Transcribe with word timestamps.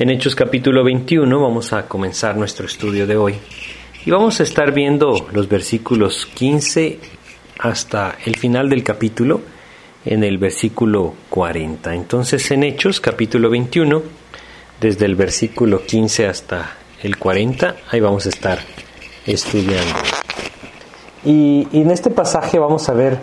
En 0.00 0.08
Hechos 0.08 0.34
capítulo 0.34 0.82
21 0.82 1.38
vamos 1.38 1.74
a 1.74 1.86
comenzar 1.86 2.34
nuestro 2.34 2.64
estudio 2.64 3.06
de 3.06 3.18
hoy 3.18 3.34
y 4.06 4.10
vamos 4.10 4.40
a 4.40 4.44
estar 4.44 4.72
viendo 4.72 5.26
los 5.30 5.46
versículos 5.46 6.24
15 6.24 6.98
hasta 7.58 8.16
el 8.24 8.36
final 8.36 8.70
del 8.70 8.82
capítulo 8.82 9.42
en 10.06 10.24
el 10.24 10.38
versículo 10.38 11.12
40. 11.28 11.94
Entonces 11.94 12.50
en 12.50 12.62
Hechos 12.62 12.98
capítulo 12.98 13.50
21, 13.50 14.02
desde 14.80 15.04
el 15.04 15.16
versículo 15.16 15.84
15 15.84 16.28
hasta 16.28 16.78
el 17.02 17.18
40, 17.18 17.76
ahí 17.90 18.00
vamos 18.00 18.24
a 18.24 18.30
estar 18.30 18.58
estudiando. 19.26 19.96
Y, 21.26 21.68
en 21.74 21.90
este 21.90 22.08
pasaje 22.08 22.58
vamos 22.58 22.88
a 22.88 22.94
ver, 22.94 23.18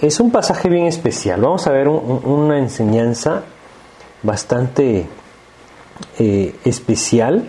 es 0.00 0.20
un 0.20 0.32
pasaje 0.32 0.70
bien 0.70 0.86
especial, 0.86 1.42
vamos 1.42 1.66
a 1.66 1.70
ver 1.70 1.86
una 1.86 2.58
enseñanza 2.58 3.42
bastante 4.22 5.06
eh, 6.18 6.54
especial 6.64 7.44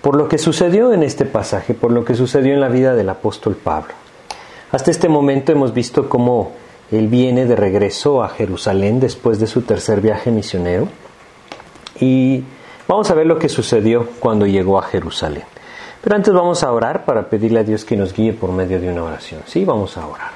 por 0.00 0.16
lo 0.16 0.28
que 0.28 0.38
sucedió 0.38 0.92
en 0.92 1.02
este 1.02 1.24
pasaje, 1.24 1.74
por 1.74 1.92
lo 1.92 2.04
que 2.04 2.14
sucedió 2.14 2.52
en 2.54 2.60
la 2.60 2.68
vida 2.68 2.94
del 2.94 3.08
apóstol 3.08 3.54
Pablo. 3.54 3.94
Hasta 4.72 4.90
este 4.90 5.08
momento 5.08 5.52
hemos 5.52 5.72
visto 5.72 6.08
cómo 6.08 6.52
él 6.90 7.08
viene 7.08 7.46
de 7.46 7.56
regreso 7.56 8.22
a 8.22 8.28
Jerusalén 8.28 9.00
después 9.00 9.38
de 9.38 9.46
su 9.46 9.62
tercer 9.62 10.00
viaje 10.00 10.30
misionero 10.30 10.88
y 12.00 12.42
vamos 12.88 13.10
a 13.10 13.14
ver 13.14 13.26
lo 13.26 13.38
que 13.38 13.48
sucedió 13.48 14.08
cuando 14.18 14.46
llegó 14.46 14.78
a 14.78 14.82
Jerusalén. 14.82 15.44
Pero 16.02 16.16
antes 16.16 16.34
vamos 16.34 16.64
a 16.64 16.72
orar 16.72 17.04
para 17.04 17.28
pedirle 17.28 17.60
a 17.60 17.64
Dios 17.64 17.84
que 17.84 17.96
nos 17.96 18.12
guíe 18.12 18.32
por 18.32 18.50
medio 18.50 18.80
de 18.80 18.90
una 18.90 19.04
oración. 19.04 19.42
Sí, 19.46 19.64
vamos 19.64 19.96
a 19.96 20.06
orar. 20.06 20.32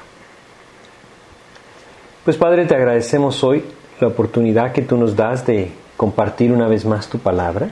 Pues 2.23 2.37
Padre, 2.37 2.65
te 2.65 2.75
agradecemos 2.75 3.43
hoy 3.43 3.65
la 3.99 4.07
oportunidad 4.07 4.71
que 4.71 4.81
tú 4.81 4.97
nos 4.97 5.15
das 5.15 5.45
de 5.45 5.71
compartir 5.97 6.51
una 6.51 6.67
vez 6.67 6.85
más 6.85 7.09
tu 7.09 7.19
palabra 7.19 7.69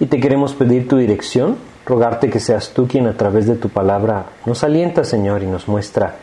y 0.00 0.06
te 0.06 0.18
queremos 0.18 0.54
pedir 0.54 0.88
tu 0.88 0.96
dirección, 0.96 1.56
rogarte 1.84 2.30
que 2.30 2.40
seas 2.40 2.70
tú 2.70 2.88
quien 2.88 3.06
a 3.06 3.16
través 3.16 3.46
de 3.46 3.56
tu 3.56 3.68
palabra 3.68 4.26
nos 4.44 4.64
alienta, 4.64 5.04
Señor, 5.04 5.42
y 5.42 5.46
nos 5.46 5.68
muestra 5.68 6.16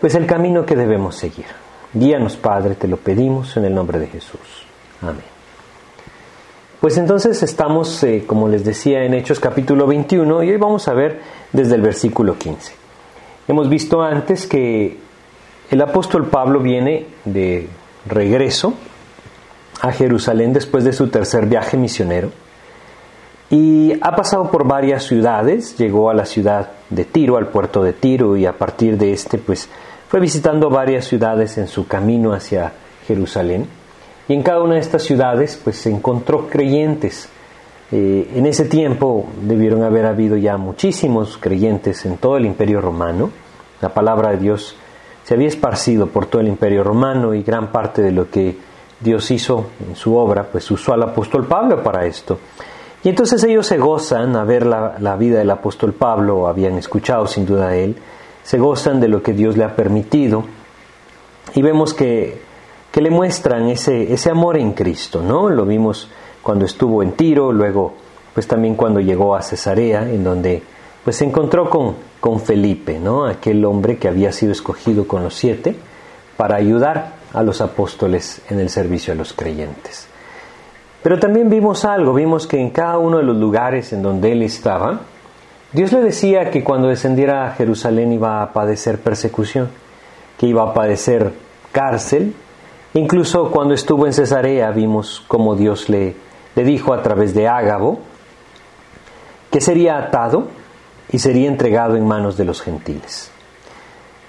pues 0.00 0.14
el 0.14 0.26
camino 0.26 0.64
que 0.64 0.76
debemos 0.76 1.16
seguir. 1.16 1.46
Guíanos, 1.92 2.36
Padre, 2.36 2.74
te 2.74 2.88
lo 2.88 2.96
pedimos 2.96 3.56
en 3.56 3.66
el 3.66 3.74
nombre 3.74 3.98
de 3.98 4.06
Jesús. 4.06 4.64
Amén. 5.02 5.24
Pues 6.80 6.96
entonces 6.96 7.42
estamos, 7.42 8.02
eh, 8.04 8.24
como 8.26 8.48
les 8.48 8.64
decía, 8.64 9.04
en 9.04 9.12
Hechos 9.12 9.38
capítulo 9.38 9.86
21 9.86 10.42
y 10.42 10.50
hoy 10.50 10.56
vamos 10.56 10.88
a 10.88 10.94
ver 10.94 11.20
desde 11.52 11.74
el 11.74 11.82
versículo 11.82 12.38
15. 12.38 12.72
Hemos 13.48 13.68
visto 13.68 14.00
antes 14.00 14.46
que 14.46 14.98
el 15.70 15.82
apóstol 15.82 16.28
Pablo 16.28 16.60
viene 16.60 17.06
de 17.26 17.68
regreso 18.06 18.72
a 19.80 19.92
Jerusalén 19.92 20.52
después 20.52 20.84
de 20.84 20.92
su 20.92 21.08
tercer 21.08 21.46
viaje 21.46 21.76
misionero 21.76 22.30
y 23.50 23.94
ha 24.00 24.14
pasado 24.14 24.48
por 24.48 24.64
varias 24.64 25.02
ciudades, 25.02 25.76
llegó 25.76 26.08
a 26.08 26.14
la 26.14 26.24
ciudad 26.24 26.70
de 26.88 27.04
Tiro, 27.04 27.36
al 27.36 27.48
puerto 27.48 27.82
de 27.82 27.92
Tiro 27.92 28.36
y 28.36 28.46
a 28.46 28.56
partir 28.56 28.96
de 28.96 29.12
este 29.12 29.38
pues 29.38 29.68
fue 30.08 30.20
visitando 30.20 30.70
varias 30.70 31.06
ciudades 31.06 31.58
en 31.58 31.66
su 31.66 31.88
camino 31.88 32.32
hacia 32.32 32.72
Jerusalén 33.08 33.66
y 34.28 34.34
en 34.34 34.44
cada 34.44 34.62
una 34.62 34.74
de 34.74 34.80
estas 34.80 35.02
ciudades 35.02 35.60
pues 35.62 35.76
se 35.76 35.90
encontró 35.90 36.48
creyentes. 36.48 37.28
Eh, 37.90 38.30
en 38.36 38.46
ese 38.46 38.66
tiempo 38.66 39.26
debieron 39.42 39.82
haber 39.82 40.06
habido 40.06 40.36
ya 40.36 40.56
muchísimos 40.56 41.36
creyentes 41.36 42.06
en 42.06 42.18
todo 42.18 42.36
el 42.36 42.46
imperio 42.46 42.80
romano. 42.80 43.30
La 43.80 43.88
palabra 43.88 44.30
de 44.30 44.36
Dios 44.36 44.76
se 45.24 45.34
había 45.34 45.48
esparcido 45.48 46.06
por 46.06 46.26
todo 46.26 46.40
el 46.40 46.46
imperio 46.46 46.84
romano 46.84 47.34
y 47.34 47.42
gran 47.42 47.72
parte 47.72 48.00
de 48.00 48.12
lo 48.12 48.30
que 48.30 48.56
Dios 49.00 49.30
hizo 49.30 49.66
en 49.88 49.96
su 49.96 50.14
obra, 50.14 50.44
pues 50.44 50.70
usó 50.70 50.92
al 50.92 51.02
apóstol 51.02 51.46
Pablo 51.46 51.82
para 51.82 52.04
esto. 52.06 52.38
Y 53.02 53.08
entonces 53.08 53.42
ellos 53.44 53.66
se 53.66 53.78
gozan 53.78 54.36
a 54.36 54.44
ver 54.44 54.66
la, 54.66 55.16
vida 55.16 55.38
del 55.38 55.50
apóstol 55.50 55.94
Pablo, 55.94 56.46
habían 56.46 56.76
escuchado 56.76 57.26
sin 57.26 57.46
duda 57.46 57.74
él, 57.74 57.96
se 58.42 58.58
gozan 58.58 59.00
de 59.00 59.08
lo 59.08 59.22
que 59.22 59.32
Dios 59.32 59.56
le 59.56 59.64
ha 59.64 59.74
permitido 59.74 60.44
y 61.54 61.62
vemos 61.62 61.94
que, 61.94 62.42
que 62.92 63.00
le 63.00 63.10
muestran 63.10 63.68
ese, 63.68 64.12
ese 64.12 64.30
amor 64.30 64.58
en 64.58 64.72
Cristo, 64.72 65.22
¿no? 65.22 65.48
Lo 65.48 65.64
vimos 65.64 66.10
cuando 66.42 66.66
estuvo 66.66 67.02
en 67.02 67.12
Tiro, 67.12 67.52
luego 67.52 67.94
pues 68.34 68.46
también 68.46 68.74
cuando 68.74 69.00
llegó 69.00 69.34
a 69.34 69.42
Cesarea, 69.42 70.02
en 70.02 70.22
donde 70.22 70.62
pues 71.02 71.16
se 71.16 71.24
encontró 71.24 71.70
con, 71.70 71.96
con 72.20 72.40
Felipe, 72.40 72.98
¿no? 72.98 73.24
Aquel 73.24 73.64
hombre 73.64 73.96
que 73.96 74.08
había 74.08 74.30
sido 74.30 74.52
escogido 74.52 75.08
con 75.08 75.22
los 75.22 75.34
siete 75.34 75.74
para 76.36 76.56
ayudar 76.56 77.19
a 77.32 77.42
los 77.42 77.60
apóstoles 77.60 78.42
en 78.48 78.60
el 78.60 78.70
servicio 78.70 79.12
a 79.12 79.16
los 79.16 79.32
creyentes. 79.32 80.08
Pero 81.02 81.18
también 81.18 81.48
vimos 81.48 81.84
algo, 81.84 82.12
vimos 82.12 82.46
que 82.46 82.60
en 82.60 82.70
cada 82.70 82.98
uno 82.98 83.18
de 83.18 83.24
los 83.24 83.36
lugares 83.36 83.92
en 83.92 84.02
donde 84.02 84.32
él 84.32 84.42
estaba, 84.42 85.00
Dios 85.72 85.92
le 85.92 86.00
decía 86.00 86.50
que 86.50 86.64
cuando 86.64 86.88
descendiera 86.88 87.46
a 87.46 87.52
Jerusalén 87.52 88.12
iba 88.12 88.42
a 88.42 88.52
padecer 88.52 88.98
persecución, 88.98 89.68
que 90.36 90.46
iba 90.46 90.62
a 90.62 90.74
padecer 90.74 91.32
cárcel. 91.70 92.34
Incluso 92.94 93.50
cuando 93.50 93.74
estuvo 93.74 94.06
en 94.06 94.12
Cesarea 94.12 94.70
vimos 94.72 95.22
cómo 95.28 95.54
Dios 95.54 95.88
le, 95.88 96.16
le 96.56 96.64
dijo 96.64 96.92
a 96.92 97.02
través 97.02 97.34
de 97.34 97.46
Ágabo 97.46 98.00
que 99.50 99.60
sería 99.60 99.98
atado 99.98 100.48
y 101.10 101.18
sería 101.18 101.48
entregado 101.48 101.96
en 101.96 102.06
manos 102.06 102.36
de 102.36 102.44
los 102.44 102.62
gentiles. 102.62 103.30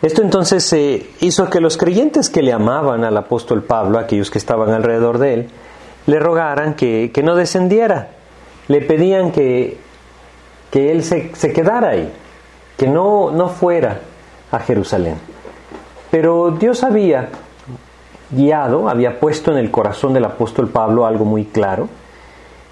Esto 0.02 0.24
entonces 0.24 0.72
eh, 0.74 1.08
hizo 1.20 1.48
que 1.50 1.62
los 1.62 1.78
creyentes 1.78 2.30
que 2.32 2.42
le 2.42 2.54
amaban 2.54 3.04
al 3.04 3.16
apóstol 3.18 3.62
Pablo, 3.62 4.00
aquellos 4.00 4.32
que 4.32 4.40
estaban 4.40 4.72
alrededor 4.72 5.20
de 5.20 5.34
él, 5.36 5.50
le 6.08 6.20
rogaran 6.20 6.74
que, 6.74 7.12
no 7.24 7.36
descendiera, 7.36 8.10
le 8.68 8.82
pedían 8.82 9.32
que, 9.32 9.78
que 10.72 10.92
él 10.92 11.04
se, 11.04 11.30
quedara 11.54 11.90
ahí, 11.90 12.12
que 12.78 12.88
no, 12.88 13.30
no 13.30 13.50
fuera 13.50 14.00
a 14.52 14.60
Jerusalén. 14.60 15.18
Pero 16.10 16.50
Dios 16.50 16.84
había 16.84 17.30
guiado, 18.32 18.90
había 18.90 19.20
puesto 19.20 19.52
en 19.52 19.58
el 19.58 19.70
corazón 19.70 20.14
del 20.14 20.26
apóstol 20.26 20.70
Pablo 20.70 21.06
algo 21.06 21.26
muy 21.26 21.46
claro. 21.46 21.88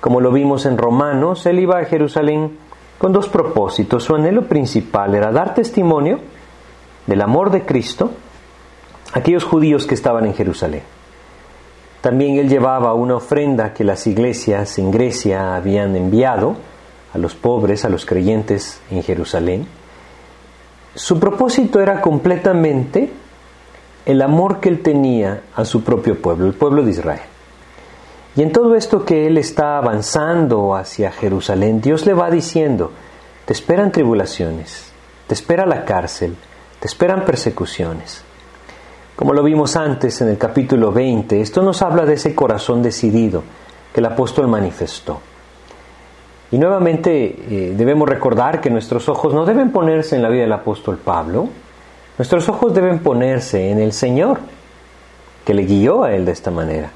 Como 0.02 0.20
lo 0.20 0.32
vimos 0.32 0.66
en 0.66 0.80
Romanos, 0.80 1.46
él 1.46 1.60
iba 1.60 1.78
a 1.78 1.86
Jerusalén 1.86 2.58
con 2.98 3.14
dos 3.14 3.30
propósitos. 3.30 4.04
Su 4.04 4.16
anhelo 4.16 4.48
principal 4.48 5.14
era 5.14 5.32
dar 5.32 5.54
testimonio 5.54 6.20
del 7.10 7.24
amor 7.24 7.50
de 7.50 7.66
Cristo 7.66 8.12
aquellos 9.14 9.44
judíos 9.44 9.88
que 9.88 9.96
estaban 9.96 10.28
en 10.28 10.36
Jerusalén. 10.36 10.84
También 12.02 12.38
él 12.38 12.48
llevaba 12.48 12.94
una 12.94 13.16
ofrenda 13.16 13.74
que 13.74 13.84
las 13.84 14.06
iglesias 14.06 14.78
en 14.78 14.92
Grecia 14.92 15.56
habían 15.56 15.96
enviado 15.96 16.56
a 17.12 17.18
los 17.18 17.34
pobres, 17.34 17.84
a 17.84 17.90
los 17.90 18.06
creyentes 18.06 18.80
en 18.92 19.02
Jerusalén. 19.02 19.66
Su 20.94 21.20
propósito 21.20 21.82
era 21.82 22.00
completamente 22.00 23.12
el 24.06 24.22
amor 24.22 24.60
que 24.60 24.70
él 24.70 24.82
tenía 24.82 25.42
a 25.56 25.66
su 25.66 25.84
propio 25.84 26.22
pueblo, 26.22 26.46
el 26.46 26.54
pueblo 26.54 26.84
de 26.84 26.92
Israel. 26.92 27.22
Y 28.36 28.44
en 28.44 28.52
todo 28.52 28.76
esto 28.76 29.04
que 29.04 29.26
él 29.26 29.40
está 29.40 29.80
avanzando 29.80 30.76
hacia 30.76 31.12
Jerusalén, 31.12 31.82
Dios 31.82 32.06
le 32.06 32.14
va 32.14 32.30
diciendo, 32.30 32.92
te 33.46 33.54
esperan 33.54 33.92
tribulaciones, 33.92 34.92
te 35.26 35.34
espera 35.34 35.66
la 35.66 35.84
cárcel, 35.84 36.36
te 36.80 36.88
esperan 36.88 37.26
persecuciones. 37.26 38.24
Como 39.16 39.34
lo 39.34 39.44
vimos 39.44 39.76
antes 39.76 40.22
en 40.22 40.30
el 40.30 40.38
capítulo 40.38 40.92
20, 40.92 41.42
esto 41.42 41.62
nos 41.62 41.82
habla 41.82 42.06
de 42.06 42.14
ese 42.14 42.34
corazón 42.34 42.82
decidido 42.82 43.44
que 43.94 44.00
el 44.00 44.06
apóstol 44.06 44.48
manifestó. 44.48 45.20
Y 46.52 46.58
nuevamente 46.58 47.36
eh, 47.50 47.74
debemos 47.76 48.08
recordar 48.08 48.62
que 48.62 48.70
nuestros 48.70 49.10
ojos 49.10 49.34
no 49.34 49.46
deben 49.46 49.72
ponerse 49.72 50.16
en 50.16 50.22
la 50.22 50.30
vida 50.30 50.44
del 50.44 50.54
apóstol 50.54 50.98
Pablo, 50.98 51.50
nuestros 52.18 52.48
ojos 52.50 52.74
deben 52.74 53.00
ponerse 53.00 53.70
en 53.70 53.80
el 53.80 53.94
Señor, 53.94 54.40
que 55.46 55.54
le 55.54 55.64
guió 55.64 56.04
a 56.04 56.14
él 56.14 56.26
de 56.26 56.32
esta 56.32 56.52
manera. 56.52 56.92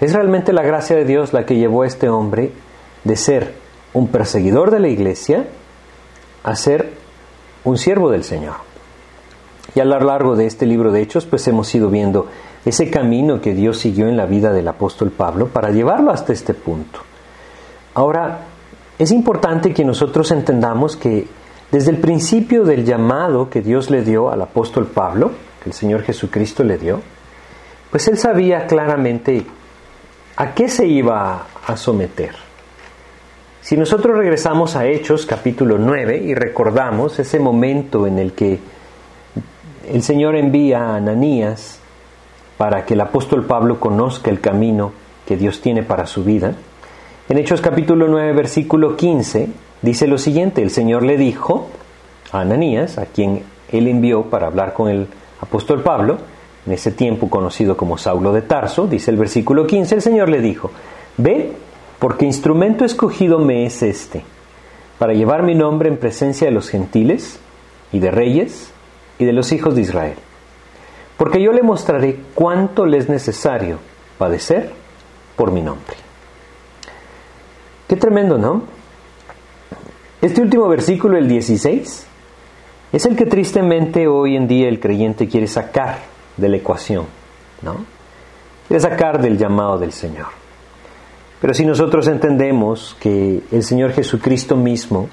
Es 0.00 0.12
realmente 0.12 0.52
la 0.52 0.62
gracia 0.62 0.96
de 0.96 1.04
Dios 1.04 1.32
la 1.32 1.46
que 1.46 1.56
llevó 1.56 1.82
a 1.82 1.86
este 1.86 2.08
hombre 2.08 2.52
de 3.04 3.16
ser 3.16 3.54
un 3.92 4.08
perseguidor 4.08 4.70
de 4.70 4.80
la 4.80 4.88
iglesia 4.88 5.46
a 6.42 6.56
ser 6.56 7.01
un 7.64 7.78
siervo 7.78 8.10
del 8.10 8.24
Señor. 8.24 8.54
Y 9.74 9.80
a 9.80 9.84
lo 9.84 9.98
largo 10.00 10.36
de 10.36 10.46
este 10.46 10.66
libro 10.66 10.92
de 10.92 11.00
Hechos, 11.00 11.24
pues 11.24 11.46
hemos 11.48 11.74
ido 11.74 11.88
viendo 11.88 12.26
ese 12.64 12.90
camino 12.90 13.40
que 13.40 13.54
Dios 13.54 13.78
siguió 13.78 14.08
en 14.08 14.16
la 14.16 14.26
vida 14.26 14.52
del 14.52 14.68
apóstol 14.68 15.10
Pablo 15.10 15.48
para 15.48 15.70
llevarlo 15.70 16.10
hasta 16.10 16.32
este 16.32 16.54
punto. 16.54 17.00
Ahora, 17.94 18.40
es 18.98 19.10
importante 19.10 19.72
que 19.72 19.84
nosotros 19.84 20.30
entendamos 20.30 20.96
que 20.96 21.26
desde 21.70 21.90
el 21.90 21.98
principio 21.98 22.64
del 22.64 22.84
llamado 22.84 23.48
que 23.48 23.62
Dios 23.62 23.90
le 23.90 24.02
dio 24.02 24.30
al 24.30 24.42
apóstol 24.42 24.86
Pablo, 24.86 25.32
que 25.62 25.70
el 25.70 25.74
Señor 25.74 26.02
Jesucristo 26.02 26.62
le 26.64 26.76
dio, 26.76 27.00
pues 27.90 28.08
él 28.08 28.18
sabía 28.18 28.66
claramente 28.66 29.46
a 30.36 30.54
qué 30.54 30.68
se 30.68 30.86
iba 30.86 31.46
a 31.66 31.76
someter. 31.76 32.41
Si 33.62 33.76
nosotros 33.76 34.16
regresamos 34.16 34.74
a 34.74 34.86
Hechos 34.88 35.24
capítulo 35.24 35.78
9 35.78 36.16
y 36.16 36.34
recordamos 36.34 37.20
ese 37.20 37.38
momento 37.38 38.08
en 38.08 38.18
el 38.18 38.32
que 38.32 38.58
el 39.88 40.02
Señor 40.02 40.34
envía 40.34 40.80
a 40.80 40.96
Ananías 40.96 41.78
para 42.58 42.84
que 42.84 42.94
el 42.94 43.00
apóstol 43.00 43.44
Pablo 43.44 43.78
conozca 43.78 44.30
el 44.30 44.40
camino 44.40 44.90
que 45.28 45.36
Dios 45.36 45.60
tiene 45.60 45.84
para 45.84 46.06
su 46.06 46.24
vida. 46.24 46.56
En 47.28 47.38
Hechos 47.38 47.60
capítulo 47.60 48.08
9, 48.08 48.32
versículo 48.32 48.96
15, 48.96 49.48
dice 49.80 50.08
lo 50.08 50.18
siguiente, 50.18 50.60
el 50.60 50.70
Señor 50.70 51.04
le 51.04 51.16
dijo 51.16 51.68
a 52.32 52.40
Ananías, 52.40 52.98
a 52.98 53.06
quien 53.06 53.44
él 53.70 53.86
envió 53.86 54.24
para 54.24 54.48
hablar 54.48 54.72
con 54.72 54.88
el 54.88 55.06
apóstol 55.40 55.84
Pablo, 55.84 56.18
en 56.66 56.72
ese 56.72 56.90
tiempo 56.90 57.30
conocido 57.30 57.76
como 57.76 57.96
Saulo 57.96 58.32
de 58.32 58.42
Tarso, 58.42 58.88
dice 58.88 59.12
el 59.12 59.18
versículo 59.18 59.68
15, 59.68 59.94
el 59.94 60.02
Señor 60.02 60.28
le 60.30 60.40
dijo, 60.40 60.72
ve, 61.16 61.52
porque 62.02 62.26
instrumento 62.26 62.84
escogido 62.84 63.38
me 63.38 63.64
es 63.64 63.80
este, 63.80 64.24
para 64.98 65.12
llevar 65.12 65.44
mi 65.44 65.54
nombre 65.54 65.88
en 65.88 65.98
presencia 65.98 66.48
de 66.48 66.52
los 66.52 66.68
gentiles 66.68 67.38
y 67.92 68.00
de 68.00 68.10
reyes 68.10 68.72
y 69.20 69.24
de 69.24 69.32
los 69.32 69.52
hijos 69.52 69.76
de 69.76 69.82
Israel. 69.82 70.16
Porque 71.16 71.40
yo 71.40 71.52
le 71.52 71.62
mostraré 71.62 72.18
cuánto 72.34 72.86
le 72.86 72.98
es 72.98 73.08
necesario 73.08 73.78
padecer 74.18 74.72
por 75.36 75.52
mi 75.52 75.62
nombre. 75.62 75.94
Qué 77.86 77.94
tremendo, 77.94 78.36
¿no? 78.36 78.64
Este 80.20 80.42
último 80.42 80.66
versículo, 80.66 81.16
el 81.16 81.28
16, 81.28 82.06
es 82.92 83.06
el 83.06 83.14
que 83.14 83.26
tristemente 83.26 84.08
hoy 84.08 84.34
en 84.34 84.48
día 84.48 84.68
el 84.68 84.80
creyente 84.80 85.28
quiere 85.28 85.46
sacar 85.46 85.98
de 86.36 86.48
la 86.48 86.56
ecuación, 86.56 87.06
¿no? 87.62 87.76
Quiere 88.66 88.80
sacar 88.80 89.22
del 89.22 89.38
llamado 89.38 89.78
del 89.78 89.92
Señor. 89.92 90.41
Pero 91.42 91.54
si 91.54 91.66
nosotros 91.66 92.06
entendemos 92.06 92.96
que 93.00 93.42
el 93.50 93.64
Señor 93.64 93.90
Jesucristo 93.90 94.54
mismo 94.56 95.08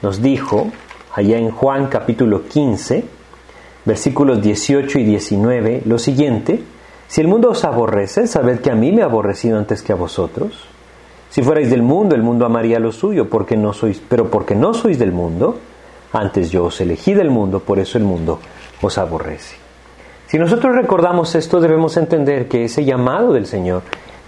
nos 0.00 0.22
dijo, 0.22 0.70
allá 1.12 1.38
en 1.38 1.50
Juan 1.50 1.88
capítulo 1.88 2.44
15, 2.44 3.04
versículos 3.84 4.40
18 4.40 5.00
y 5.00 5.02
19, 5.02 5.82
lo 5.84 5.98
siguiente, 5.98 6.62
si 7.08 7.20
el 7.20 7.26
mundo 7.26 7.50
os 7.50 7.64
aborrece, 7.64 8.28
sabed 8.28 8.60
que 8.60 8.70
a 8.70 8.76
mí 8.76 8.92
me 8.92 9.02
ha 9.02 9.06
aborrecido 9.06 9.58
antes 9.58 9.82
que 9.82 9.92
a 9.92 9.96
vosotros. 9.96 10.68
Si 11.30 11.42
fuerais 11.42 11.68
del 11.68 11.82
mundo, 11.82 12.14
el 12.14 12.22
mundo 12.22 12.46
amaría 12.46 12.78
lo 12.78 12.92
suyo, 12.92 13.28
porque 13.28 13.56
no 13.56 13.72
sois, 13.72 14.00
pero 14.08 14.30
porque 14.30 14.54
no 14.54 14.72
sois 14.72 15.00
del 15.00 15.10
mundo, 15.10 15.58
antes 16.12 16.52
yo 16.52 16.66
os 16.66 16.80
elegí 16.80 17.12
del 17.12 17.30
mundo, 17.30 17.58
por 17.58 17.80
eso 17.80 17.98
el 17.98 18.04
mundo 18.04 18.38
os 18.82 18.98
aborrece. 18.98 19.56
Si 20.28 20.38
nosotros 20.38 20.76
recordamos 20.76 21.34
esto, 21.34 21.60
debemos 21.60 21.96
entender 21.96 22.46
que 22.46 22.66
ese 22.66 22.84
llamado 22.84 23.32
del 23.32 23.46
Señor 23.46 23.82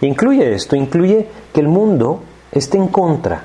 incluye 0.06 0.55
esto, 0.55 0.77
incluye 0.77 1.29
que 1.53 1.61
el 1.61 1.69
mundo 1.69 2.23
esté 2.53 2.79
en 2.79 2.89
contra 2.89 3.45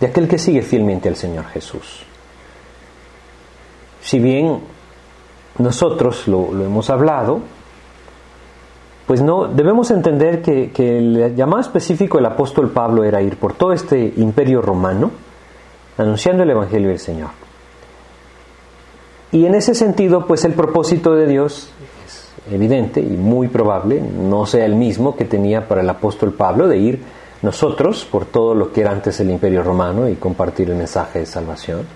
de 0.00 0.06
aquel 0.06 0.28
que 0.28 0.38
sigue 0.38 0.62
fielmente 0.62 1.08
al 1.08 1.16
Señor 1.16 1.46
Jesús. 1.46 2.04
Si 4.00 4.18
bien 4.18 4.60
nosotros 5.58 6.28
lo, 6.28 6.50
hemos 6.64 6.88
hablado, 6.90 7.40
pues 9.06 9.22
no, 9.22 9.48
debemos 9.48 9.90
entender 9.90 10.42
que, 10.42 10.70
que 10.70 10.98
el 10.98 11.34
llamado 11.34 11.60
específico 11.60 12.18
del 12.18 12.26
apóstol 12.26 12.70
Pablo 12.70 13.04
era 13.04 13.22
ir 13.22 13.36
por 13.36 13.54
todo 13.54 13.72
este 13.72 14.12
imperio 14.16 14.60
romano, 14.60 15.10
anunciando 15.96 16.42
el 16.42 16.50
Evangelio 16.50 16.88
del 16.88 16.98
Señor. 16.98 17.30
Y 19.32 19.44
en 19.44 19.54
ese 19.54 19.74
sentido, 19.74 20.26
pues 20.26 20.44
el 20.44 20.54
propósito 20.54 21.14
de 21.14 21.26
Dios 21.26 21.70
evidente 22.50 23.00
y 23.00 23.16
muy 23.16 23.48
probable, 23.48 24.00
no 24.00 24.46
sea 24.46 24.64
el 24.64 24.74
mismo 24.74 25.16
que 25.16 25.24
tenía 25.24 25.66
para 25.66 25.80
el 25.80 25.90
apóstol 25.90 26.32
Pablo 26.32 26.68
de 26.68 26.78
ir 26.78 27.02
nosotros 27.42 28.04
por 28.04 28.26
todo 28.26 28.54
lo 28.54 28.72
que 28.72 28.80
era 28.80 28.90
antes 28.90 29.20
el 29.20 29.30
imperio 29.30 29.62
romano 29.62 30.08
y 30.08 30.16
compartir 30.16 30.70
el 30.70 30.76
mensaje 30.76 31.20
de 31.20 31.26
salvación. 31.26 31.86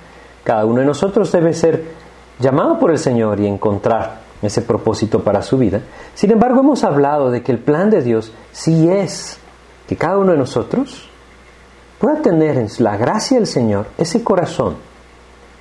Cada 0.45 0.65
uno 0.65 0.81
de 0.81 0.87
nosotros 0.87 1.31
debe 1.33 1.53
ser 1.53 1.85
llamado 2.39 2.79
por 2.79 2.91
el 2.91 2.99
Señor 2.99 3.41
y 3.41 3.47
encontrar 3.47 4.21
ese 4.41 4.63
propósito 4.63 5.23
para 5.23 5.43
su 5.43 5.59
vida. 5.59 5.81
Sin 6.15 6.31
embargo, 6.31 6.61
hemos 6.61 6.85
hablado 6.85 7.31
de 7.31 7.43
que 7.43 7.53
el 7.53 7.59
plan 7.59 7.91
de 7.91 8.03
Dios 8.03 8.33
sí 8.53 8.89
es 8.89 9.39
que 9.87 9.97
cada 9.97 10.19
uno 10.19 10.33
de 10.33 10.39
nosotros 10.39 11.09
pueda 11.99 12.21
tener 12.23 12.57
en 12.57 12.69
la 12.79 12.97
gracia 12.97 13.39
del 13.39 13.47
Señor 13.47 13.87
ese 13.99 14.25
corazón 14.25 14.77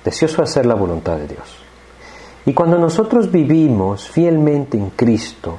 deseoso 0.04 0.38
de 0.38 0.42
hacer 0.44 0.66
la 0.66 0.74
voluntad 0.74 1.16
de 1.16 1.28
Dios. 1.28 1.62
Y 2.44 2.52
cuando 2.52 2.78
nosotros 2.78 3.30
vivimos 3.30 4.08
fielmente 4.08 4.76
en 4.76 4.90
Cristo, 4.90 5.58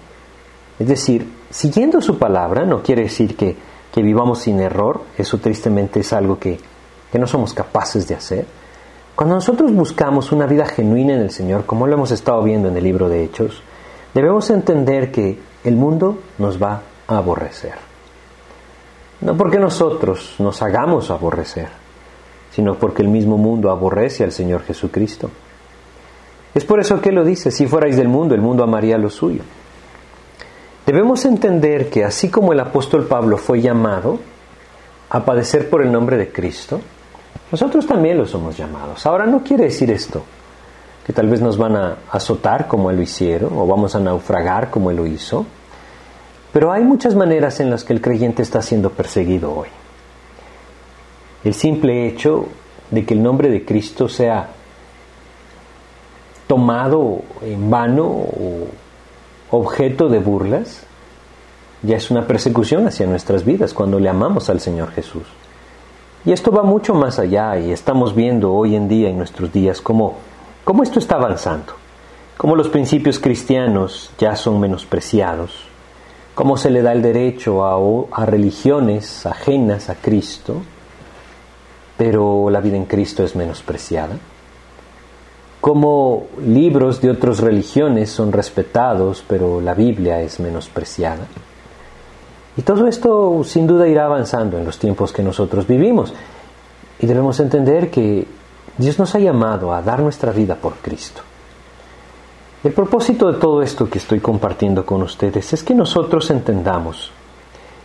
es 0.78 0.88
decir, 0.88 1.28
siguiendo 1.50 2.02
su 2.02 2.18
palabra, 2.18 2.66
no 2.66 2.82
quiere 2.82 3.04
decir 3.04 3.38
que, 3.38 3.56
vivamos 3.96 4.40
sin 4.40 4.60
error, 4.60 5.02
eso 5.18 5.38
tristemente 5.38 6.00
es 6.00 6.12
algo 6.14 6.40
que, 6.40 6.60
que 7.12 7.20
no 7.20 7.28
somos 7.28 7.54
capaces 7.54 8.08
de 8.08 8.16
hacer. 8.16 8.46
Cuando 9.16 9.36
nosotros 9.36 9.72
buscamos 9.72 10.32
una 10.32 10.48
vida 10.48 10.66
genuina 10.66 11.14
en 11.14 11.22
el 11.22 11.32
Señor, 11.32 11.66
como 11.66 11.86
lo 11.86 11.94
hemos 11.94 12.12
estado 12.12 12.42
viendo 12.44 12.68
en 12.68 12.78
el 12.78 12.84
libro 12.84 13.08
de 13.08 13.24
Hechos, 13.24 13.62
debemos 14.14 14.50
entender 14.50 15.12
que 15.12 15.40
el 15.64 15.76
mundo 15.76 16.18
nos 16.40 16.62
va 16.62 16.82
a 17.08 17.18
aborrecer. 17.18 17.76
No 19.22 19.38
porque 19.38 19.60
nosotros 19.60 20.36
nos 20.40 20.62
hagamos 20.62 21.12
aborrecer, 21.12 21.70
sino 22.52 22.76
porque 22.76 23.04
el 23.04 23.08
mismo 23.08 23.38
mundo 23.38 23.70
aborrece 23.70 24.24
al 24.24 24.32
Señor 24.32 24.64
Jesucristo. 24.64 25.30
Es 26.54 26.66
por 26.66 26.80
eso 26.80 27.02
que 27.02 27.12
lo 27.12 27.24
dice, 27.24 27.52
si 27.52 27.66
fuerais 27.66 27.98
del 27.98 28.08
mundo, 28.08 28.36
el 28.36 28.42
mundo 28.42 28.64
amaría 28.64 28.98
lo 28.98 29.10
suyo. 29.10 29.42
Debemos 30.86 31.26
entender 31.26 31.90
que 31.90 32.04
así 32.04 32.30
como 32.30 32.54
el 32.54 32.60
apóstol 32.60 33.06
Pablo 33.08 33.38
fue 33.38 33.62
llamado 33.62 34.20
a 35.10 35.24
padecer 35.24 35.70
por 35.70 35.82
el 35.82 35.92
nombre 35.92 36.18
de 36.18 36.32
Cristo, 36.32 36.82
nosotros 37.52 37.88
también 37.88 38.18
lo 38.18 38.26
somos 38.26 38.58
llamados. 38.58 39.06
Ahora 39.06 39.26
no 39.26 39.44
quiere 39.44 39.66
decir 39.66 39.90
esto, 39.92 40.24
que 41.06 41.14
tal 41.14 41.28
vez 41.28 41.42
nos 41.42 41.58
van 41.58 41.76
a 41.76 41.98
azotar 42.12 42.68
como 42.68 42.90
él 42.90 42.98
lo 42.98 43.02
hicieron, 43.02 43.52
o 43.56 43.66
vamos 43.66 43.96
a 43.96 44.00
naufragar 44.00 44.70
como 44.70 44.92
él 44.92 44.98
lo 44.98 45.08
hizo, 45.08 45.46
pero 46.52 46.72
hay 46.72 46.84
muchas 46.84 47.16
maneras 47.16 47.60
en 47.60 47.70
las 47.70 47.84
que 47.84 47.94
el 47.94 48.02
creyente 48.02 48.44
está 48.44 48.62
siendo 48.62 48.92
perseguido 48.92 49.56
hoy. 49.56 49.70
El 51.44 51.54
simple 51.54 52.08
hecho 52.08 52.48
de 52.92 53.06
que 53.06 53.14
el 53.14 53.24
nombre 53.24 53.50
de 53.50 53.66
Cristo 53.66 54.08
sea 54.08 54.50
tomado 56.48 57.22
en 57.42 57.70
vano 57.70 58.06
o 58.06 58.68
objeto 59.52 60.10
de 60.10 60.20
burlas, 60.20 60.84
ya 61.84 61.98
es 61.98 62.10
una 62.10 62.26
persecución 62.26 62.88
hacia 62.88 63.06
nuestras 63.06 63.46
vidas 63.46 63.74
cuando 63.74 64.00
le 64.00 64.10
amamos 64.10 64.50
al 64.50 64.60
Señor 64.60 64.92
Jesús. 64.92 65.24
Y 66.26 66.32
esto 66.32 66.52
va 66.52 66.64
mucho 66.64 66.94
más 66.94 67.20
allá 67.20 67.60
y 67.60 67.72
estamos 67.72 68.16
viendo 68.16 68.54
hoy 68.54 68.76
en 68.76 68.88
día, 68.88 69.10
en 69.10 69.18
nuestros 69.18 69.52
días, 69.52 69.82
cómo, 69.82 70.16
cómo 70.64 70.82
esto 70.82 71.00
está 71.00 71.16
avanzando, 71.16 71.74
cómo 72.38 72.56
los 72.56 72.70
principios 72.70 73.20
cristianos 73.20 74.12
ya 74.18 74.36
son 74.38 74.60
menospreciados, 74.60 75.66
cómo 76.34 76.56
se 76.56 76.72
le 76.72 76.82
da 76.82 76.94
el 76.94 77.02
derecho 77.02 77.66
a, 77.66 77.76
a 78.22 78.26
religiones 78.26 79.26
ajenas 79.26 79.90
a 79.90 79.96
Cristo, 79.96 80.62
pero 81.98 82.50
la 82.50 82.62
vida 82.62 82.78
en 82.78 82.86
Cristo 82.86 83.24
es 83.24 83.36
menospreciada 83.36 84.16
cómo 85.64 86.28
libros 86.46 87.00
de 87.00 87.10
otras 87.10 87.40
religiones 87.40 88.12
son 88.12 88.34
respetados, 88.34 89.24
pero 89.26 89.62
la 89.62 89.74
Biblia 89.74 90.20
es 90.20 90.42
menospreciada. 90.42 91.26
Y 92.58 92.64
todo 92.64 92.86
esto 92.86 93.42
sin 93.46 93.66
duda 93.66 93.88
irá 93.88 94.04
avanzando 94.04 94.58
en 94.58 94.66
los 94.66 94.78
tiempos 94.78 95.14
que 95.14 95.24
nosotros 95.24 95.66
vivimos. 95.66 96.14
Y 97.00 97.06
debemos 97.06 97.40
entender 97.40 97.90
que 97.90 98.28
Dios 98.78 99.00
nos 99.00 99.16
ha 99.16 99.20
llamado 99.20 99.74
a 99.74 99.82
dar 99.82 100.02
nuestra 100.02 100.34
vida 100.34 100.56
por 100.56 100.74
Cristo. 100.74 101.22
El 102.62 102.74
propósito 102.74 103.32
de 103.32 103.40
todo 103.40 103.62
esto 103.62 103.90
que 103.90 104.00
estoy 104.00 104.20
compartiendo 104.20 104.86
con 104.86 105.02
ustedes 105.02 105.54
es 105.54 105.64
que 105.64 105.74
nosotros 105.74 106.30
entendamos 106.30 107.10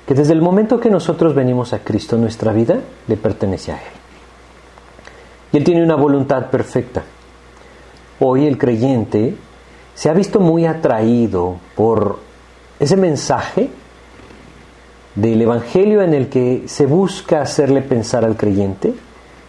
que 0.05 0.15
desde 0.15 0.33
el 0.33 0.43
momento 0.43 0.81
que 0.81 0.91
nosotros 0.91 1.33
venimos 1.33 1.73
a 1.73 1.85
Cristo 1.85 2.17
nuestra 2.17 2.53
vida 2.53 2.81
le 3.07 3.17
pertenece 3.17 3.71
a 3.71 3.77
Él. 3.77 3.93
Y 5.53 5.59
Él 5.59 5.63
tiene 5.63 5.85
una 5.85 5.95
voluntad 5.95 6.51
perfecta 6.51 7.05
hoy 8.21 8.47
el 8.47 8.59
creyente 8.59 9.37
se 9.95 10.09
ha 10.09 10.13
visto 10.13 10.41
muy 10.41 10.67
atraído 10.67 11.57
por 11.75 12.19
ese 12.79 12.97
mensaje 12.97 13.71
del 15.15 15.43
Evangelio 15.43 16.03
en 16.03 16.15
el 16.15 16.29
que 16.29 16.65
se 16.67 16.87
busca 16.87 17.41
hacerle 17.41 17.83
pensar 17.83 18.25
al 18.25 18.37
creyente 18.37 18.95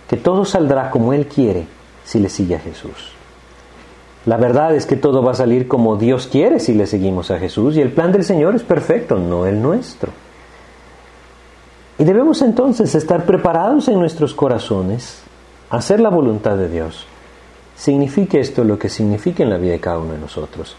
que 0.09 0.17
todo 0.17 0.45
saldrá 0.45 0.89
como 0.89 1.13
Él 1.13 1.27
quiere 1.27 1.67
si 2.03 2.19
le 2.19 2.29
sigue 2.29 2.55
a 2.55 2.59
Jesús. 2.59 3.13
La 4.25 4.37
verdad 4.37 4.75
es 4.75 4.85
que 4.85 4.95
todo 4.95 5.21
va 5.21 5.31
a 5.31 5.35
salir 5.35 5.67
como 5.67 5.95
Dios 5.95 6.27
quiere 6.27 6.59
si 6.59 6.73
le 6.73 6.87
seguimos 6.87 7.29
a 7.31 7.37
Jesús 7.37 7.75
y 7.75 7.81
el 7.81 7.91
plan 7.91 8.11
del 8.11 8.23
Señor 8.23 8.55
es 8.55 8.63
perfecto, 8.63 9.17
no 9.17 9.45
el 9.45 9.61
nuestro. 9.61 10.11
Y 11.99 12.03
debemos 12.03 12.41
entonces 12.41 12.95
estar 12.95 13.25
preparados 13.25 13.87
en 13.87 13.99
nuestros 13.99 14.33
corazones 14.33 15.21
a 15.69 15.77
hacer 15.77 15.99
la 15.99 16.09
voluntad 16.09 16.57
de 16.57 16.69
Dios 16.69 17.05
signifique 17.79 18.41
esto 18.41 18.65
lo 18.65 18.77
que 18.77 18.89
signifique 18.89 19.43
en 19.43 19.49
la 19.49 19.57
vida 19.57 19.71
de 19.71 19.79
cada 19.79 19.99
uno 19.99 20.11
de 20.11 20.19
nosotros. 20.19 20.75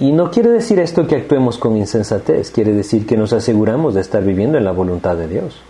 Y 0.00 0.12
no 0.12 0.30
quiere 0.30 0.50
decir 0.50 0.80
esto 0.80 1.06
que 1.06 1.16
actuemos 1.16 1.56
con 1.56 1.76
insensatez, 1.76 2.50
quiere 2.50 2.72
decir 2.72 3.06
que 3.06 3.16
nos 3.16 3.32
aseguramos 3.32 3.94
de 3.94 4.00
estar 4.00 4.22
viviendo 4.24 4.58
en 4.58 4.64
la 4.64 4.72
voluntad 4.72 5.16
de 5.16 5.28
Dios. 5.28 5.60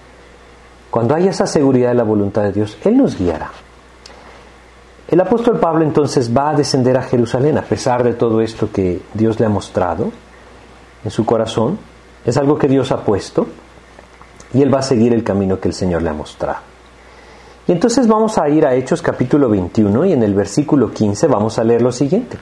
Cuando 0.91 1.15
haya 1.15 1.31
esa 1.31 1.47
seguridad 1.47 1.91
de 1.91 1.97
la 1.97 2.05
voluntad 2.05 2.43
de 2.43 2.53
Dios, 2.53 2.79
Él 2.85 2.97
nos 2.97 3.19
guiará. 3.19 3.51
El 5.09 5.21
apóstol 5.21 5.59
Pablo 5.59 5.85
entonces 5.85 6.35
va 6.35 6.51
a 6.51 6.55
descender 6.55 6.97
a 6.97 7.03
Jerusalén 7.03 7.57
a 7.59 7.63
pesar 7.63 8.03
de 8.05 8.15
todo 8.15 8.41
esto 8.41 8.71
que 8.73 9.01
Dios 9.13 9.39
le 9.39 9.47
ha 9.47 9.51
mostrado. 9.51 10.11
en 11.05 11.11
su 11.11 11.25
corazón, 11.25 11.79
es 12.25 12.37
algo 12.37 12.59
que 12.59 12.67
Dios 12.67 12.91
ha 12.93 13.05
puesto 13.05 13.47
y 14.53 14.63
él 14.63 14.75
va 14.75 14.81
a 14.81 14.83
seguir 14.83 15.15
el 15.15 15.23
camino 15.23 15.61
que 15.61 15.69
el 15.69 15.75
Señor 15.75 16.03
le 16.03 16.11
ha 16.11 16.15
mostrado. 16.15 16.68
Y 17.69 17.73
entonces 17.73 18.09
vamos 18.09 18.39
a 18.39 18.49
ir 18.49 18.65
a 18.65 18.75
Hechos 18.75 19.03
capítulo 19.03 19.51
21 19.51 20.07
y 20.07 20.15
en 20.15 20.23
el 20.23 20.33
versículo 20.33 20.91
15 20.91 21.27
vamos 21.27 21.59
a 21.59 21.65
leer 21.65 21.83
lo 21.83 21.93
siguiente. 21.93 22.39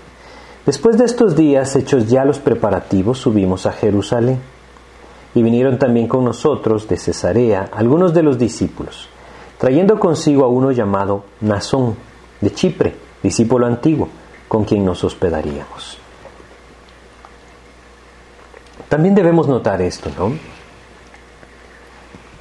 Después 0.65 0.97
de 0.97 1.05
estos 1.05 1.35
días, 1.35 1.75
hechos 1.75 2.09
ya 2.09 2.25
los 2.25 2.39
preparativos, 2.39 3.19
subimos 3.19 3.67
a 3.67 3.73
Jerusalén. 3.73 4.39
Y 5.35 5.43
vinieron 5.43 5.81
también 5.81 6.07
con 6.07 6.25
nosotros 6.25 6.87
de 6.89 6.97
Cesarea 6.97 7.69
algunos 7.73 8.15
de 8.15 8.23
los 8.23 8.39
discípulos, 8.39 9.09
trayendo 9.59 9.99
consigo 9.99 10.45
a 10.45 10.49
uno 10.49 10.71
llamado 10.71 11.25
Nazón, 11.41 11.97
de 12.41 12.53
Chipre, 12.53 12.95
discípulo 13.21 13.67
antiguo, 13.67 14.09
con 14.47 14.65
quien 14.65 14.85
nos 14.85 15.03
hospedaríamos. 15.03 15.99
También 18.89 19.17
debemos 19.17 19.49
notar 19.49 19.83
esto, 19.83 20.09
¿no? 20.17 20.56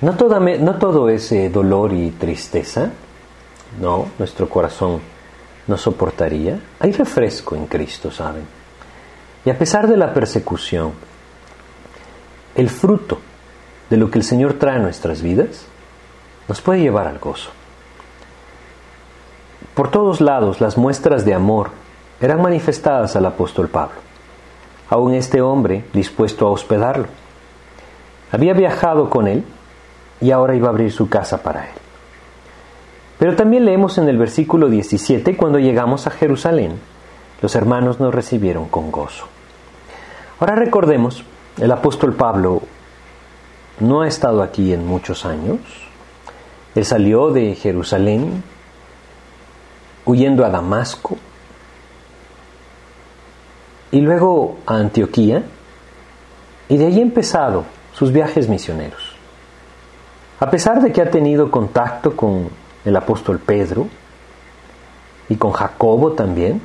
No, 0.01 0.11
no 0.11 0.75
todo 0.75 1.09
es 1.09 1.33
dolor 1.51 1.93
y 1.93 2.11
tristeza, 2.11 2.91
no, 3.79 4.07
nuestro 4.17 4.49
corazón 4.49 4.99
no 5.67 5.77
soportaría. 5.77 6.59
Hay 6.79 6.91
refresco 6.91 7.55
en 7.55 7.65
Cristo, 7.67 8.11
¿saben? 8.11 8.43
Y 9.45 9.49
a 9.49 9.57
pesar 9.57 9.87
de 9.87 9.97
la 9.97 10.13
persecución, 10.13 10.93
el 12.55 12.69
fruto 12.69 13.19
de 13.89 13.97
lo 13.97 14.09
que 14.09 14.17
el 14.17 14.23
Señor 14.23 14.53
trae 14.53 14.77
a 14.77 14.79
nuestras 14.79 15.21
vidas 15.21 15.65
nos 16.47 16.61
puede 16.61 16.81
llevar 16.81 17.07
al 17.07 17.19
gozo. 17.19 17.51
Por 19.73 19.91
todos 19.91 20.21
lados 20.21 20.61
las 20.61 20.77
muestras 20.77 21.25
de 21.25 21.33
amor 21.33 21.71
eran 22.21 22.41
manifestadas 22.41 23.15
al 23.15 23.25
apóstol 23.25 23.67
Pablo, 23.67 23.97
aún 24.89 25.13
este 25.13 25.41
hombre 25.41 25.85
dispuesto 25.93 26.47
a 26.47 26.51
hospedarlo. 26.51 27.07
Había 28.31 28.53
viajado 28.53 29.09
con 29.09 29.27
él 29.27 29.43
y 30.21 30.31
ahora 30.31 30.55
iba 30.55 30.67
a 30.67 30.71
abrir 30.71 30.91
su 30.91 31.09
casa 31.09 31.41
para 31.41 31.65
él. 31.65 31.75
Pero 33.19 33.35
también 33.35 33.65
leemos 33.65 33.97
en 33.97 34.09
el 34.09 34.17
versículo 34.17 34.69
17, 34.69 35.37
cuando 35.37 35.59
llegamos 35.59 36.07
a 36.07 36.11
Jerusalén, 36.11 36.79
los 37.41 37.55
hermanos 37.55 37.99
nos 37.99 38.13
recibieron 38.13 38.67
con 38.67 38.91
gozo. 38.91 39.27
Ahora 40.39 40.55
recordemos, 40.55 41.23
el 41.57 41.71
apóstol 41.71 42.13
Pablo 42.13 42.61
no 43.79 44.01
ha 44.01 44.07
estado 44.07 44.41
aquí 44.41 44.73
en 44.73 44.85
muchos 44.85 45.25
años. 45.25 45.59
Él 46.75 46.85
salió 46.85 47.31
de 47.31 47.55
Jerusalén 47.55 48.43
huyendo 50.05 50.45
a 50.45 50.49
Damasco 50.49 51.17
y 53.91 54.01
luego 54.01 54.57
a 54.65 54.75
Antioquía 54.75 55.43
y 56.67 56.77
de 56.77 56.85
ha 56.85 56.89
empezado 56.89 57.63
sus 57.93 58.11
viajes 58.11 58.49
misioneros. 58.49 59.04
A 60.45 60.51
pesar 60.51 60.79
de 60.79 60.91
que 60.91 61.01
ha 61.01 61.09
tenido 61.09 61.49
contacto 61.49 62.15
con 62.15 62.49
el 62.85 62.95
apóstol 62.95 63.39
Pedro 63.39 63.87
y 65.27 65.37
con 65.37 65.51
Jacobo 65.51 66.11
también, 66.11 66.61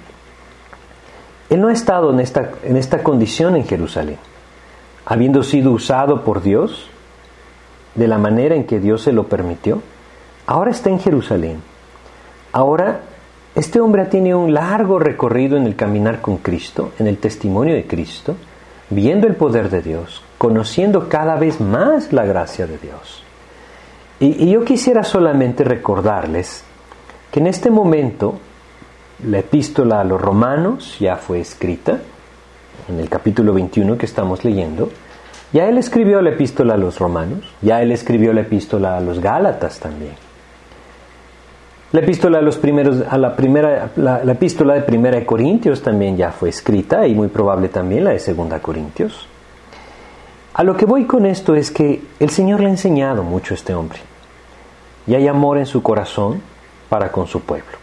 él 1.48 1.62
no 1.62 1.68
ha 1.68 1.72
estado 1.72 2.12
en 2.12 2.20
esta, 2.20 2.50
en 2.62 2.76
esta 2.76 3.02
condición 3.02 3.56
en 3.56 3.64
Jerusalén, 3.64 4.18
habiendo 5.06 5.42
sido 5.42 5.72
usado 5.72 6.24
por 6.24 6.42
Dios 6.42 6.90
de 7.94 8.06
la 8.06 8.18
manera 8.18 8.54
en 8.54 8.66
que 8.66 8.80
Dios 8.80 9.00
se 9.00 9.12
lo 9.12 9.28
permitió. 9.28 9.80
Ahora 10.46 10.72
está 10.72 10.90
en 10.90 11.00
Jerusalén. 11.00 11.62
Ahora 12.52 13.00
este 13.54 13.80
hombre 13.80 14.04
tiene 14.04 14.34
un 14.34 14.52
largo 14.52 14.98
recorrido 14.98 15.56
en 15.56 15.64
el 15.64 15.74
caminar 15.74 16.20
con 16.20 16.36
Cristo, 16.36 16.92
en 16.98 17.06
el 17.06 17.16
testimonio 17.16 17.74
de 17.74 17.86
Cristo, 17.86 18.36
viendo 18.90 19.26
el 19.26 19.36
poder 19.36 19.70
de 19.70 19.80
Dios, 19.80 20.22
conociendo 20.36 21.08
cada 21.08 21.36
vez 21.36 21.62
más 21.62 22.12
la 22.12 22.26
gracia 22.26 22.66
de 22.66 22.76
Dios. 22.76 23.24
Y, 24.20 24.50
yo 24.50 24.64
quisiera 24.66 25.02
solamente 25.02 25.64
recordarles 25.64 26.62
que 27.32 27.40
en 27.40 27.46
este 27.46 27.70
momento 27.70 28.38
la 29.26 29.38
epístola 29.38 30.00
a 30.00 30.04
los 30.04 30.20
romanos 30.20 30.98
ya 31.00 31.16
fue 31.16 31.40
escrita, 31.40 31.98
en 32.88 33.00
el 33.00 33.08
capítulo 33.08 33.54
21 33.54 33.96
que 33.96 34.04
estamos 34.04 34.44
leyendo, 34.44 34.90
ya 35.54 35.66
él 35.66 35.78
escribió 35.78 36.20
la 36.20 36.30
epístola 36.30 36.74
a 36.74 36.76
los 36.76 36.98
romanos, 36.98 37.50
ya 37.62 37.80
él 37.80 37.92
escribió 37.92 38.34
la 38.34 38.42
epístola 38.42 38.98
a 38.98 39.00
los 39.00 39.20
gálatas 39.20 39.80
también. 39.80 40.12
La 41.92 42.00
epístola 42.00 42.38
a 42.38 42.42
los 42.42 42.58
primeros, 42.58 43.02
a 43.08 43.16
la 43.16 43.34
primera, 43.34 43.90
la, 43.96 44.22
la, 44.22 44.32
epístola 44.32 44.74
de 44.74 44.82
Primera 44.82 45.18
de 45.18 45.26
Corintios 45.26 45.82
también 45.82 46.16
ya 46.16 46.30
fue 46.30 46.50
escrita 46.50 47.06
y 47.06 47.14
muy 47.14 47.28
probable 47.28 47.68
también 47.68 48.04
la 48.04 48.10
de 48.10 48.18
Segunda 48.18 48.60
Corintios. 48.60 49.26
A 50.52 50.62
lo 50.62 50.76
que 50.76 50.84
voy 50.84 51.06
con 51.06 51.24
esto 51.24 51.54
es 51.54 51.70
que 51.70 52.02
el 52.20 52.28
Señor 52.30 52.60
le 52.60 52.66
ha 52.66 52.70
enseñado 52.70 53.22
mucho 53.22 53.54
a 53.54 53.56
este 53.56 53.74
hombre 53.74 54.09
y 55.10 55.16
hay 55.16 55.26
amor 55.26 55.58
en 55.58 55.66
su 55.66 55.82
corazón 55.82 56.40
para 56.88 57.10
con 57.10 57.26
su 57.26 57.40
pueblo. 57.40 57.76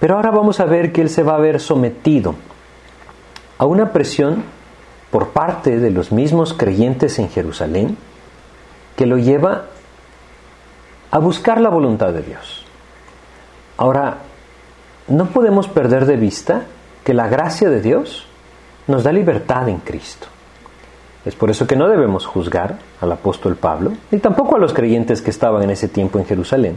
Pero 0.00 0.16
ahora 0.16 0.30
vamos 0.30 0.58
a 0.58 0.64
ver 0.64 0.92
que 0.92 1.02
él 1.02 1.10
se 1.10 1.22
va 1.22 1.34
a 1.34 1.40
ver 1.40 1.60
sometido 1.60 2.36
a 3.58 3.66
una 3.66 3.92
presión 3.92 4.44
por 5.10 5.32
parte 5.32 5.78
de 5.78 5.90
los 5.90 6.10
mismos 6.10 6.54
creyentes 6.54 7.18
en 7.18 7.28
Jerusalén 7.28 7.98
que 8.96 9.04
lo 9.04 9.18
lleva 9.18 9.66
a 11.10 11.18
buscar 11.18 11.60
la 11.60 11.68
voluntad 11.68 12.14
de 12.14 12.22
Dios. 12.22 12.64
Ahora, 13.76 14.20
no 15.06 15.26
podemos 15.26 15.68
perder 15.68 16.06
de 16.06 16.16
vista 16.16 16.62
que 17.04 17.12
la 17.12 17.28
gracia 17.28 17.68
de 17.68 17.82
Dios 17.82 18.26
nos 18.86 19.04
da 19.04 19.12
libertad 19.12 19.68
en 19.68 19.80
Cristo. 19.80 20.28
Es 21.26 21.34
por 21.34 21.50
eso 21.50 21.66
que 21.66 21.76
no 21.76 21.88
debemos 21.88 22.24
juzgar 22.24 22.78
al 23.04 23.12
apóstol 23.12 23.56
Pablo, 23.56 23.92
ni 24.10 24.18
tampoco 24.18 24.56
a 24.56 24.58
los 24.58 24.72
creyentes 24.72 25.22
que 25.22 25.30
estaban 25.30 25.62
en 25.62 25.70
ese 25.70 25.88
tiempo 25.88 26.18
en 26.18 26.26
Jerusalén, 26.26 26.76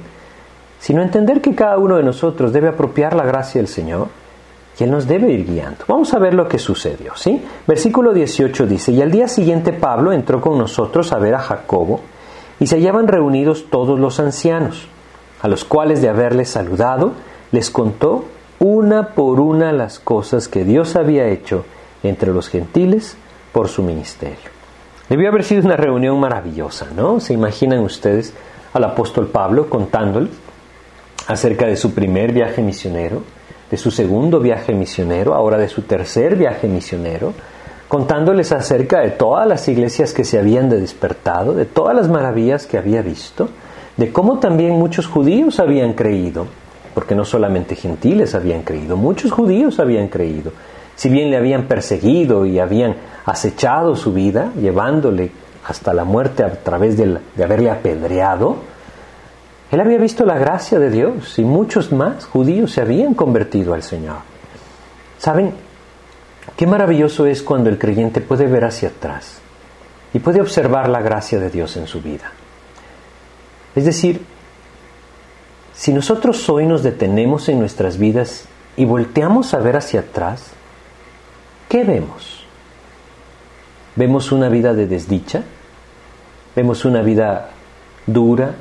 sino 0.80 1.02
entender 1.02 1.42
que 1.42 1.56
cada 1.56 1.78
uno 1.78 1.98
de 1.98 2.04
nosotros 2.04 2.54
debe 2.54 2.70
apropiar 2.70 3.16
la 3.16 3.26
gracia 3.26 3.60
del 3.60 3.68
Señor 3.68 4.08
y 4.80 4.84
Él 4.84 4.92
nos 4.92 5.08
debe 5.08 5.32
ir 5.32 5.46
guiando. 5.46 5.86
Vamos 5.88 6.14
a 6.14 6.20
ver 6.20 6.34
lo 6.34 6.48
que 6.48 6.60
sucedió, 6.60 7.16
¿sí? 7.16 7.44
Versículo 7.68 8.14
18 8.14 8.68
dice, 8.68 8.92
y 8.92 9.02
al 9.02 9.12
día 9.12 9.28
siguiente 9.28 9.74
Pablo 9.74 10.12
entró 10.14 10.40
con 10.40 10.58
nosotros 10.58 11.12
a 11.12 11.18
ver 11.18 11.34
a 11.34 11.40
Jacobo, 11.40 12.02
y 12.60 12.68
se 12.68 12.76
hallaban 12.76 13.08
reunidos 13.08 13.66
todos 13.70 14.00
los 14.00 14.20
ancianos, 14.20 14.88
a 15.42 15.48
los 15.48 15.64
cuales 15.64 16.02
de 16.02 16.10
haberles 16.10 16.50
saludado, 16.50 17.14
les 17.52 17.70
contó 17.70 18.26
una 18.60 19.10
por 19.10 19.40
una 19.40 19.72
las 19.72 20.00
cosas 20.00 20.48
que 20.48 20.64
Dios 20.64 20.96
había 20.96 21.28
hecho 21.28 21.66
entre 22.04 22.34
los 22.34 22.50
gentiles, 22.50 23.18
por 23.52 23.70
su 23.70 23.82
ministerio. 23.82 24.57
Debió 25.10 25.30
haber 25.30 25.44
sido 25.44 25.64
una 25.64 25.78
reunión 25.78 26.20
maravillosa, 26.20 26.88
¿no? 26.96 27.20
¿Se 27.20 27.34
imaginan 27.34 27.80
ustedes 27.80 28.34
al 28.74 28.84
apóstol 28.84 29.28
Pablo 29.28 29.70
contándole 29.70 30.30
acerca 31.28 31.66
de 31.66 31.78
su 31.78 31.94
primer 31.94 32.34
viaje 32.34 32.62
misionero, 32.62 33.24
de 33.72 33.78
su 33.78 33.90
segundo 33.90 34.40
viaje 34.40 34.74
misionero, 34.74 35.34
ahora 35.34 35.58
de 35.58 35.70
su 35.70 35.84
tercer 35.84 36.36
viaje 36.36 36.68
misionero, 36.68 37.34
contándoles 37.88 38.52
acerca 38.52 39.00
de 39.00 39.12
todas 39.12 39.48
las 39.48 39.68
iglesias 39.68 40.14
que 40.14 40.26
se 40.26 40.40
habían 40.40 40.70
despertado, 40.70 41.54
de 41.54 41.66
todas 41.66 41.96
las 41.96 42.10
maravillas 42.10 42.66
que 42.66 42.78
había 42.78 43.02
visto, 43.02 43.50
de 43.96 44.12
cómo 44.12 44.40
también 44.40 44.74
muchos 44.74 45.08
judíos 45.08 45.60
habían 45.60 45.94
creído, 45.94 46.48
porque 46.94 47.16
no 47.16 47.24
solamente 47.24 47.76
gentiles 47.76 48.36
habían 48.36 48.64
creído, 48.64 48.98
muchos 48.98 49.32
judíos 49.32 49.80
habían 49.80 50.10
creído, 50.10 50.52
si 50.96 51.10
bien 51.10 51.30
le 51.30 51.38
habían 51.38 51.64
perseguido 51.64 52.46
y 52.46 52.60
habían 52.60 52.96
acechado 53.28 53.96
su 53.96 54.14
vida, 54.14 54.52
llevándole 54.60 55.32
hasta 55.68 55.94
la 55.94 56.06
muerte 56.06 56.44
a 56.44 56.64
través 56.64 56.98
de, 56.98 57.20
haberle 57.44 57.70
apedreado, 57.70 58.58
él 59.70 59.82
había 59.82 59.98
visto 59.98 60.26
la 60.26 60.38
gracia 60.38 60.80
de 60.80 60.90
Dios 60.90 61.38
y 61.38 61.44
muchos 61.44 61.92
más 61.92 62.26
judíos 62.26 62.72
se 62.72 62.82
habían 62.82 63.14
convertido 63.14 63.74
al 63.74 63.84
Señor. 63.84 64.20
¿Saben? 65.18 65.54
Qué 66.56 66.66
maravilloso 66.66 67.26
es 67.26 67.44
cuando 67.44 67.70
el 67.70 67.78
creyente 67.78 68.22
puede 68.22 68.48
ver 68.48 68.64
hacia 68.64 68.90
atrás 68.90 69.40
y 70.14 70.20
puede 70.20 70.40
observar 70.40 70.88
la 70.88 71.02
gracia 71.02 71.38
de 71.38 71.50
Dios 71.50 71.76
en 71.76 71.86
su 71.86 72.02
vida. 72.02 72.32
Es 73.76 73.84
decir, 73.84 74.22
si 75.74 75.92
nosotros 75.92 76.50
hoy 76.50 76.66
nos 76.66 76.82
detenemos 76.82 77.50
en 77.50 77.60
nuestras 77.60 77.98
vidas 77.98 78.46
y 78.78 78.86
volteamos 78.86 79.54
a 79.54 79.60
ver 79.60 79.76
hacia 79.76 80.00
atrás, 80.00 80.52
¿qué 81.68 81.84
vemos? 81.84 82.37
¿Vemos 83.98 84.32
una 84.32 84.48
vida 84.48 84.76
de 84.76 84.86
desdicha? 84.86 85.42
¿Vemos 86.56 86.86
una 86.86 87.02
vida 87.02 87.50
dura, 88.06 88.54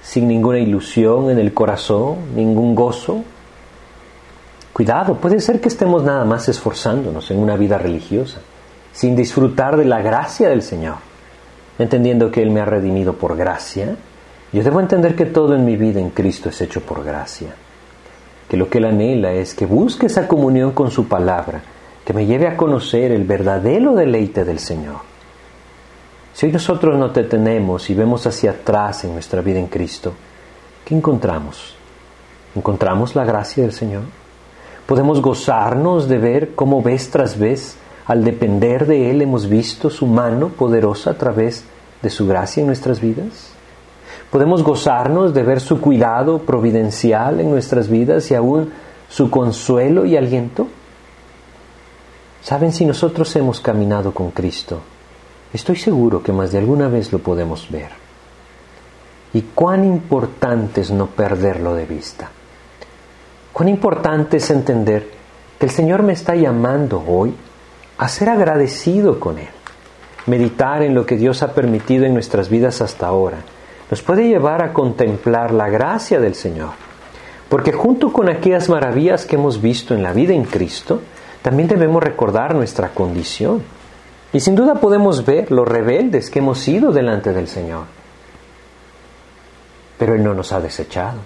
sin 0.00 0.28
ninguna 0.28 0.60
ilusión 0.60 1.30
en 1.30 1.40
el 1.40 1.52
corazón, 1.52 2.36
ningún 2.36 2.76
gozo? 2.76 3.24
Cuidado, 4.72 5.16
puede 5.16 5.40
ser 5.40 5.60
que 5.60 5.66
estemos 5.66 6.04
nada 6.04 6.24
más 6.24 6.48
esforzándonos 6.48 7.28
en 7.32 7.40
una 7.40 7.56
vida 7.56 7.76
religiosa, 7.76 8.38
sin 8.92 9.16
disfrutar 9.16 9.76
de 9.76 9.84
la 9.84 10.00
gracia 10.00 10.48
del 10.48 10.62
Señor, 10.62 10.98
entendiendo 11.80 12.30
que 12.30 12.40
Él 12.40 12.52
me 12.52 12.60
ha 12.60 12.64
redimido 12.64 13.14
por 13.14 13.36
gracia. 13.36 13.96
Yo 14.52 14.62
debo 14.62 14.78
entender 14.78 15.16
que 15.16 15.26
todo 15.26 15.56
en 15.56 15.64
mi 15.64 15.76
vida 15.76 15.98
en 15.98 16.10
Cristo 16.10 16.50
es 16.50 16.60
hecho 16.60 16.82
por 16.82 17.02
gracia, 17.02 17.48
que 18.48 18.56
lo 18.56 18.70
que 18.70 18.78
Él 18.78 18.84
anhela 18.84 19.32
es 19.32 19.54
que 19.54 19.66
busque 19.66 20.06
esa 20.06 20.28
comunión 20.28 20.70
con 20.70 20.92
su 20.92 21.08
palabra, 21.08 21.62
que 22.10 22.14
me 22.14 22.26
lleve 22.26 22.48
a 22.48 22.56
conocer 22.56 23.12
el 23.12 23.22
verdadero 23.22 23.94
deleite 23.94 24.44
del 24.44 24.58
Señor. 24.58 24.96
Si 26.32 26.44
hoy 26.44 26.50
nosotros 26.50 26.98
no 26.98 27.12
te 27.12 27.22
tenemos 27.22 27.88
y 27.88 27.94
vemos 27.94 28.26
hacia 28.26 28.50
atrás 28.50 29.04
en 29.04 29.12
nuestra 29.12 29.42
vida 29.42 29.60
en 29.60 29.68
Cristo, 29.68 30.12
¿qué 30.84 30.96
encontramos? 30.96 31.76
¿Encontramos 32.56 33.14
la 33.14 33.24
gracia 33.24 33.62
del 33.62 33.72
Señor? 33.72 34.02
¿Podemos 34.86 35.22
gozarnos 35.22 36.08
de 36.08 36.18
ver 36.18 36.56
cómo 36.56 36.82
vez 36.82 37.10
tras 37.10 37.38
vez, 37.38 37.76
al 38.06 38.24
depender 38.24 38.88
de 38.88 39.12
Él, 39.12 39.22
hemos 39.22 39.48
visto 39.48 39.88
su 39.88 40.08
mano 40.08 40.48
poderosa 40.48 41.12
a 41.12 41.14
través 41.14 41.62
de 42.02 42.10
su 42.10 42.26
gracia 42.26 42.62
en 42.62 42.66
nuestras 42.66 43.00
vidas? 43.00 43.52
¿Podemos 44.32 44.64
gozarnos 44.64 45.32
de 45.32 45.44
ver 45.44 45.60
su 45.60 45.80
cuidado 45.80 46.40
providencial 46.40 47.38
en 47.38 47.52
nuestras 47.52 47.88
vidas 47.88 48.28
y 48.32 48.34
aún 48.34 48.72
su 49.08 49.30
consuelo 49.30 50.06
y 50.06 50.16
aliento? 50.16 50.66
Saben, 52.42 52.72
si 52.72 52.84
nosotros 52.84 53.34
hemos 53.36 53.60
caminado 53.60 54.12
con 54.12 54.30
Cristo, 54.30 54.80
estoy 55.52 55.76
seguro 55.76 56.22
que 56.22 56.32
más 56.32 56.52
de 56.52 56.58
alguna 56.58 56.88
vez 56.88 57.12
lo 57.12 57.18
podemos 57.18 57.70
ver. 57.70 57.90
Y 59.32 59.42
cuán 59.54 59.84
importante 59.84 60.80
es 60.80 60.90
no 60.90 61.06
perderlo 61.06 61.74
de 61.74 61.86
vista. 61.86 62.30
Cuán 63.52 63.68
importante 63.68 64.38
es 64.38 64.50
entender 64.50 65.10
que 65.58 65.66
el 65.66 65.70
Señor 65.70 66.02
me 66.02 66.14
está 66.14 66.34
llamando 66.34 67.04
hoy 67.06 67.34
a 67.98 68.08
ser 68.08 68.30
agradecido 68.30 69.20
con 69.20 69.38
Él. 69.38 69.48
Meditar 70.26 70.82
en 70.82 70.94
lo 70.94 71.06
que 71.06 71.16
Dios 71.16 71.42
ha 71.42 71.52
permitido 71.52 72.04
en 72.06 72.14
nuestras 72.14 72.48
vidas 72.48 72.80
hasta 72.80 73.06
ahora 73.06 73.38
nos 73.90 74.02
puede 74.02 74.28
llevar 74.28 74.62
a 74.62 74.72
contemplar 74.72 75.52
la 75.52 75.68
gracia 75.68 76.20
del 76.20 76.36
Señor. 76.36 76.70
Porque 77.48 77.72
junto 77.72 78.12
con 78.12 78.28
aquellas 78.28 78.68
maravillas 78.68 79.26
que 79.26 79.34
hemos 79.34 79.60
visto 79.60 79.94
en 79.94 80.02
la 80.04 80.12
vida 80.12 80.32
en 80.32 80.44
Cristo, 80.44 81.02
también 81.42 81.68
debemos 81.68 82.02
recordar 82.02 82.54
nuestra 82.54 82.90
condición. 82.90 83.62
Y 84.32 84.40
sin 84.40 84.54
duda 84.54 84.74
podemos 84.74 85.24
ver 85.24 85.50
los 85.50 85.66
rebeldes 85.66 86.30
que 86.30 86.38
hemos 86.38 86.58
sido 86.58 86.92
delante 86.92 87.32
del 87.32 87.48
Señor. 87.48 87.84
Pero 89.98 90.14
Él 90.14 90.22
no 90.22 90.34
nos 90.34 90.52
ha 90.52 90.60
desechado. 90.60 91.18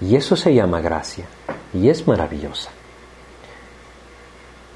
Y 0.00 0.16
eso 0.16 0.34
se 0.34 0.52
llama 0.52 0.80
gracia. 0.80 1.26
Y 1.72 1.88
es 1.88 2.06
maravillosa. 2.08 2.70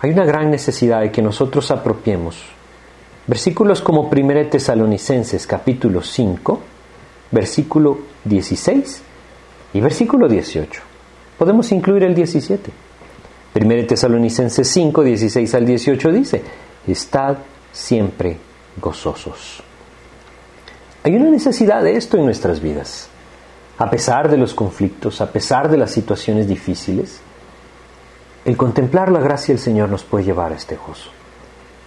Hay 0.00 0.10
una 0.10 0.24
gran 0.24 0.50
necesidad 0.50 1.00
de 1.00 1.10
que 1.10 1.22
nosotros 1.22 1.70
apropiemos 1.70 2.44
versículos 3.26 3.80
como 3.80 4.02
1 4.02 4.48
Tesalonicenses 4.48 5.46
capítulo 5.46 6.02
5, 6.02 6.60
versículo 7.32 7.98
16 8.24 9.02
y 9.74 9.80
versículo 9.80 10.28
18. 10.28 10.82
Podemos 11.38 11.72
incluir 11.72 12.04
el 12.04 12.14
17. 12.14 12.70
1 13.56 13.86
Tesalonicenses 13.86 14.68
5, 14.68 15.02
16 15.02 15.54
al 15.54 15.64
18 15.64 16.12
dice, 16.12 16.42
estad 16.86 17.38
siempre 17.72 18.36
gozosos. 18.80 19.62
Hay 21.02 21.14
una 21.14 21.30
necesidad 21.30 21.82
de 21.82 21.96
esto 21.96 22.18
en 22.18 22.24
nuestras 22.24 22.60
vidas. 22.60 23.08
A 23.78 23.88
pesar 23.90 24.30
de 24.30 24.36
los 24.36 24.54
conflictos, 24.54 25.20
a 25.20 25.30
pesar 25.30 25.70
de 25.70 25.76
las 25.76 25.90
situaciones 25.90 26.48
difíciles, 26.48 27.20
el 28.44 28.56
contemplar 28.56 29.10
la 29.10 29.20
gracia 29.20 29.54
del 29.54 29.62
Señor 29.62 29.88
nos 29.88 30.04
puede 30.04 30.24
llevar 30.24 30.52
a 30.52 30.56
este 30.56 30.76
gozo. 30.76 31.10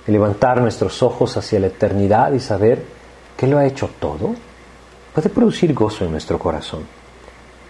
El 0.08 0.14
levantar 0.14 0.62
nuestros 0.62 1.04
ojos 1.04 1.38
hacia 1.38 1.60
la 1.60 1.68
eternidad 1.68 2.32
y 2.34 2.40
saber 2.40 2.84
que 3.38 3.48
lo 3.48 3.58
ha 3.58 3.66
hecho 3.66 3.90
todo, 4.00 4.36
puede 5.14 5.30
producir 5.30 5.74
gozo 5.74 6.06
en 6.06 6.12
nuestro 6.12 6.40
corazón. 6.40 6.99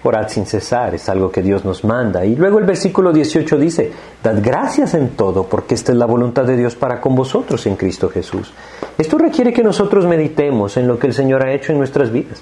Orad 0.04 0.30
sin 0.30 0.46
cesar, 0.46 0.96
es 0.96 1.10
algo 1.10 1.30
que 1.30 1.42
Dios 1.42 1.66
nos 1.66 1.84
manda. 1.84 2.26
Y 2.26 2.36
luego 2.36 2.60
el 2.60 2.66
versículo 2.66 3.12
18 3.12 3.58
dice, 3.58 3.92
Dad 4.24 4.38
gracias 4.42 4.94
en 4.94 5.10
todo, 5.10 5.44
porque 5.44 5.76
esta 5.76 5.92
es 5.92 5.98
la 5.98 6.06
voluntad 6.06 6.46
de 6.46 6.56
Dios 6.56 6.76
para 6.76 7.02
con 7.02 7.16
vosotros 7.16 7.66
en 7.68 7.76
Cristo 7.76 8.10
Jesús. 8.10 8.54
Esto 8.98 9.18
requiere 9.18 9.52
que 9.52 9.62
nosotros 9.62 10.06
meditemos 10.06 10.78
en 10.78 10.88
lo 10.88 10.98
que 10.98 11.08
el 11.08 11.14
Señor 11.14 11.46
ha 11.46 11.54
hecho 11.54 11.74
en 11.74 11.80
nuestras 11.80 12.12
vidas, 12.12 12.42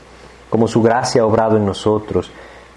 como 0.50 0.68
su 0.68 0.84
gracia 0.84 1.24
ha 1.24 1.26
obrado 1.26 1.58
en 1.58 1.66
nosotros. 1.66 2.32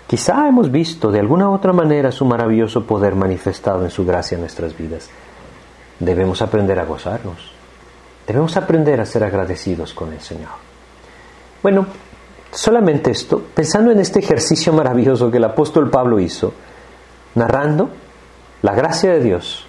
Quizá 0.07 0.49
hemos 0.49 0.71
visto 0.71 1.11
de 1.11 1.21
alguna 1.21 1.51
otra 1.51 1.73
manera 1.75 2.11
su 2.11 2.25
maravilloso 2.25 2.87
poder 2.87 3.15
manifestado 3.15 3.85
en 3.85 3.91
su 3.91 4.07
gracia 4.07 4.37
en 4.37 4.41
nuestras 4.41 4.77
vidas. 4.77 5.11
Debemos 5.99 6.41
aprender 6.41 6.79
a 6.81 6.87
gozarnos. 6.87 7.53
Debemos 8.27 8.57
aprender 8.57 9.01
a 9.01 9.07
ser 9.07 9.25
agradecidos 9.25 9.93
con 9.93 10.13
el 10.13 10.21
Señor. 10.21 10.51
Bueno, 11.63 11.87
Solamente 12.53 13.11
esto, 13.11 13.43
pensando 13.55 13.93
en 13.93 14.01
este 14.01 14.19
ejercicio 14.19 14.73
maravilloso 14.73 15.31
que 15.31 15.37
el 15.37 15.45
apóstol 15.45 15.89
Pablo 15.91 16.19
hizo, 16.19 16.53
narrando 17.35 17.91
la 18.63 18.75
gracia 18.75 19.13
de 19.13 19.21
Dios 19.21 19.67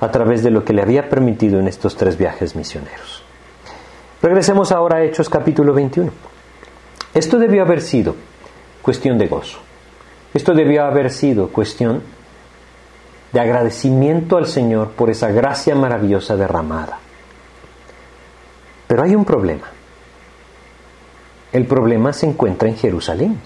a 0.00 0.10
través 0.10 0.42
de 0.42 0.50
lo 0.50 0.64
que 0.64 0.74
le 0.74 0.82
había 0.82 1.08
permitido 1.08 1.58
en 1.58 1.68
estos 1.68 1.96
tres 1.96 2.18
viajes 2.18 2.54
misioneros. 2.54 3.22
Regresemos 4.20 4.72
ahora 4.72 4.98
a 4.98 5.02
Hechos 5.04 5.28
capítulo 5.28 5.72
21. 5.72 6.10
Esto 7.14 7.38
debió 7.38 7.62
haber 7.62 7.80
sido 7.80 8.14
cuestión 8.82 9.16
de 9.18 9.26
gozo. 9.28 9.58
Esto 10.34 10.52
debió 10.52 10.84
haber 10.84 11.10
sido 11.10 11.48
cuestión 11.48 12.02
de 13.32 13.40
agradecimiento 13.40 14.36
al 14.36 14.46
Señor 14.46 14.90
por 14.90 15.10
esa 15.10 15.30
gracia 15.30 15.74
maravillosa 15.74 16.36
derramada. 16.36 16.98
Pero 18.86 19.02
hay 19.02 19.14
un 19.14 19.24
problema. 19.24 19.73
El 21.54 21.66
problema 21.66 22.12
se 22.12 22.26
encuentra 22.26 22.68
en 22.68 22.76
Jerusalén. 22.76 23.40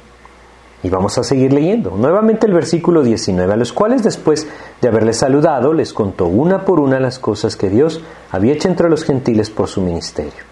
Y 0.82 0.88
vamos 0.88 1.18
a 1.18 1.24
seguir 1.24 1.52
leyendo. 1.52 1.90
Nuevamente 1.90 2.46
el 2.46 2.54
versículo 2.54 3.02
19, 3.02 3.52
a 3.52 3.56
los 3.56 3.74
cuales 3.74 4.02
después 4.02 4.48
de 4.80 4.88
haberles 4.88 5.18
saludado, 5.18 5.74
les 5.74 5.92
contó 5.92 6.24
una 6.24 6.64
por 6.64 6.80
una 6.80 7.00
las 7.00 7.18
cosas 7.18 7.54
que 7.54 7.68
Dios 7.68 8.00
había 8.30 8.54
hecho 8.54 8.68
entre 8.68 8.88
los 8.88 9.04
gentiles 9.04 9.50
por 9.50 9.68
su 9.68 9.82
ministerio. 9.82 10.42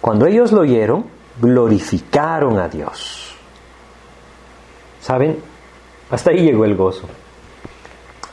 Cuando 0.00 0.26
ellos 0.26 0.50
lo 0.50 0.62
oyeron, 0.62 1.04
glorificaron 1.40 2.58
a 2.58 2.68
Dios. 2.68 3.36
¿Saben? 5.00 5.38
Hasta 6.10 6.30
ahí 6.30 6.42
llegó 6.42 6.64
el 6.64 6.74
gozo. 6.74 7.06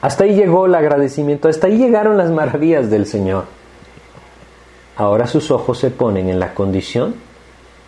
Hasta 0.02 0.24
ahí 0.24 0.34
llegó 0.34 0.66
el 0.66 0.74
agradecimiento. 0.74 1.48
Hasta 1.48 1.68
ahí 1.68 1.78
llegaron 1.78 2.18
las 2.18 2.32
maravillas 2.32 2.90
del 2.90 3.06
Señor. 3.06 3.44
Ahora 4.96 5.28
sus 5.28 5.52
ojos 5.52 5.78
se 5.78 5.92
ponen 5.92 6.28
en 6.28 6.40
la 6.40 6.56
condición 6.56 7.27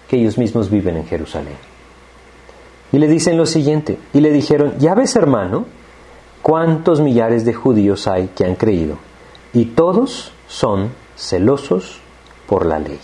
que 0.09 0.17
ellos 0.17 0.37
mismos 0.37 0.69
viven 0.69 0.97
en 0.97 1.05
Jerusalén. 1.05 1.55
Y 2.91 2.97
le 2.97 3.07
dicen 3.07 3.37
lo 3.37 3.45
siguiente, 3.45 3.99
y 4.13 4.19
le 4.19 4.31
dijeron, 4.31 4.73
ya 4.79 4.95
ves 4.95 5.15
hermano, 5.15 5.65
cuántos 6.41 6.99
millares 6.99 7.45
de 7.45 7.53
judíos 7.53 8.07
hay 8.07 8.29
que 8.29 8.45
han 8.45 8.55
creído, 8.55 8.97
y 9.53 9.65
todos 9.65 10.31
son 10.47 10.89
celosos 11.15 11.99
por 12.47 12.65
la 12.65 12.79
ley. 12.79 12.99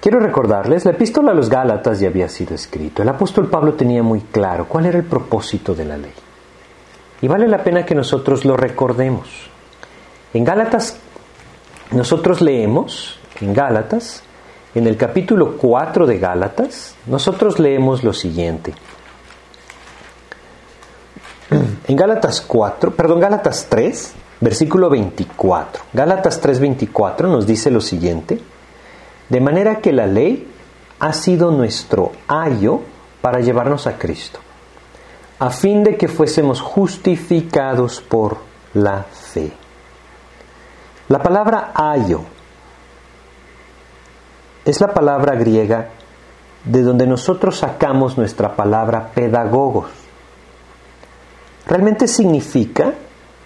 Quiero 0.00 0.20
recordarles, 0.20 0.84
la 0.84 0.92
epístola 0.92 1.32
a 1.32 1.34
los 1.34 1.48
Gálatas 1.48 1.98
ya 1.98 2.08
había 2.08 2.28
sido 2.28 2.54
escrito. 2.54 3.02
El 3.02 3.08
apóstol 3.08 3.48
Pablo 3.48 3.72
tenía 3.72 4.02
muy 4.02 4.20
claro 4.20 4.66
cuál 4.68 4.84
era 4.84 4.98
el 4.98 5.04
propósito 5.04 5.74
de 5.74 5.86
la 5.86 5.96
ley. 5.96 6.12
Y 7.22 7.26
vale 7.26 7.48
la 7.48 7.64
pena 7.64 7.86
que 7.86 7.94
nosotros 7.94 8.44
lo 8.44 8.54
recordemos. 8.54 9.48
En 10.34 10.44
Gálatas 10.44 11.00
nosotros 11.90 12.40
leemos 12.40 13.18
en 13.40 13.52
Gálatas, 13.52 14.22
en 14.74 14.86
el 14.86 14.96
capítulo 14.96 15.56
4 15.56 16.06
de 16.06 16.18
Gálatas, 16.18 16.96
nosotros 17.06 17.58
leemos 17.58 18.02
lo 18.02 18.12
siguiente. 18.12 18.74
En 21.86 21.96
Gálatas 21.96 22.40
4, 22.40 22.94
perdón, 22.94 23.20
Gálatas 23.20 23.66
3, 23.68 24.14
versículo 24.40 24.88
24. 24.88 25.84
Gálatas 25.92 26.40
3, 26.40 26.58
24 26.60 27.28
nos 27.28 27.46
dice 27.46 27.70
lo 27.70 27.80
siguiente. 27.80 28.40
De 29.28 29.40
manera 29.40 29.80
que 29.80 29.92
la 29.92 30.06
ley 30.06 30.48
ha 30.98 31.12
sido 31.12 31.50
nuestro 31.50 32.12
ayo 32.26 32.80
para 33.20 33.40
llevarnos 33.40 33.86
a 33.86 33.98
Cristo, 33.98 34.38
a 35.38 35.50
fin 35.50 35.84
de 35.84 35.96
que 35.96 36.08
fuésemos 36.08 36.60
justificados 36.60 38.00
por 38.00 38.38
la 38.74 39.02
fe. 39.04 39.52
La 41.08 41.22
palabra 41.22 41.72
ayo 41.74 42.22
es 44.64 44.80
la 44.80 44.94
palabra 44.94 45.36
griega 45.36 45.90
de 46.64 46.82
donde 46.82 47.06
nosotros 47.06 47.58
sacamos 47.58 48.16
nuestra 48.16 48.56
palabra 48.56 49.10
pedagogos. 49.14 49.90
Realmente 51.66 52.08
significa 52.08 52.94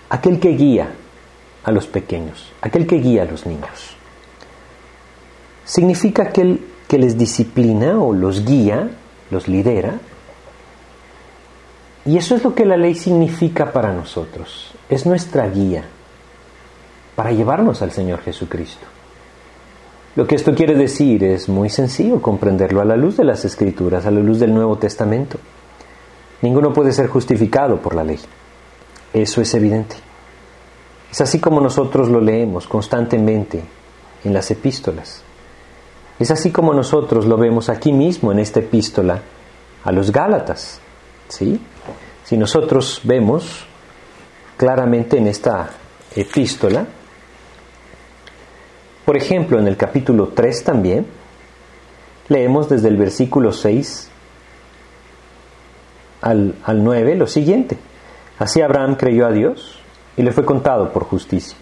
aquel 0.09 0.39
que 0.39 0.51
guía 0.51 0.89
a 1.65 1.73
los 1.73 1.89
pequeños, 1.89 2.53
aquel 2.61 2.87
que 2.87 2.97
guía 2.97 3.23
a 3.23 3.27
los 3.27 3.45
niños. 3.45 3.97
Significa 5.65 6.23
aquel 6.25 6.65
que 6.87 6.99
les 6.99 7.19
disciplina 7.19 7.99
o 7.99 8.13
los 8.13 8.45
guía, 8.45 8.89
los 9.33 9.49
lidera. 9.49 9.95
Y 12.07 12.17
eso 12.17 12.37
es 12.37 12.45
lo 12.45 12.55
que 12.55 12.65
la 12.65 12.77
ley 12.77 12.95
significa 12.95 13.73
para 13.73 13.93
nosotros. 13.93 14.73
Es 14.89 15.05
nuestra 15.05 15.49
guía 15.49 15.85
para 17.19 17.33
llevarnos 17.33 17.83
al 17.83 17.91
Señor 17.91 18.21
Jesucristo. 18.21 18.87
Lo 20.15 20.25
que 20.25 20.37
esto 20.37 20.55
quiere 20.55 20.77
decir 20.77 21.25
es 21.25 21.49
muy 21.49 21.69
sencillo 21.69 22.23
comprenderlo 22.23 22.81
a 22.81 22.85
la 22.85 22.97
luz 22.97 23.17
de 23.17 23.25
las 23.25 23.45
Escrituras, 23.45 24.07
a 24.07 24.13
la 24.13 24.21
luz 24.21 24.39
del 24.39 24.55
Nuevo 24.55 24.79
Testamento. 24.79 25.37
Ninguno 26.43 26.73
puede 26.73 26.93
ser 26.93 27.09
justificado 27.09 27.83
por 27.83 27.97
la 27.97 28.05
ley. 28.05 28.21
Eso 29.13 29.41
es 29.41 29.53
evidente. 29.53 29.97
Es 31.11 31.21
así 31.21 31.41
como 31.41 31.61
nosotros 31.61 32.09
lo 32.09 32.21
leemos 32.21 32.69
constantemente 32.69 33.65
en 34.23 34.33
las 34.33 34.53
epístolas. 34.53 35.25
Es 36.21 36.31
así 36.31 36.53
como 36.53 36.73
nosotros 36.73 37.27
lo 37.27 37.37
vemos 37.37 37.69
aquí 37.69 37.93
mismo 37.93 38.31
en 38.31 38.39
esta 38.39 38.61
epístola 38.61 39.21
a 39.83 39.91
los 39.91 40.13
Gálatas. 40.13 40.79
¿sí? 41.27 41.61
Si 42.23 42.37
nosotros 42.37 43.01
vemos 43.03 43.67
claramente 44.57 45.19
en 45.19 45.27
esta 45.27 45.69
epístola, 46.15 46.87
por 49.09 49.17
ejemplo, 49.17 49.59
en 49.59 49.67
el 49.67 49.79
capítulo 49.79 50.33
3 50.35 50.65
también, 50.65 51.07
leemos 52.29 52.69
desde 52.69 52.89
el 52.89 52.99
versículo 52.99 53.53
6 53.53 54.11
al, 56.21 56.55
al 56.63 56.85
9 56.85 57.17
lo 57.17 57.27
siguiente. 57.27 57.79
Así 58.39 58.61
Abraham 58.61 58.97
creyó 58.97 59.27
a 59.27 59.33
Dios 59.33 59.81
y 60.19 60.23
le 60.23 60.31
fue 60.31 60.45
contado 60.45 60.93
por 60.93 61.05
justicia. 61.05 61.57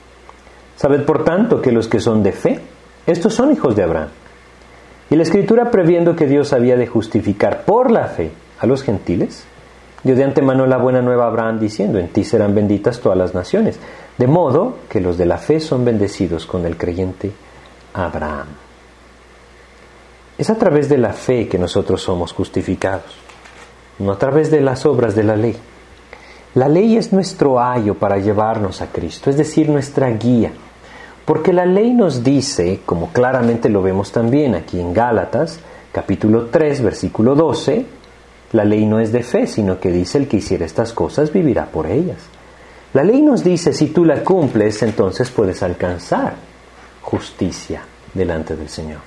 Sabed 0.74 1.04
por 1.04 1.22
tanto 1.22 1.62
que 1.62 1.70
los 1.70 1.86
que 1.86 2.00
son 2.00 2.24
de 2.24 2.32
fe, 2.32 2.62
estos 3.06 3.34
son 3.34 3.52
hijos 3.52 3.76
de 3.76 3.84
Abraham. 3.84 4.08
Y 5.08 5.14
la 5.14 5.22
escritura 5.22 5.70
previendo 5.70 6.16
que 6.16 6.26
Dios 6.26 6.52
había 6.52 6.74
de 6.74 6.88
justificar 6.88 7.64
por 7.64 7.92
la 7.92 8.08
fe 8.08 8.32
a 8.58 8.66
los 8.66 8.82
gentiles, 8.82 9.46
dio 10.02 10.16
de 10.16 10.24
antemano 10.24 10.66
la 10.66 10.78
buena 10.78 11.00
nueva 11.00 11.26
a 11.26 11.28
Abraham 11.28 11.60
diciendo, 11.60 12.00
en 12.00 12.08
ti 12.08 12.24
serán 12.24 12.56
benditas 12.56 12.98
todas 12.98 13.16
las 13.16 13.34
naciones. 13.34 13.78
De 14.18 14.26
modo 14.26 14.78
que 14.88 15.00
los 15.00 15.18
de 15.18 15.26
la 15.26 15.38
fe 15.38 15.60
son 15.60 15.84
bendecidos 15.84 16.46
con 16.46 16.64
el 16.64 16.76
creyente 16.76 17.32
Abraham. 17.92 18.46
Es 20.38 20.50
a 20.50 20.56
través 20.56 20.88
de 20.88 20.98
la 20.98 21.12
fe 21.12 21.48
que 21.48 21.58
nosotros 21.58 22.02
somos 22.02 22.32
justificados, 22.32 23.16
no 23.98 24.12
a 24.12 24.18
través 24.18 24.50
de 24.50 24.60
las 24.60 24.84
obras 24.86 25.14
de 25.14 25.22
la 25.22 25.36
ley. 25.36 25.56
La 26.54 26.68
ley 26.68 26.96
es 26.96 27.12
nuestro 27.12 27.60
ayo 27.60 27.94
para 27.94 28.18
llevarnos 28.18 28.80
a 28.80 28.86
Cristo, 28.86 29.28
es 29.30 29.36
decir, 29.36 29.68
nuestra 29.68 30.08
guía. 30.10 30.52
Porque 31.24 31.52
la 31.52 31.66
ley 31.66 31.92
nos 31.92 32.22
dice, 32.22 32.80
como 32.86 33.12
claramente 33.12 33.68
lo 33.68 33.82
vemos 33.82 34.12
también 34.12 34.54
aquí 34.54 34.80
en 34.80 34.94
Gálatas, 34.94 35.58
capítulo 35.92 36.46
3, 36.46 36.82
versículo 36.82 37.34
12, 37.34 37.84
la 38.52 38.64
ley 38.64 38.86
no 38.86 39.00
es 39.00 39.12
de 39.12 39.22
fe, 39.22 39.46
sino 39.46 39.80
que 39.80 39.90
dice 39.90 40.18
el 40.18 40.28
que 40.28 40.38
hiciera 40.38 40.64
estas 40.64 40.92
cosas 40.92 41.32
vivirá 41.32 41.66
por 41.66 41.86
ellas. 41.86 42.18
La 42.96 43.04
ley 43.04 43.20
nos 43.20 43.44
dice, 43.44 43.74
si 43.74 43.88
tú 43.88 44.06
la 44.06 44.24
cumples, 44.24 44.82
entonces 44.82 45.28
puedes 45.28 45.62
alcanzar 45.62 46.32
justicia 47.02 47.82
delante 48.14 48.56
del 48.56 48.70
Señor. 48.70 49.00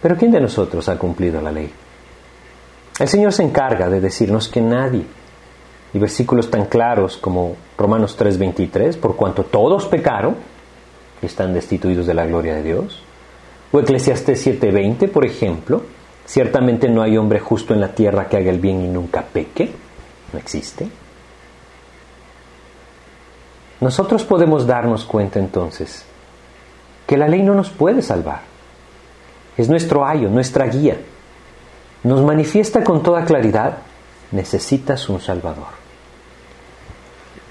Pero 0.00 0.16
¿quién 0.16 0.30
de 0.30 0.40
nosotros 0.40 0.88
ha 0.88 0.96
cumplido 0.96 1.42
la 1.42 1.50
ley? 1.50 1.68
El 3.00 3.08
Señor 3.08 3.32
se 3.32 3.42
encarga 3.42 3.90
de 3.90 4.00
decirnos 4.00 4.46
que 4.46 4.60
nadie 4.60 5.04
y 5.92 5.98
versículos 5.98 6.48
tan 6.48 6.66
claros 6.66 7.16
como 7.16 7.56
Romanos 7.76 8.16
3:23, 8.16 8.96
por 8.98 9.16
cuanto 9.16 9.42
todos 9.42 9.86
pecaron 9.86 10.36
están 11.20 11.52
destituidos 11.52 12.06
de 12.06 12.14
la 12.14 12.24
gloria 12.24 12.54
de 12.54 12.62
Dios. 12.62 13.02
O 13.72 13.80
Eclesiastes 13.80 14.46
7:20, 14.46 15.08
por 15.08 15.26
ejemplo, 15.26 15.82
ciertamente 16.24 16.88
no 16.88 17.02
hay 17.02 17.16
hombre 17.16 17.40
justo 17.40 17.74
en 17.74 17.80
la 17.80 17.96
tierra 17.96 18.28
que 18.28 18.36
haga 18.36 18.50
el 18.50 18.60
bien 18.60 18.80
y 18.80 18.86
nunca 18.86 19.22
peque, 19.22 19.72
no 20.32 20.38
existe. 20.38 20.88
Nosotros 23.80 24.24
podemos 24.24 24.66
darnos 24.66 25.04
cuenta 25.04 25.38
entonces 25.38 26.04
que 27.06 27.16
la 27.16 27.28
ley 27.28 27.42
no 27.42 27.54
nos 27.54 27.70
puede 27.70 28.02
salvar. 28.02 28.40
Es 29.56 29.68
nuestro 29.68 30.06
ayo, 30.06 30.28
nuestra 30.28 30.66
guía. 30.66 30.98
Nos 32.02 32.22
manifiesta 32.22 32.84
con 32.84 33.02
toda 33.02 33.24
claridad, 33.24 33.78
necesitas 34.30 35.08
un 35.08 35.20
Salvador. 35.20 35.78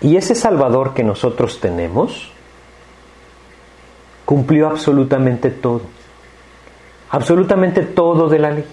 Y 0.02 0.16
ese 0.16 0.36
Salvador 0.36 0.94
que 0.94 1.04
nosotros 1.04 1.60
tenemos 1.60 2.32
cumplió 4.26 4.68
absolutamente 4.68 5.50
todo, 5.50 5.82
absolutamente 7.10 7.82
todo 7.82 8.30
de 8.30 8.40
la 8.40 8.52
ley. 8.52 8.66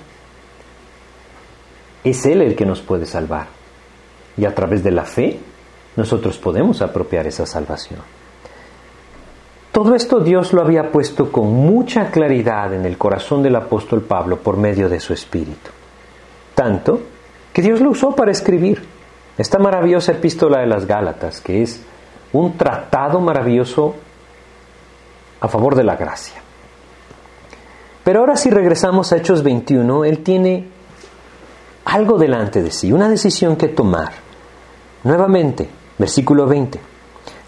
Es 2.02 2.26
Él 2.26 2.42
el 2.42 2.54
que 2.54 2.66
nos 2.66 2.82
puede 2.82 3.06
salvar. 3.06 3.46
Y 4.36 4.44
a 4.44 4.54
través 4.54 4.82
de 4.82 4.90
la 4.90 5.04
fe 5.04 5.38
nosotros 5.96 6.38
podemos 6.38 6.82
apropiar 6.82 7.26
esa 7.26 7.46
salvación. 7.46 8.00
Todo 9.72 9.94
esto 9.94 10.20
Dios 10.20 10.52
lo 10.52 10.62
había 10.62 10.92
puesto 10.92 11.32
con 11.32 11.52
mucha 11.52 12.10
claridad 12.10 12.72
en 12.74 12.86
el 12.86 12.96
corazón 12.96 13.42
del 13.42 13.56
apóstol 13.56 14.02
Pablo 14.02 14.38
por 14.38 14.56
medio 14.56 14.88
de 14.88 15.00
su 15.00 15.12
espíritu. 15.12 15.70
Tanto 16.54 17.00
que 17.52 17.60
Dios 17.60 17.80
lo 17.80 17.90
usó 17.90 18.14
para 18.14 18.30
escribir 18.30 18.84
esta 19.36 19.58
maravillosa 19.58 20.12
epístola 20.12 20.60
de 20.60 20.66
las 20.66 20.86
Gálatas, 20.86 21.40
que 21.40 21.62
es 21.62 21.82
un 22.32 22.56
tratado 22.56 23.20
maravilloso 23.20 23.96
a 25.40 25.48
favor 25.48 25.74
de 25.74 25.84
la 25.84 25.96
gracia. 25.96 26.40
Pero 28.04 28.20
ahora 28.20 28.36
si 28.36 28.50
regresamos 28.50 29.12
a 29.12 29.16
Hechos 29.16 29.42
21, 29.42 30.04
él 30.04 30.22
tiene 30.22 30.68
algo 31.84 32.16
delante 32.18 32.62
de 32.62 32.70
sí, 32.70 32.92
una 32.92 33.08
decisión 33.08 33.56
que 33.56 33.68
tomar. 33.68 34.12
Nuevamente, 35.02 35.68
versículo 35.98 36.46
20. 36.46 36.80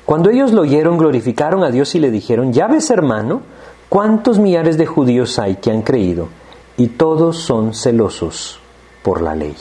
Cuando 0.04 0.30
ellos 0.30 0.52
lo 0.52 0.62
oyeron, 0.62 0.98
glorificaron 0.98 1.64
a 1.64 1.70
Dios 1.70 1.94
y 1.94 1.98
le 1.98 2.10
dijeron, 2.10 2.52
ya 2.52 2.68
ves 2.68 2.90
hermano, 2.90 3.42
cuántos 3.88 4.38
millares 4.38 4.78
de 4.78 4.86
judíos 4.86 5.38
hay 5.38 5.56
que 5.56 5.70
han 5.70 5.82
creído, 5.82 6.28
y 6.76 6.88
todos 6.88 7.38
son 7.38 7.74
celosos 7.74 8.60
por 9.02 9.20
la 9.20 9.34
ley. 9.34 9.56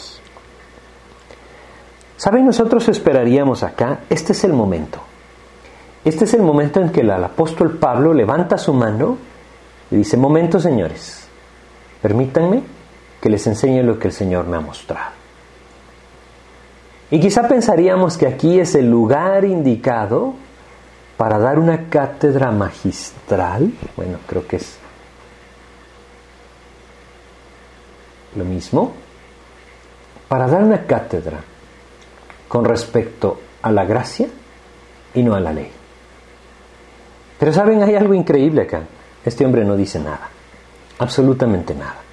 ¿Saben? 2.18 2.46
Nosotros 2.46 2.88
esperaríamos 2.90 3.64
acá, 3.64 4.02
este 4.10 4.34
es 4.34 4.44
el 4.44 4.54
momento. 4.54 5.00
Este 6.04 6.26
es 6.26 6.34
el 6.36 6.44
momento 6.44 6.80
en 6.80 6.92
que 6.92 7.02
el 7.02 7.12
apóstol 7.12 7.78
Pablo 7.78 8.14
levanta 8.14 8.58
su 8.60 8.74
mano 8.74 9.18
y 9.90 9.96
dice, 9.96 10.18
momento 10.18 10.60
señores, 10.60 11.28
permítanme 12.02 12.62
que 13.20 13.30
les 13.30 13.46
enseñe 13.48 13.82
lo 13.82 13.98
que 13.98 14.10
el 14.10 14.14
Señor 14.14 14.46
me 14.46 14.58
ha 14.58 14.62
mostrado. 14.62 15.25
Y 17.12 17.20
quizá 17.20 17.48
pensaríamos 17.48 18.18
que 18.18 18.28
aquí 18.28 18.60
es 18.60 18.76
el 18.76 18.90
lugar 18.90 19.46
indicado 19.46 20.34
para 21.18 21.38
dar 21.38 21.60
una 21.60 21.88
cátedra 21.90 22.52
magistral, 22.52 23.72
bueno, 23.96 24.18
creo 24.28 24.46
que 24.48 24.58
es 24.58 24.78
lo 28.36 28.44
mismo, 28.44 28.94
para 30.28 30.48
dar 30.48 30.64
una 30.64 30.86
cátedra 30.86 31.40
con 32.48 32.66
respecto 32.66 33.40
a 33.62 33.72
la 33.72 33.86
gracia 33.86 34.28
y 35.14 35.24
no 35.24 35.36
a 35.36 35.40
la 35.40 35.54
ley. 35.54 35.72
Pero 37.40 37.54
saben, 37.54 37.84
hay 37.84 37.96
algo 37.96 38.14
increíble 38.14 38.64
acá. 38.64 38.82
Este 39.24 39.46
hombre 39.46 39.64
no 39.64 39.76
dice 39.76 40.00
nada, 40.00 40.30
absolutamente 41.00 41.74
nada. 41.74 42.05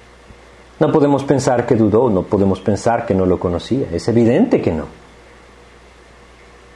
No 0.79 0.91
podemos 0.91 1.23
pensar 1.23 1.65
que 1.65 1.75
dudó, 1.75 2.09
no 2.09 2.23
podemos 2.23 2.59
pensar 2.59 3.05
que 3.05 3.13
no 3.13 3.25
lo 3.25 3.39
conocía, 3.39 3.87
es 3.91 4.07
evidente 4.07 4.61
que 4.61 4.71
no. 4.71 4.85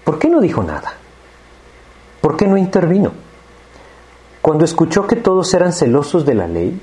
¿Por 0.03 0.19
qué 0.19 0.29
no 0.29 0.39
dijo 0.39 0.63
nada? 0.63 0.93
¿Por 2.21 2.37
qué 2.37 2.47
no 2.47 2.57
intervino? 2.57 3.11
Cuando 4.41 4.63
escuchó 4.63 5.05
que 5.05 5.17
todos 5.17 5.53
eran 5.53 5.73
celosos 5.73 6.25
de 6.25 6.35
la 6.35 6.47
ley, 6.47 6.79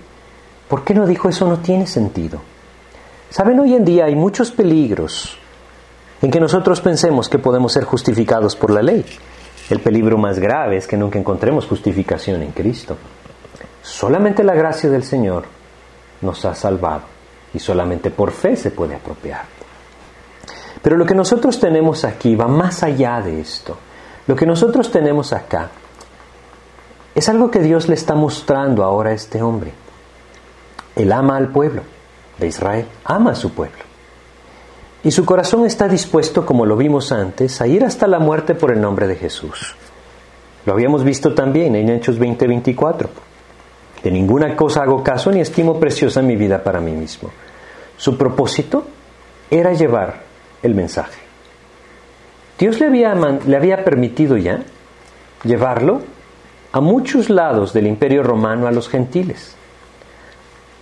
¿por 0.68 0.84
qué 0.84 0.92
no 0.92 1.06
dijo 1.06 1.28
eso 1.28 1.48
no 1.48 1.58
tiene 1.58 1.86
sentido? 1.86 2.40
Saben, 3.30 3.58
hoy 3.58 3.74
en 3.74 3.84
día 3.84 4.04
hay 4.04 4.14
muchos 4.14 4.50
peligros 4.50 5.38
en 6.20 6.30
que 6.30 6.40
nosotros 6.40 6.80
pensemos 6.80 7.28
que 7.28 7.38
podemos 7.38 7.72
ser 7.72 7.84
justificados 7.84 8.54
por 8.56 8.70
la 8.70 8.82
ley. 8.82 9.04
El 9.70 9.80
peligro 9.80 10.18
más 10.18 10.38
grave 10.38 10.76
es 10.76 10.86
que 10.86 10.96
nunca 10.96 11.18
encontremos 11.18 11.66
justificación 11.66 12.42
en 12.42 12.52
Cristo. 12.52 12.96
Solamente 13.82 14.44
la 14.44 14.54
gracia 14.54 14.90
del 14.90 15.04
Señor 15.04 15.44
nos 16.24 16.44
ha 16.44 16.54
salvado 16.54 17.02
y 17.52 17.58
solamente 17.58 18.10
por 18.10 18.32
fe 18.32 18.56
se 18.56 18.70
puede 18.72 18.96
apropiar. 18.96 19.44
Pero 20.82 20.96
lo 20.96 21.06
que 21.06 21.14
nosotros 21.14 21.60
tenemos 21.60 22.04
aquí 22.04 22.34
va 22.34 22.48
más 22.48 22.82
allá 22.82 23.20
de 23.20 23.40
esto. 23.40 23.76
Lo 24.26 24.34
que 24.34 24.46
nosotros 24.46 24.90
tenemos 24.90 25.32
acá 25.32 25.70
es 27.14 27.28
algo 27.28 27.50
que 27.50 27.60
Dios 27.60 27.88
le 27.88 27.94
está 27.94 28.14
mostrando 28.14 28.82
ahora 28.82 29.10
a 29.10 29.14
este 29.14 29.40
hombre. 29.40 29.72
Él 30.96 31.12
ama 31.12 31.36
al 31.36 31.48
pueblo 31.48 31.82
de 32.38 32.48
Israel, 32.48 32.86
ama 33.04 33.32
a 33.32 33.34
su 33.34 33.52
pueblo. 33.52 33.78
Y 35.04 35.10
su 35.10 35.24
corazón 35.24 35.66
está 35.66 35.86
dispuesto, 35.86 36.46
como 36.46 36.66
lo 36.66 36.76
vimos 36.76 37.12
antes, 37.12 37.60
a 37.60 37.66
ir 37.66 37.84
hasta 37.84 38.06
la 38.06 38.18
muerte 38.18 38.54
por 38.54 38.72
el 38.72 38.80
nombre 38.80 39.06
de 39.06 39.16
Jesús. 39.16 39.74
Lo 40.64 40.72
habíamos 40.72 41.04
visto 41.04 41.34
también 41.34 41.76
en 41.76 41.90
Hechos 41.90 42.18
20:24. 42.18 43.08
De 44.04 44.10
ninguna 44.10 44.54
cosa 44.54 44.82
hago 44.82 45.02
caso 45.02 45.32
ni 45.32 45.40
estimo 45.40 45.80
preciosa 45.80 46.20
mi 46.20 46.36
vida 46.36 46.62
para 46.62 46.78
mí 46.78 46.92
mismo. 46.92 47.30
Su 47.96 48.18
propósito 48.18 48.86
era 49.50 49.72
llevar 49.72 50.20
el 50.62 50.74
mensaje. 50.74 51.22
Dios 52.58 52.78
le 52.80 52.86
había, 52.86 53.14
le 53.14 53.56
había 53.56 53.82
permitido 53.82 54.36
ya 54.36 54.62
llevarlo 55.42 56.02
a 56.70 56.82
muchos 56.82 57.30
lados 57.30 57.72
del 57.72 57.86
imperio 57.86 58.22
romano 58.22 58.66
a 58.66 58.72
los 58.72 58.90
gentiles. 58.90 59.56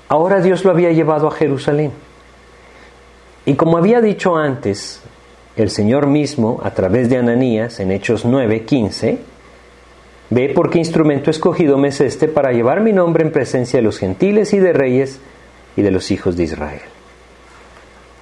Ahora 0.09 0.41
Dios 0.41 0.65
lo 0.65 0.73
había 0.73 0.91
llevado 0.91 1.29
a 1.29 1.31
Jerusalén. 1.31 1.93
Y 3.47 3.55
como 3.55 3.79
había 3.79 4.01
dicho 4.01 4.35
antes, 4.37 5.01
el 5.55 5.71
Señor 5.71 6.09
mismo, 6.09 6.61
a 6.65 6.73
través 6.73 7.09
de 7.09 7.19
Ananías, 7.19 7.79
en 7.79 7.93
Hechos 7.93 8.25
9, 8.25 8.65
15, 8.65 9.19
ve 10.35 10.49
por 10.49 10.71
qué 10.71 10.79
instrumento 10.79 11.31
escogido 11.31 11.77
me 11.77 11.88
es 11.88 12.01
este 12.01 12.27
para 12.27 12.53
llevar 12.53 12.81
mi 12.81 12.95
nombre 12.95 13.23
en 13.23 13.33
presencia 13.33 13.79
de 13.79 13.83
los 13.83 13.99
gentiles 13.99 14.55
y 14.55 14.59
de 14.59 14.73
reyes 14.73 15.21
y 15.77 15.83
de 15.83 15.90
los 15.90 16.11
hijos 16.11 16.37
de 16.37 16.45
Israel. 16.45 16.81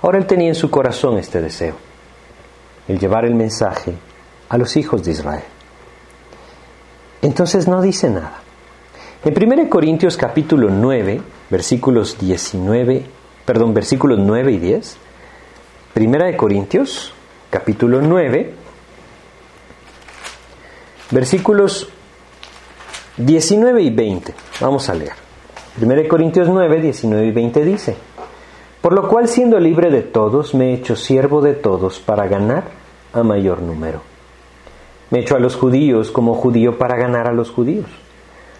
Ahora 0.02 0.18
él 0.18 0.26
tenía 0.26 0.48
en 0.48 0.56
su 0.56 0.70
corazón 0.70 1.18
este 1.18 1.40
deseo, 1.40 1.76
el 2.88 2.98
llevar 2.98 3.24
el 3.24 3.36
mensaje 3.36 3.94
a 4.48 4.58
los 4.58 4.76
hijos 4.76 5.04
de 5.04 5.12
Israel. 5.12 5.44
Entonces 7.22 7.68
no 7.68 7.80
dice 7.80 8.10
nada. 8.10 8.40
En 9.24 9.50
1 9.50 9.68
Corintios 9.70 10.16
capítulo 10.16 10.68
9, 10.68 11.20
versículos 11.48 12.18
19, 12.18 13.04
perdón, 13.44 13.72
versículos 13.72 14.18
9 14.18 14.50
y 14.50 14.58
10, 14.58 14.96
Primera 15.94 16.26
de 16.26 16.36
Corintios 16.36 17.12
capítulo 17.50 18.00
9, 18.00 18.54
versículos 21.12 21.88
19 23.20 23.82
y 23.82 23.90
20. 23.90 24.34
Vamos 24.60 24.88
a 24.88 24.94
leer. 24.94 25.12
1 25.80 26.08
Corintios 26.08 26.48
9, 26.48 26.80
19 26.80 27.26
y 27.26 27.30
20 27.30 27.64
dice, 27.64 27.96
Por 28.80 28.94
lo 28.94 29.06
cual 29.08 29.28
siendo 29.28 29.58
libre 29.58 29.90
de 29.90 30.02
todos, 30.02 30.54
me 30.54 30.70
he 30.70 30.74
hecho 30.74 30.96
siervo 30.96 31.42
de 31.42 31.52
todos 31.52 32.00
para 32.00 32.26
ganar 32.26 32.64
a 33.12 33.22
mayor 33.22 33.60
número. 33.60 34.00
Me 35.10 35.18
he 35.18 35.22
hecho 35.22 35.36
a 35.36 35.40
los 35.40 35.56
judíos 35.56 36.10
como 36.10 36.34
judío 36.34 36.78
para 36.78 36.96
ganar 36.96 37.28
a 37.28 37.32
los 37.32 37.50
judíos. 37.50 37.90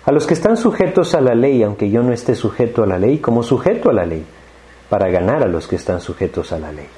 A 0.05 0.13
los 0.13 0.27
que 0.27 0.35
están 0.35 0.57
sujetos 0.57 1.15
a 1.15 1.21
la 1.21 1.35
ley, 1.35 1.63
aunque 1.63 1.89
yo 1.89 2.03
no 2.03 2.13
esté 2.13 2.35
sujeto 2.35 2.83
a 2.83 2.87
la 2.87 2.99
ley, 2.99 3.19
como 3.19 3.43
sujeto 3.43 3.89
a 3.89 3.95
la 3.95 4.05
ley, 4.05 4.25
para 4.89 5.11
ganar 5.11 5.43
a 5.43 5.49
los 5.49 5.69
que 5.69 5.77
están 5.77 6.01
sujetos 6.01 6.53
a 6.53 6.59
la 6.59 6.71
ley. 6.71 6.89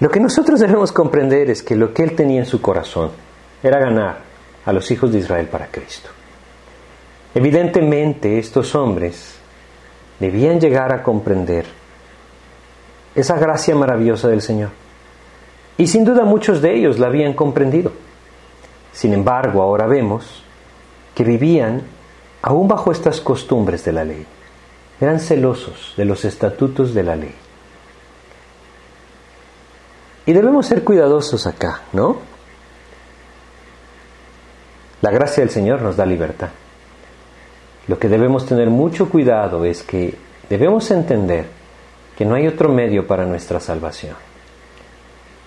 Lo 0.00 0.08
que 0.08 0.20
nosotros 0.20 0.60
debemos 0.60 0.92
comprender 0.92 1.50
es 1.50 1.62
que 1.62 1.76
lo 1.76 1.92
que 1.92 2.04
él 2.04 2.14
tenía 2.14 2.40
en 2.40 2.46
su 2.46 2.62
corazón 2.62 3.10
era 3.62 3.80
ganar 3.80 4.20
a 4.64 4.72
los 4.72 4.90
hijos 4.90 5.12
de 5.12 5.18
Israel 5.18 5.48
para 5.48 5.66
Cristo. 5.66 6.10
Evidentemente 7.38 8.40
estos 8.40 8.74
hombres 8.74 9.36
debían 10.18 10.58
llegar 10.58 10.92
a 10.92 11.04
comprender 11.04 11.66
esa 13.14 13.38
gracia 13.38 13.76
maravillosa 13.76 14.26
del 14.26 14.42
Señor. 14.42 14.70
Y 15.76 15.86
sin 15.86 16.04
duda 16.04 16.24
muchos 16.24 16.60
de 16.60 16.74
ellos 16.74 16.98
la 16.98 17.06
habían 17.06 17.34
comprendido. 17.34 17.92
Sin 18.92 19.12
embargo, 19.12 19.62
ahora 19.62 19.86
vemos 19.86 20.42
que 21.14 21.22
vivían 21.22 21.82
aún 22.42 22.66
bajo 22.66 22.90
estas 22.90 23.20
costumbres 23.20 23.84
de 23.84 23.92
la 23.92 24.04
ley. 24.04 24.26
Eran 25.00 25.20
celosos 25.20 25.94
de 25.96 26.06
los 26.06 26.24
estatutos 26.24 26.92
de 26.92 27.02
la 27.04 27.14
ley. 27.14 27.34
Y 30.26 30.32
debemos 30.32 30.66
ser 30.66 30.82
cuidadosos 30.82 31.46
acá, 31.46 31.82
¿no? 31.92 32.16
La 35.02 35.12
gracia 35.12 35.44
del 35.44 35.50
Señor 35.50 35.82
nos 35.82 35.96
da 35.96 36.04
libertad. 36.04 36.48
Lo 37.88 37.98
que 37.98 38.08
debemos 38.08 38.46
tener 38.46 38.68
mucho 38.68 39.08
cuidado 39.08 39.64
es 39.64 39.82
que 39.82 40.14
debemos 40.48 40.90
entender 40.90 41.46
que 42.16 42.24
no 42.24 42.34
hay 42.34 42.46
otro 42.46 42.68
medio 42.68 43.06
para 43.06 43.24
nuestra 43.24 43.60
salvación. 43.60 44.14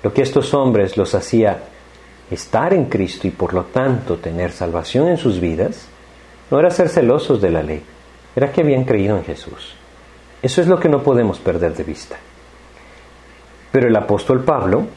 Lo 0.04 0.12
que 0.12 0.24
estos 0.24 0.54
hombres 0.54 0.98
los 0.98 1.14
hacía 1.14 1.60
estar 2.32 2.74
en 2.74 2.86
Cristo 2.86 3.28
y 3.28 3.32
por 3.32 3.54
lo 3.54 3.66
tanto 3.66 4.18
tener 4.18 4.52
salvación 4.52 5.08
en 5.08 5.18
sus 5.18 5.40
vidas, 5.40 5.88
no 6.50 6.60
era 6.60 6.72
ser 6.72 6.90
celosos 6.90 7.42
de 7.42 7.52
la 7.52 7.62
ley, 7.62 7.84
era 8.36 8.52
que 8.52 8.62
habían 8.62 8.86
creído 8.86 9.18
en 9.18 9.24
Jesús. 9.24 9.76
Eso 10.42 10.62
es 10.62 10.68
lo 10.68 10.80
que 10.80 10.90
no 10.90 11.04
podemos 11.04 11.40
perder 11.40 11.76
de 11.76 11.84
vista. 11.84 12.18
Pero 13.72 13.88
el 13.88 13.96
apóstol 13.96 14.44
Pablo 14.44 14.88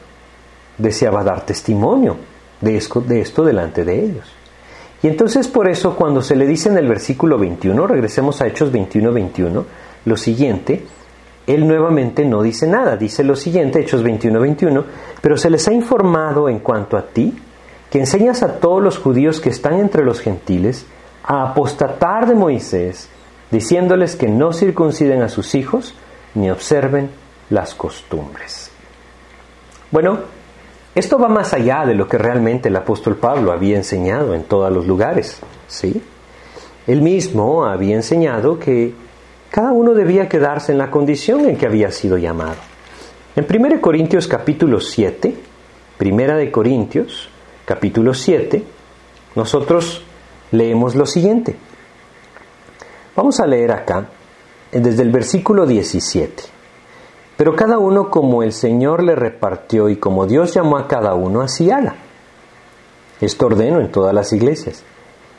deseaba 0.77 1.23
dar 1.23 1.45
testimonio 1.45 2.17
de 2.59 2.77
esto, 2.77 3.01
de 3.01 3.21
esto 3.21 3.43
delante 3.43 3.83
de 3.83 4.03
ellos. 4.03 4.33
Y 5.05 5.07
entonces 5.07 5.47
por 5.47 5.69
eso 5.69 5.95
cuando 5.95 6.23
se 6.23 6.35
le 6.35 6.47
dice 6.47 6.67
en 6.67 6.79
el 6.79 6.87
versículo 6.87 7.37
21, 7.37 7.85
regresemos 7.85 8.41
a 8.41 8.47
Hechos 8.47 8.71
21, 8.71 9.13
21, 9.13 9.65
lo 10.03 10.17
siguiente, 10.17 10.83
él 11.45 11.67
nuevamente 11.67 12.25
no 12.25 12.41
dice 12.41 12.65
nada, 12.65 12.97
dice 12.97 13.23
lo 13.23 13.35
siguiente, 13.35 13.81
Hechos 13.81 14.01
21, 14.01 14.39
21, 14.39 14.83
pero 15.21 15.37
se 15.37 15.51
les 15.51 15.67
ha 15.67 15.73
informado 15.73 16.49
en 16.49 16.57
cuanto 16.57 16.97
a 16.97 17.03
ti, 17.05 17.37
que 17.91 17.99
enseñas 17.99 18.41
a 18.41 18.53
todos 18.53 18.81
los 18.81 18.97
judíos 18.97 19.39
que 19.39 19.49
están 19.49 19.75
entre 19.75 20.03
los 20.03 20.21
gentiles 20.21 20.87
a 21.23 21.51
apostatar 21.51 22.27
de 22.27 22.33
Moisés, 22.33 23.07
diciéndoles 23.51 24.15
que 24.15 24.27
no 24.27 24.53
circunciden 24.53 25.21
a 25.21 25.29
sus 25.29 25.53
hijos 25.53 25.93
ni 26.33 26.49
observen 26.49 27.11
las 27.51 27.75
costumbres. 27.75 28.71
Bueno, 29.91 30.21
esto 30.95 31.19
va 31.19 31.27
más 31.27 31.53
allá 31.53 31.85
de 31.85 31.93
lo 31.93 32.07
que 32.07 32.17
realmente 32.17 32.69
el 32.69 32.75
apóstol 32.77 33.17
Pablo 33.17 33.51
había 33.51 33.75
enseñado 33.75 34.33
en 34.33 34.45
todos 34.45 34.71
los 34.71 34.87
lugares, 34.87 35.41
¿sí? 35.67 36.01
Él 36.87 37.01
mismo 37.01 37.65
había 37.65 37.95
enseñado 37.95 38.57
que 38.57 38.93
cada 39.51 39.73
uno 39.73 39.93
debía 39.93 40.29
quedarse 40.29 40.71
en 40.71 40.77
la 40.77 40.89
condición 40.89 41.49
en 41.49 41.57
que 41.57 41.65
había 41.65 41.91
sido 41.91 42.17
llamado. 42.17 42.55
En 43.35 43.45
1 43.49 43.81
Corintios 43.81 44.27
capítulo 44.27 44.79
7, 44.79 45.35
Primera 45.97 46.37
de 46.37 46.49
Corintios 46.49 47.27
capítulo 47.65 48.13
7, 48.13 48.63
nosotros 49.35 50.01
leemos 50.51 50.95
lo 50.95 51.05
siguiente. 51.05 51.57
Vamos 53.17 53.41
a 53.41 53.47
leer 53.47 53.71
acá 53.71 54.07
desde 54.71 55.01
el 55.01 55.11
versículo 55.11 55.65
17. 55.65 56.54
Pero 57.37 57.55
cada 57.55 57.77
uno 57.79 58.09
como 58.09 58.43
el 58.43 58.53
Señor 58.53 59.03
le 59.03 59.15
repartió 59.15 59.89
y 59.89 59.97
como 59.97 60.25
Dios 60.25 60.53
llamó 60.53 60.77
a 60.77 60.87
cada 60.87 61.15
uno, 61.15 61.41
así 61.41 61.69
haga. 61.69 61.95
Esto 63.19 63.47
ordeno 63.47 63.81
en 63.81 63.91
todas 63.91 64.13
las 64.13 64.31
iglesias. 64.31 64.83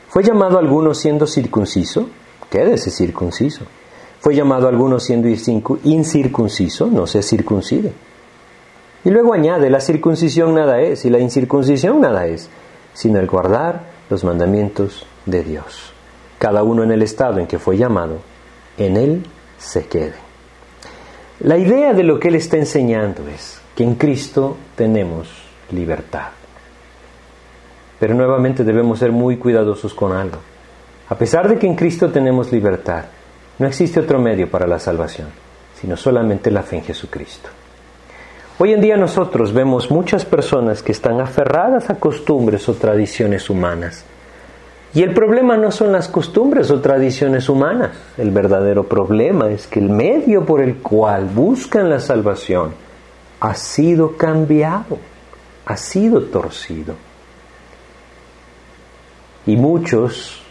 ¿Fue 0.07 0.23
llamado 0.23 0.59
alguno 0.59 0.93
siendo 0.93 1.25
circunciso? 1.25 2.09
Quédese 2.49 2.91
circunciso. 2.91 3.65
¿Fue 4.19 4.35
llamado 4.35 4.67
alguno 4.67 4.99
siendo 4.99 5.27
incircunciso? 5.27 6.87
No 6.87 7.07
se 7.07 7.21
circuncide. 7.21 7.93
Y 9.03 9.09
luego 9.09 9.33
añade, 9.33 9.69
la 9.69 9.79
circuncisión 9.79 10.53
nada 10.53 10.81
es 10.81 11.05
y 11.05 11.09
la 11.09 11.19
incircuncisión 11.19 12.01
nada 12.01 12.25
es, 12.25 12.49
sino 12.93 13.19
el 13.19 13.27
guardar 13.27 13.83
los 14.09 14.23
mandamientos 14.23 15.05
de 15.25 15.43
Dios. 15.43 15.93
Cada 16.39 16.63
uno 16.63 16.83
en 16.83 16.91
el 16.91 17.01
estado 17.01 17.39
en 17.39 17.47
que 17.47 17.59
fue 17.59 17.77
llamado, 17.77 18.17
en 18.77 18.97
él 18.97 19.25
se 19.57 19.87
quede. 19.87 20.26
La 21.41 21.57
idea 21.57 21.93
de 21.93 22.01
lo 22.01 22.19
que 22.19 22.29
Él 22.29 22.35
está 22.35 22.57
enseñando 22.57 23.27
es 23.27 23.61
que 23.75 23.83
en 23.83 23.93
Cristo 23.93 24.57
tenemos 24.75 25.29
libertad. 25.71 26.29
Pero 27.99 28.15
nuevamente 28.15 28.63
debemos 28.63 28.97
ser 28.97 29.11
muy 29.11 29.37
cuidadosos 29.37 29.93
con 29.93 30.13
algo. 30.13 30.39
A 31.09 31.15
pesar 31.15 31.47
de 31.47 31.59
que 31.59 31.67
en 31.67 31.75
Cristo 31.75 32.09
tenemos 32.09 32.51
libertad, 32.51 33.05
no 33.59 33.67
existe 33.67 33.99
otro 33.99 34.19
medio 34.19 34.49
para 34.49 34.65
la 34.65 34.79
salvación, 34.79 35.27
sino 35.79 35.95
solamente 35.95 36.49
la 36.49 36.63
fe 36.63 36.77
en 36.77 36.83
Jesucristo. 36.83 37.49
Hoy 38.57 38.73
en 38.73 38.81
día 38.81 38.97
nosotros 38.97 39.53
vemos 39.53 39.91
muchas 39.91 40.25
personas 40.25 40.81
que 40.81 40.91
están 40.91 41.21
aferradas 41.21 41.91
a 41.91 41.99
costumbres 41.99 42.67
o 42.67 42.73
tradiciones 42.73 43.51
humanas 43.51 44.03
y 44.93 45.03
el 45.03 45.13
problema 45.13 45.57
no 45.57 45.71
son 45.71 45.91
las 45.91 46.07
costumbres 46.07 46.71
o 46.71 46.79
tradiciones 46.79 47.49
humanas. 47.49 47.91
El 48.17 48.31
verdadero 48.31 48.87
problema 48.87 49.49
es 49.49 49.67
que 49.67 49.79
el 49.79 49.89
medio 49.89 50.45
por 50.45 50.61
el 50.61 50.77
cual 50.77 51.25
buscan 51.25 51.89
la 51.89 51.99
salvación 51.99 52.71
ha 53.39 53.53
sido 53.53 54.15
cambiado, 54.17 54.97
ha 55.65 55.77
sido 55.77 56.23
torcido. 56.23 56.95
Y 59.45 59.55
muchos 59.55 60.41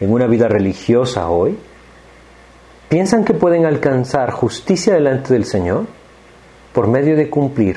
en 0.00 0.12
una 0.12 0.26
vida 0.26 0.48
religiosa 0.48 1.28
hoy 1.28 1.58
piensan 2.88 3.24
que 3.24 3.34
pueden 3.34 3.66
alcanzar 3.66 4.30
justicia 4.30 4.94
delante 4.94 5.34
del 5.34 5.44
Señor 5.44 5.84
por 6.72 6.88
medio 6.88 7.16
de 7.16 7.28
cumplir 7.28 7.76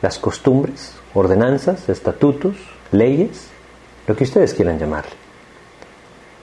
las 0.00 0.18
costumbres, 0.18 0.94
ordenanzas, 1.12 1.88
estatutos, 1.88 2.56
leyes 2.92 3.49
lo 4.10 4.16
que 4.16 4.24
ustedes 4.24 4.54
quieran 4.54 4.76
llamarle. 4.76 5.12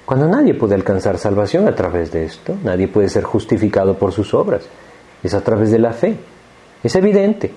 Cuando 0.05 0.25
nadie 0.25 0.53
puede 0.53 0.73
alcanzar 0.73 1.17
salvación 1.17 1.67
a 1.67 1.75
través 1.75 2.13
de 2.13 2.23
esto, 2.23 2.55
nadie 2.63 2.87
puede 2.87 3.09
ser 3.09 3.25
justificado 3.25 3.97
por 3.97 4.13
sus 4.13 4.33
obras, 4.33 4.65
es 5.21 5.33
a 5.33 5.41
través 5.41 5.69
de 5.69 5.77
la 5.77 5.91
fe. 5.91 6.15
Es 6.81 6.95
evidente. 6.95 7.51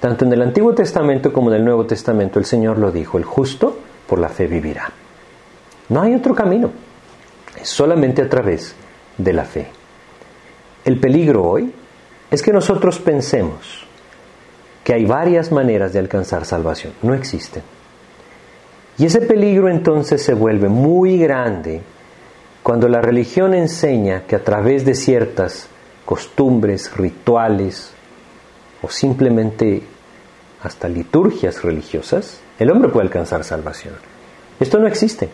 Tanto 0.00 0.24
en 0.24 0.32
el 0.32 0.40
Antiguo 0.40 0.74
Testamento 0.74 1.34
como 1.34 1.50
en 1.50 1.56
el 1.56 1.66
Nuevo 1.66 1.84
Testamento 1.84 2.38
el 2.38 2.46
Señor 2.46 2.78
lo 2.78 2.90
dijo, 2.90 3.18
el 3.18 3.24
justo 3.24 3.76
por 4.06 4.18
la 4.18 4.30
fe 4.30 4.46
vivirá. 4.46 4.90
No 5.90 6.00
hay 6.00 6.14
otro 6.14 6.34
camino, 6.34 6.70
es 7.60 7.68
solamente 7.68 8.22
a 8.22 8.28
través 8.30 8.74
de 9.18 9.32
la 9.34 9.44
fe. 9.44 9.66
El 10.82 10.98
peligro 10.98 11.44
hoy 11.44 11.70
es 12.30 12.40
que 12.40 12.54
nosotros 12.54 13.00
pensemos 13.00 13.84
que 14.82 14.94
hay 14.94 15.04
varias 15.04 15.52
maneras 15.52 15.92
de 15.92 15.98
alcanzar 15.98 16.46
salvación. 16.46 16.94
No 17.02 17.12
existen. 17.12 17.75
Y 18.98 19.06
ese 19.06 19.20
peligro 19.20 19.68
entonces 19.68 20.22
se 20.22 20.34
vuelve 20.34 20.68
muy 20.68 21.18
grande 21.18 21.82
cuando 22.62 22.88
la 22.88 23.00
religión 23.00 23.54
enseña 23.54 24.22
que 24.26 24.36
a 24.36 24.42
través 24.42 24.84
de 24.84 24.94
ciertas 24.94 25.68
costumbres, 26.04 26.96
rituales 26.96 27.92
o 28.82 28.88
simplemente 28.88 29.82
hasta 30.62 30.88
liturgias 30.88 31.62
religiosas, 31.62 32.40
el 32.58 32.70
hombre 32.70 32.88
puede 32.88 33.06
alcanzar 33.06 33.44
salvación. 33.44 33.94
Esto 34.58 34.78
no 34.78 34.86
existe. 34.86 35.28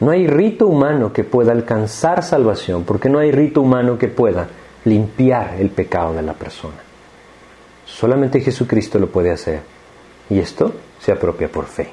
No 0.00 0.10
hay 0.10 0.26
rito 0.26 0.66
humano 0.66 1.12
que 1.12 1.24
pueda 1.24 1.52
alcanzar 1.52 2.22
salvación, 2.22 2.84
porque 2.84 3.08
no 3.08 3.18
hay 3.18 3.30
rito 3.30 3.62
humano 3.62 3.96
que 3.96 4.08
pueda 4.08 4.48
limpiar 4.84 5.54
el 5.58 5.70
pecado 5.70 6.12
de 6.12 6.22
la 6.22 6.34
persona. 6.34 6.76
Solamente 7.86 8.40
Jesucristo 8.40 8.98
lo 8.98 9.06
puede 9.06 9.30
hacer. 9.30 9.60
Y 10.28 10.38
esto 10.38 10.74
se 11.00 11.12
apropia 11.12 11.48
por 11.48 11.64
fe. 11.66 11.88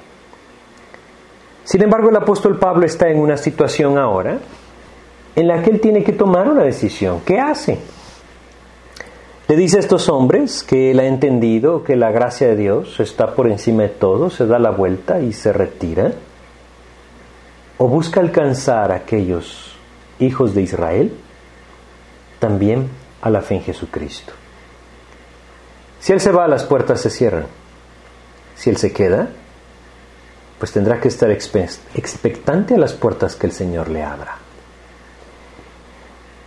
Sin 1.64 1.82
embargo, 1.82 2.10
el 2.10 2.16
apóstol 2.16 2.60
Pablo 2.60 2.86
está 2.86 3.10
en 3.10 3.20
una 3.20 3.38
situación 3.38 3.98
ahora 3.98 4.40
en 5.36 5.48
la 5.48 5.62
que 5.62 5.72
él 5.72 5.80
tiene 5.80 6.04
que 6.04 6.14
tomar 6.14 6.48
una 6.48 6.64
decisión. 6.64 7.22
¿Qué 7.26 7.40
hace? 7.40 7.80
Le 9.48 9.56
dice 9.56 9.78
a 9.78 9.80
estos 9.80 10.10
hombres 10.10 10.64
que 10.64 10.92
él 10.92 11.00
ha 11.00 11.06
entendido 11.06 11.84
que 11.84 11.96
la 11.96 12.12
gracia 12.12 12.48
de 12.48 12.56
Dios 12.56 13.00
está 13.00 13.36
por 13.36 13.50
encima 13.50 13.84
de 13.84 13.90
todo, 13.90 14.30
se 14.30 14.46
da 14.46 14.60
la 14.60 14.72
vuelta 14.72 15.20
y 15.20 15.34
se 15.34 15.52
retira. 15.52 16.14
O 17.78 17.88
busca 17.88 18.20
alcanzar 18.20 18.92
a 18.92 18.96
aquellos 18.96 19.76
hijos 20.20 20.54
de 20.54 20.62
Israel 20.62 21.14
también 22.40 22.90
a 23.22 23.30
la 23.30 23.42
fe 23.42 23.56
en 23.56 23.64
Jesucristo. 23.64 24.34
Si 26.00 26.12
él 26.14 26.20
se 26.20 26.32
va, 26.32 26.48
las 26.48 26.64
puertas 26.66 27.02
se 27.02 27.10
cierran. 27.10 27.46
Si 28.56 28.70
él 28.70 28.78
se 28.78 28.94
queda, 28.94 29.30
pues 30.64 30.72
tendrá 30.72 31.02
que 31.02 31.10
estar 31.10 31.30
expectante 31.30 32.76
a 32.76 32.78
las 32.78 32.94
puertas 32.94 33.36
que 33.36 33.48
el 33.48 33.52
Señor 33.52 33.90
le 33.90 34.02
abra. 34.02 34.38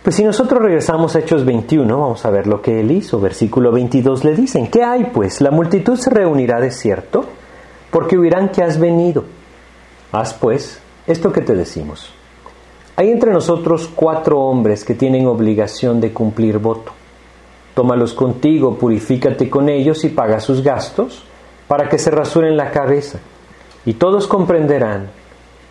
Pues 0.01 0.15
si 0.15 0.23
nosotros 0.23 0.59
regresamos 0.59 1.15
a 1.15 1.19
Hechos 1.19 1.45
21, 1.45 1.95
vamos 1.95 2.25
a 2.25 2.31
ver 2.31 2.47
lo 2.47 2.59
que 2.59 2.79
él 2.79 2.89
hizo. 2.89 3.19
Versículo 3.19 3.71
22 3.71 4.23
le 4.23 4.33
dicen, 4.33 4.71
¿qué 4.71 4.83
hay 4.83 5.11
pues? 5.13 5.39
La 5.39 5.51
multitud 5.51 5.95
se 5.97 6.09
reunirá 6.09 6.59
de 6.59 6.71
cierto, 6.71 7.25
porque 7.91 8.17
oirán 8.17 8.49
que 8.49 8.63
has 8.63 8.79
venido. 8.79 9.25
Haz 10.11 10.33
pues 10.33 10.81
esto 11.05 11.31
que 11.31 11.41
te 11.41 11.53
decimos. 11.53 12.11
Hay 12.95 13.11
entre 13.11 13.31
nosotros 13.31 13.87
cuatro 13.95 14.39
hombres 14.39 14.83
que 14.83 14.95
tienen 14.95 15.27
obligación 15.27 16.01
de 16.01 16.11
cumplir 16.11 16.57
voto 16.57 16.91
tómalos 17.75 18.15
contigo, 18.15 18.79
purifícate 18.79 19.47
con 19.47 19.69
ellos 19.69 20.03
y 20.03 20.09
paga 20.09 20.39
sus 20.39 20.63
gastos, 20.63 21.23
para 21.67 21.87
que 21.87 21.99
se 21.99 22.09
rasuren 22.09 22.57
la 22.57 22.71
cabeza. 22.71 23.19
Y 23.87 23.93
todos 23.93 24.27
comprenderán 24.27 25.07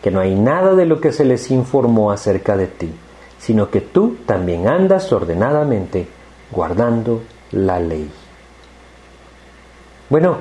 que 0.02 0.10
no 0.10 0.20
hay 0.20 0.34
nada 0.34 0.74
de 0.74 0.86
lo 0.86 1.02
que 1.02 1.12
se 1.12 1.22
les 1.22 1.50
informó 1.50 2.10
acerca 2.10 2.56
de 2.56 2.66
ti, 2.66 2.90
sino 3.38 3.68
que 3.68 3.82
tú 3.82 4.16
también 4.24 4.68
andas 4.68 5.12
ordenadamente 5.12 6.08
guardando 6.50 7.20
la 7.52 7.78
ley. 7.78 8.10
Bueno, 10.08 10.38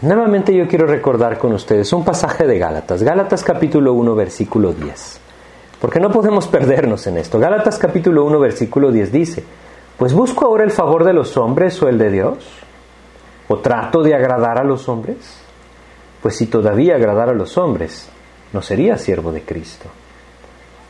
nuevamente 0.00 0.56
yo 0.56 0.66
quiero 0.66 0.86
recordar 0.86 1.36
con 1.36 1.52
ustedes 1.52 1.92
un 1.92 2.06
pasaje 2.06 2.46
de 2.46 2.58
Gálatas, 2.58 3.02
Gálatas 3.02 3.44
capítulo 3.44 3.92
1 3.92 4.14
versículo 4.14 4.72
10, 4.72 5.20
porque 5.78 6.00
no 6.00 6.10
podemos 6.10 6.48
perdernos 6.48 7.06
en 7.06 7.18
esto. 7.18 7.38
Gálatas 7.38 7.78
capítulo 7.78 8.24
1 8.24 8.40
versículo 8.40 8.90
10 8.90 9.12
dice, 9.12 9.44
pues 9.98 10.14
busco 10.14 10.46
ahora 10.46 10.64
el 10.64 10.70
favor 10.70 11.04
de 11.04 11.12
los 11.12 11.36
hombres 11.36 11.82
o 11.82 11.88
el 11.90 11.98
de 11.98 12.10
Dios. 12.10 12.38
¿O 13.48 13.58
trato 13.58 14.02
de 14.02 14.14
agradar 14.14 14.56
a 14.56 14.64
los 14.64 14.88
hombres? 14.88 15.49
Pues 16.22 16.36
si 16.36 16.46
todavía 16.46 16.96
agradara 16.96 17.32
a 17.32 17.34
los 17.34 17.56
hombres, 17.56 18.08
no 18.52 18.62
sería 18.62 18.96
siervo 18.98 19.32
de 19.32 19.42
Cristo. 19.42 19.88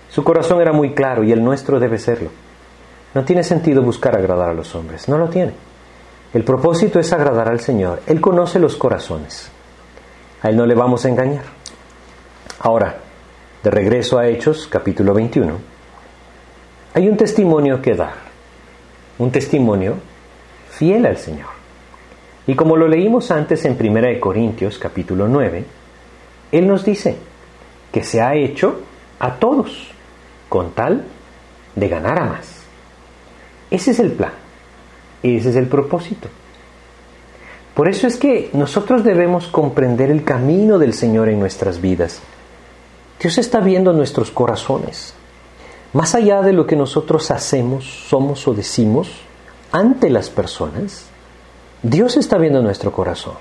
Su 0.09 0.25
corazón 0.25 0.61
era 0.61 0.73
muy 0.73 0.93
claro 0.95 1.23
y 1.23 1.33
el 1.33 1.43
nuestro 1.43 1.79
debe 1.79 1.99
serlo. 1.99 2.31
No 3.15 3.25
tiene 3.25 3.45
sentido 3.45 3.83
buscar 3.83 4.17
agradar 4.17 4.51
a 4.51 4.55
los 4.55 4.75
hombres, 4.75 5.09
no 5.09 5.19
lo 5.19 5.29
tiene. 5.29 5.53
El 6.33 6.45
propósito 6.45 6.99
es 6.99 7.13
agradar 7.13 7.49
al 7.49 7.61
Señor. 7.61 8.03
Él 8.07 8.21
conoce 8.21 8.59
los 8.59 8.77
corazones. 8.77 9.51
A 10.43 10.49
Él 10.49 10.57
no 10.57 10.67
le 10.67 10.75
vamos 10.75 11.05
a 11.05 11.09
engañar. 11.09 11.45
Ahora, 12.61 12.97
de 13.63 13.71
regreso 13.71 14.19
a 14.19 14.27
Hechos, 14.27 14.67
capítulo 14.69 15.13
21, 15.13 15.59
hay 16.95 17.09
un 17.09 17.17
testimonio 17.17 17.81
que 17.81 17.95
dar 17.95 18.31
un 19.21 19.31
testimonio 19.31 19.97
fiel 20.71 21.05
al 21.05 21.19
Señor. 21.19 21.60
Y 22.51 22.57
como 22.57 22.77
lo 22.77 22.89
leímos 22.89 23.31
antes 23.31 23.65
en 23.65 23.77
1 23.81 24.19
Corintios 24.19 24.77
capítulo 24.77 25.29
9, 25.29 25.65
Él 26.51 26.67
nos 26.67 26.85
dice 26.85 27.17
que 27.93 28.03
se 28.03 28.21
ha 28.21 28.35
hecho 28.35 28.81
a 29.21 29.37
todos 29.37 29.93
con 30.49 30.73
tal 30.73 31.05
de 31.77 31.89
ganar 31.89 32.21
a 32.21 32.25
más. 32.25 32.63
Ese 33.71 33.93
es 33.93 34.01
el 34.01 34.11
plan, 34.11 34.33
ese 35.23 35.51
es 35.51 35.55
el 35.55 35.69
propósito. 35.69 36.27
Por 37.73 37.89
eso 37.89 38.09
es 38.09 38.17
que 38.17 38.51
nosotros 38.53 39.05
debemos 39.05 39.47
comprender 39.47 40.11
el 40.11 40.25
camino 40.25 40.77
del 40.77 40.93
Señor 40.93 41.29
en 41.29 41.39
nuestras 41.39 41.81
vidas. 41.81 42.21
Dios 43.21 43.39
está 43.39 43.61
viendo 43.61 43.93
nuestros 43.93 44.33
corazones. 44.33 45.15
Más 45.93 46.17
allá 46.17 46.43
de 46.43 46.53
lo 46.53 46.67
que 46.67 46.75
nosotros 46.75 47.31
hacemos, 47.31 47.85
somos 48.09 48.49
o 48.49 48.55
decimos 48.55 49.21
ante 49.71 50.11
las 50.11 50.31
personas, 50.31 51.10
Dios 51.83 52.17
está 52.17 52.37
viendo 52.37 52.61
nuestro 52.61 52.93
corazón. 52.93 53.35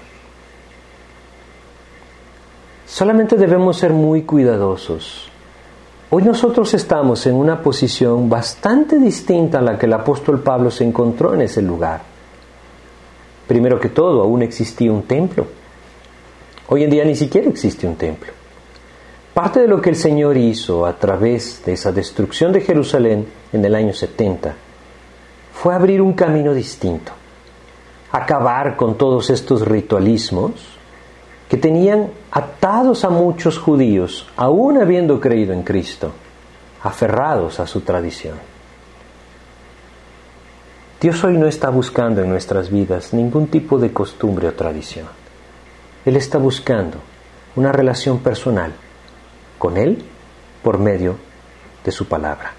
Solamente 2.85 3.35
debemos 3.35 3.77
ser 3.77 3.91
muy 3.91 4.23
cuidadosos. 4.23 5.29
Hoy 6.09 6.23
nosotros 6.23 6.73
estamos 6.73 7.27
en 7.27 7.35
una 7.35 7.61
posición 7.61 8.29
bastante 8.29 8.97
distinta 8.97 9.59
a 9.59 9.61
la 9.61 9.77
que 9.77 9.85
el 9.85 9.93
apóstol 9.93 10.41
Pablo 10.41 10.71
se 10.71 10.83
encontró 10.83 11.33
en 11.33 11.41
ese 11.41 11.61
lugar. 11.61 12.01
Primero 13.47 13.79
que 13.79 13.89
todo, 13.89 14.23
aún 14.23 14.41
existía 14.41 14.91
un 14.91 15.03
templo. 15.03 15.45
Hoy 16.69 16.83
en 16.83 16.89
día 16.89 17.03
ni 17.03 17.15
siquiera 17.15 17.49
existe 17.49 17.85
un 17.85 17.95
templo. 17.95 18.31
Parte 19.33 19.59
de 19.59 19.67
lo 19.67 19.81
que 19.81 19.91
el 19.91 19.95
Señor 19.95 20.37
hizo 20.37 20.85
a 20.85 20.93
través 20.93 21.63
de 21.65 21.73
esa 21.73 21.91
destrucción 21.91 22.51
de 22.51 22.61
Jerusalén 22.61 23.27
en 23.53 23.65
el 23.65 23.75
año 23.75 23.93
70 23.93 24.55
fue 25.53 25.75
abrir 25.75 26.01
un 26.01 26.13
camino 26.13 26.53
distinto, 26.53 27.11
acabar 28.11 28.75
con 28.75 28.97
todos 28.97 29.29
estos 29.29 29.67
ritualismos 29.67 30.51
que 31.47 31.57
tenían 31.57 32.11
atados 32.31 33.03
a 33.03 33.09
muchos 33.09 33.57
judíos, 33.57 34.27
aún 34.37 34.79
habiendo 34.79 35.19
creído 35.19 35.53
en 35.53 35.63
Cristo, 35.63 36.11
aferrados 36.83 37.59
a 37.59 37.67
su 37.67 37.81
tradición. 37.81 38.35
Dios 41.01 41.23
hoy 41.23 41.37
no 41.37 41.47
está 41.47 41.69
buscando 41.69 42.21
en 42.21 42.29
nuestras 42.29 42.69
vidas 42.69 43.13
ningún 43.13 43.47
tipo 43.47 43.79
de 43.79 43.91
costumbre 43.93 44.47
o 44.47 44.53
tradición. 44.53 45.07
Él 46.05 46.15
está 46.17 46.37
buscando 46.37 46.97
una 47.55 47.71
relación 47.71 48.19
personal 48.19 48.73
con 49.57 49.77
Él 49.77 50.03
por 50.61 50.77
medio 50.77 51.15
de 51.83 51.91
su 51.91 52.05
palabra. 52.05 52.53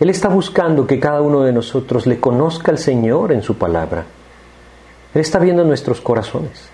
Él 0.00 0.10
está 0.10 0.28
buscando 0.28 0.86
que 0.86 1.00
cada 1.00 1.22
uno 1.22 1.42
de 1.42 1.52
nosotros 1.52 2.06
le 2.06 2.20
conozca 2.20 2.70
al 2.70 2.78
Señor 2.78 3.32
en 3.32 3.42
su 3.42 3.56
palabra. 3.56 4.04
Él 5.14 5.20
está 5.20 5.38
viendo 5.38 5.64
nuestros 5.64 6.00
corazones. 6.00 6.68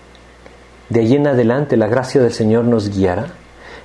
De 0.89 0.99
ahí 0.99 1.15
en 1.15 1.27
adelante 1.27 1.77
la 1.77 1.87
gracia 1.87 2.21
del 2.21 2.33
Señor 2.33 2.65
nos 2.65 2.89
guiará. 2.89 3.27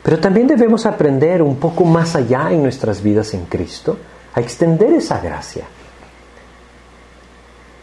Pero 0.03 0.19
también 0.19 0.47
debemos 0.47 0.87
aprender 0.87 1.43
un 1.43 1.57
poco 1.57 1.85
más 1.85 2.17
allá 2.17 2.51
en 2.51 2.63
nuestras 2.63 3.03
vidas 3.03 3.35
en 3.35 3.45
Cristo 3.47 3.99
a 4.35 4.41
extender 4.41 4.93
esa 4.93 5.21
gracia. 5.21 5.65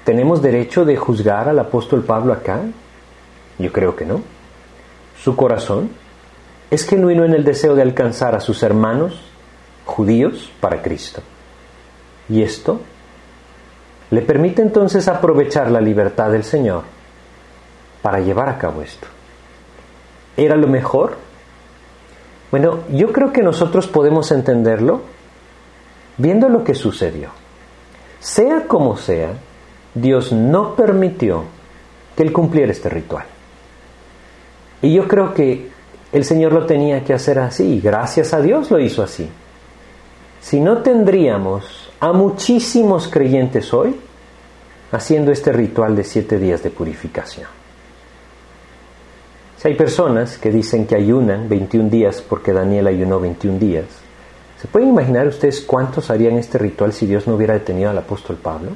¿Tenemos 0.03 0.41
derecho 0.41 0.85
de 0.85 0.95
juzgar 0.95 1.49
al 1.49 1.59
apóstol 1.59 2.03
Pablo 2.03 2.33
acá? 2.33 2.61
Yo 3.59 3.71
creo 3.71 3.95
que 3.95 4.05
no. 4.05 4.21
Su 5.21 5.35
corazón 5.35 5.89
es 6.71 6.85
genuino 6.85 7.25
en 7.25 7.33
el 7.33 7.43
deseo 7.43 7.75
de 7.75 7.81
alcanzar 7.81 8.35
a 8.35 8.39
sus 8.39 8.63
hermanos 8.63 9.19
judíos 9.85 10.51
para 10.59 10.81
Cristo. 10.81 11.21
Y 12.29 12.41
esto 12.41 12.81
le 14.09 14.21
permite 14.21 14.61
entonces 14.61 15.07
aprovechar 15.07 15.69
la 15.69 15.81
libertad 15.81 16.31
del 16.31 16.43
Señor 16.43 16.83
para 18.01 18.19
llevar 18.19 18.49
a 18.49 18.57
cabo 18.57 18.81
esto. 18.81 19.07
¿Era 20.37 20.55
lo 20.55 20.67
mejor? 20.67 21.17
Bueno, 22.51 22.79
yo 22.91 23.11
creo 23.11 23.33
que 23.33 23.41
nosotros 23.41 23.87
podemos 23.87 24.31
entenderlo 24.31 25.01
viendo 26.17 26.47
lo 26.47 26.63
que 26.63 26.73
sucedió. 26.73 27.29
Sea 28.19 28.65
como 28.67 28.97
sea, 28.97 29.31
Dios 29.93 30.31
no 30.31 30.75
permitió 30.75 31.43
que 32.15 32.23
él 32.23 32.31
cumpliera 32.31 32.71
este 32.71 32.89
ritual. 32.89 33.25
Y 34.81 34.93
yo 34.93 35.07
creo 35.07 35.33
que 35.33 35.69
el 36.11 36.23
Señor 36.23 36.53
lo 36.53 36.65
tenía 36.65 37.03
que 37.03 37.13
hacer 37.13 37.39
así, 37.39 37.75
y 37.75 37.81
gracias 37.81 38.33
a 38.33 38.41
Dios 38.41 38.71
lo 38.71 38.79
hizo 38.79 39.03
así. 39.03 39.29
Si 40.39 40.59
no 40.59 40.77
tendríamos 40.77 41.86
a 41.99 42.13
muchísimos 42.13 43.07
creyentes 43.07 43.73
hoy 43.73 43.95
haciendo 44.91 45.31
este 45.31 45.51
ritual 45.51 45.95
de 45.95 46.03
siete 46.03 46.37
días 46.37 46.63
de 46.63 46.69
purificación. 46.69 47.47
Si 49.57 49.67
hay 49.67 49.75
personas 49.75 50.37
que 50.37 50.51
dicen 50.51 50.85
que 50.85 50.95
ayunan 50.95 51.49
21 51.49 51.89
días 51.89 52.21
porque 52.21 52.53
Daniel 52.53 52.87
ayunó 52.87 53.19
21 53.19 53.57
días, 53.57 53.85
¿Se 54.61 54.67
pueden 54.67 54.89
imaginar 54.89 55.27
ustedes 55.27 55.61
cuántos 55.61 56.09
harían 56.09 56.37
este 56.39 56.57
ritual 56.57 56.91
si 56.91 57.05
Dios 57.05 57.27
no 57.27 57.35
hubiera 57.35 57.53
detenido 57.53 57.91
al 57.91 57.97
apóstol 57.99 58.37
Pablo? 58.37 58.71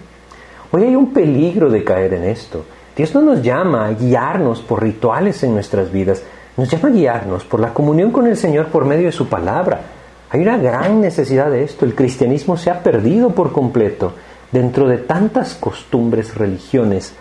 Hoy 0.72 0.84
hay 0.84 0.96
un 0.96 1.12
peligro 1.12 1.72
de 1.72 1.84
caer 1.84 2.14
en 2.14 2.24
esto. 2.24 2.66
Dios 2.96 3.16
no 3.16 3.22
nos 3.22 3.42
llama 3.42 3.88
a 3.88 3.94
guiarnos 3.94 4.62
por 4.62 4.84
rituales 4.84 5.42
en 5.42 5.54
nuestras 5.54 5.92
vidas, 5.92 6.22
nos 6.56 6.70
llama 6.70 6.90
a 6.90 6.92
guiarnos 6.92 7.46
por 7.46 7.60
la 7.60 7.74
comunión 7.74 8.12
con 8.12 8.28
el 8.28 8.38
Señor 8.38 8.68
por 8.68 8.86
medio 8.86 9.08
de 9.08 9.12
su 9.12 9.28
palabra. 9.28 9.82
Hay 10.32 10.40
una 10.40 10.58
gran 10.58 11.02
necesidad 11.02 11.52
de 11.52 11.64
esto. 11.64 11.84
El 11.84 11.94
cristianismo 11.94 12.56
se 12.56 12.70
ha 12.70 12.82
perdido 12.82 13.32
por 13.32 13.52
completo 13.52 14.14
dentro 14.50 14.88
de 14.88 14.98
tantas 14.98 15.56
costumbres, 15.56 16.36
religiones, 16.36 17.14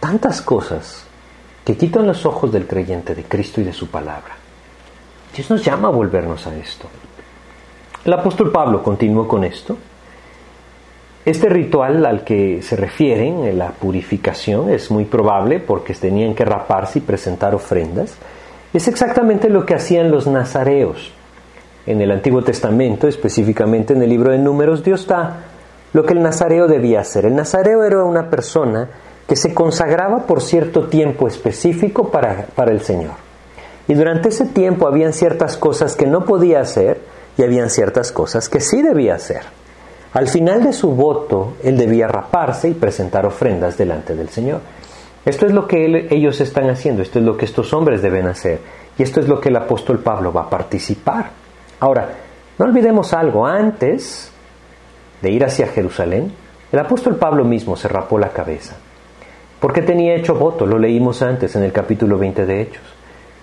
tantas 0.00 0.40
cosas 0.40 1.04
que 1.62 1.76
quitan 1.76 2.06
los 2.06 2.24
ojos 2.24 2.50
del 2.52 2.66
creyente 2.66 3.14
de 3.14 3.24
Cristo 3.24 3.60
y 3.60 3.64
de 3.64 3.74
su 3.74 3.88
palabra. 3.88 4.34
Dios 5.36 5.50
nos 5.50 5.62
llama 5.62 5.88
a 5.88 5.92
volvernos 5.92 6.46
a 6.46 6.56
esto. 6.56 6.88
El 8.02 8.14
apóstol 8.14 8.50
Pablo 8.50 8.82
continuó 8.82 9.28
con 9.28 9.44
esto. 9.44 9.76
Este 11.24 11.50
ritual 11.50 12.04
al 12.06 12.24
que 12.24 12.62
se 12.62 12.76
refieren, 12.76 13.56
la 13.56 13.72
purificación, 13.72 14.70
es 14.70 14.90
muy 14.90 15.04
probable 15.04 15.60
porque 15.60 15.94
tenían 15.94 16.34
que 16.34 16.46
raparse 16.46 16.98
y 16.98 17.02
presentar 17.02 17.54
ofrendas. 17.54 18.16
Es 18.72 18.88
exactamente 18.88 19.50
lo 19.50 19.66
que 19.66 19.74
hacían 19.74 20.10
los 20.10 20.26
nazareos. 20.26 21.12
En 21.86 22.00
el 22.00 22.10
Antiguo 22.10 22.42
Testamento, 22.42 23.08
específicamente 23.08 23.92
en 23.92 24.02
el 24.02 24.10
libro 24.10 24.30
de 24.30 24.38
Números, 24.38 24.84
Dios 24.84 25.06
da 25.06 25.44
lo 25.92 26.04
que 26.04 26.14
el 26.14 26.22
nazareo 26.22 26.68
debía 26.68 27.00
hacer. 27.00 27.26
El 27.26 27.34
nazareo 27.34 27.82
era 27.84 28.04
una 28.04 28.30
persona 28.30 28.88
que 29.26 29.36
se 29.36 29.54
consagraba 29.54 30.26
por 30.26 30.42
cierto 30.42 30.88
tiempo 30.88 31.26
específico 31.26 32.10
para, 32.10 32.46
para 32.54 32.72
el 32.72 32.80
Señor. 32.80 33.12
Y 33.88 33.94
durante 33.94 34.28
ese 34.28 34.46
tiempo 34.46 34.86
habían 34.86 35.12
ciertas 35.12 35.56
cosas 35.56 35.96
que 35.96 36.06
no 36.06 36.24
podía 36.24 36.60
hacer 36.60 37.00
y 37.36 37.42
habían 37.42 37.70
ciertas 37.70 38.12
cosas 38.12 38.48
que 38.48 38.60
sí 38.60 38.82
debía 38.82 39.14
hacer. 39.14 39.42
Al 40.12 40.28
final 40.28 40.62
de 40.62 40.72
su 40.72 40.90
voto, 40.90 41.54
él 41.62 41.78
debía 41.78 42.06
raparse 42.06 42.68
y 42.68 42.74
presentar 42.74 43.26
ofrendas 43.26 43.76
delante 43.76 44.14
del 44.14 44.28
Señor. 44.28 44.60
Esto 45.24 45.46
es 45.46 45.52
lo 45.52 45.66
que 45.66 46.08
ellos 46.10 46.40
están 46.40 46.68
haciendo, 46.68 47.02
esto 47.02 47.18
es 47.18 47.24
lo 47.24 47.36
que 47.36 47.44
estos 47.44 47.72
hombres 47.72 48.02
deben 48.02 48.26
hacer 48.26 48.60
y 48.98 49.02
esto 49.02 49.20
es 49.20 49.28
lo 49.28 49.40
que 49.40 49.48
el 49.48 49.56
apóstol 49.56 50.00
Pablo 50.00 50.32
va 50.32 50.42
a 50.42 50.50
participar. 50.50 51.41
Ahora, 51.82 52.10
no 52.58 52.66
olvidemos 52.66 53.12
algo, 53.12 53.44
antes 53.44 54.30
de 55.20 55.32
ir 55.32 55.44
hacia 55.44 55.66
Jerusalén, 55.66 56.32
el 56.70 56.78
apóstol 56.78 57.16
Pablo 57.16 57.44
mismo 57.44 57.76
se 57.76 57.88
rapó 57.88 58.20
la 58.20 58.28
cabeza. 58.28 58.76
Porque 59.58 59.82
tenía 59.82 60.14
hecho 60.14 60.36
voto, 60.36 60.64
lo 60.64 60.78
leímos 60.78 61.22
antes 61.22 61.56
en 61.56 61.64
el 61.64 61.72
capítulo 61.72 62.18
20 62.18 62.46
de 62.46 62.62
Hechos. 62.62 62.84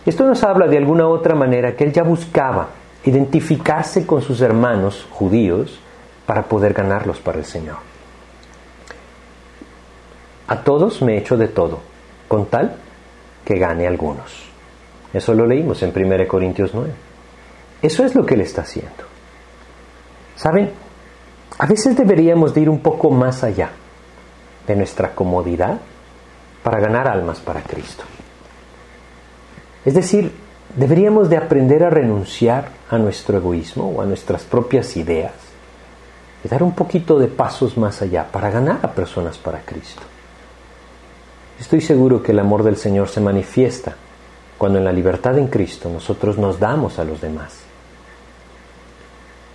Esto 0.06 0.24
nos 0.24 0.42
habla 0.42 0.68
de 0.68 0.78
alguna 0.78 1.10
otra 1.10 1.36
manera 1.36 1.76
que 1.76 1.84
él 1.84 1.92
ya 1.92 2.04
buscaba 2.04 2.70
identificarse 3.04 4.08
con 4.08 4.22
sus 4.22 4.40
hermanos 4.40 5.06
judíos 5.12 5.78
para 6.26 6.44
poder 6.44 6.72
ganarlos 6.72 7.20
para 7.20 7.40
el 7.40 7.46
Señor. 7.46 7.80
A 10.48 10.64
todos 10.64 11.02
me 11.02 11.18
echo 11.18 11.36
de 11.36 11.50
todo, 11.50 11.80
con 12.30 12.46
tal 12.46 12.78
que 13.44 13.60
gane 13.60 13.86
algunos. 13.86 14.50
Eso 15.12 15.34
lo 15.34 15.46
leímos 15.46 15.84
en 15.84 15.92
1 15.94 16.26
Corintios 16.26 16.72
9. 16.74 17.09
Eso 17.82 18.04
es 18.04 18.16
lo 18.16 18.26
que 18.26 18.36
él 18.36 18.42
está 18.42 18.64
haciendo. 18.64 19.06
¿Saben? 20.36 20.72
A 21.58 21.66
veces 21.66 21.96
deberíamos 21.98 22.54
de 22.54 22.62
ir 22.62 22.70
un 22.70 22.80
poco 22.80 23.10
más 23.10 23.44
allá 23.44 23.72
de 24.68 24.76
nuestra 24.76 25.14
comodidad 25.14 25.80
para 26.64 26.80
ganar 26.80 27.08
almas 27.08 27.40
para 27.40 27.62
Cristo. 27.62 28.04
Es 29.84 29.94
decir, 29.94 30.32
deberíamos 30.76 31.30
de 31.30 31.38
aprender 31.38 31.84
a 31.84 31.90
renunciar 31.90 32.70
a 32.90 32.98
nuestro 32.98 33.38
egoísmo 33.38 33.90
o 33.90 34.02
a 34.02 34.06
nuestras 34.06 34.44
propias 34.44 34.96
ideas 34.98 35.34
y 36.44 36.48
dar 36.48 36.64
un 36.64 36.74
poquito 36.74 37.20
de 37.20 37.28
pasos 37.28 37.78
más 37.78 38.02
allá 38.02 38.28
para 38.32 38.50
ganar 38.50 38.80
a 38.82 38.92
personas 38.92 39.38
para 39.38 39.62
Cristo. 39.62 40.02
Estoy 41.60 41.82
seguro 41.82 42.24
que 42.24 42.32
el 42.32 42.40
amor 42.40 42.64
del 42.64 42.78
Señor 42.78 43.10
se 43.10 43.20
manifiesta 43.20 43.96
cuando 44.58 44.78
en 44.78 44.86
la 44.86 44.94
libertad 44.94 45.38
en 45.38 45.48
Cristo 45.48 45.90
nosotros 45.90 46.38
nos 46.38 46.60
damos 46.60 47.00
a 47.00 47.04
los 47.04 47.20
demás. 47.20 47.69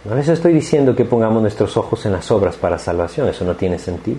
No 0.05 0.15
les 0.15 0.29
estoy 0.29 0.53
diciendo 0.53 0.95
que 0.95 1.07
pongamos 1.07 1.41
nuestros 1.41 1.79
ojos 1.79 2.05
en 2.05 2.13
las 2.13 2.31
obras 2.31 2.57
para 2.57 2.79
salvación, 2.79 3.27
eso 3.29 3.45
no 3.45 3.57
tiene 3.57 3.79
sentido. 3.79 4.19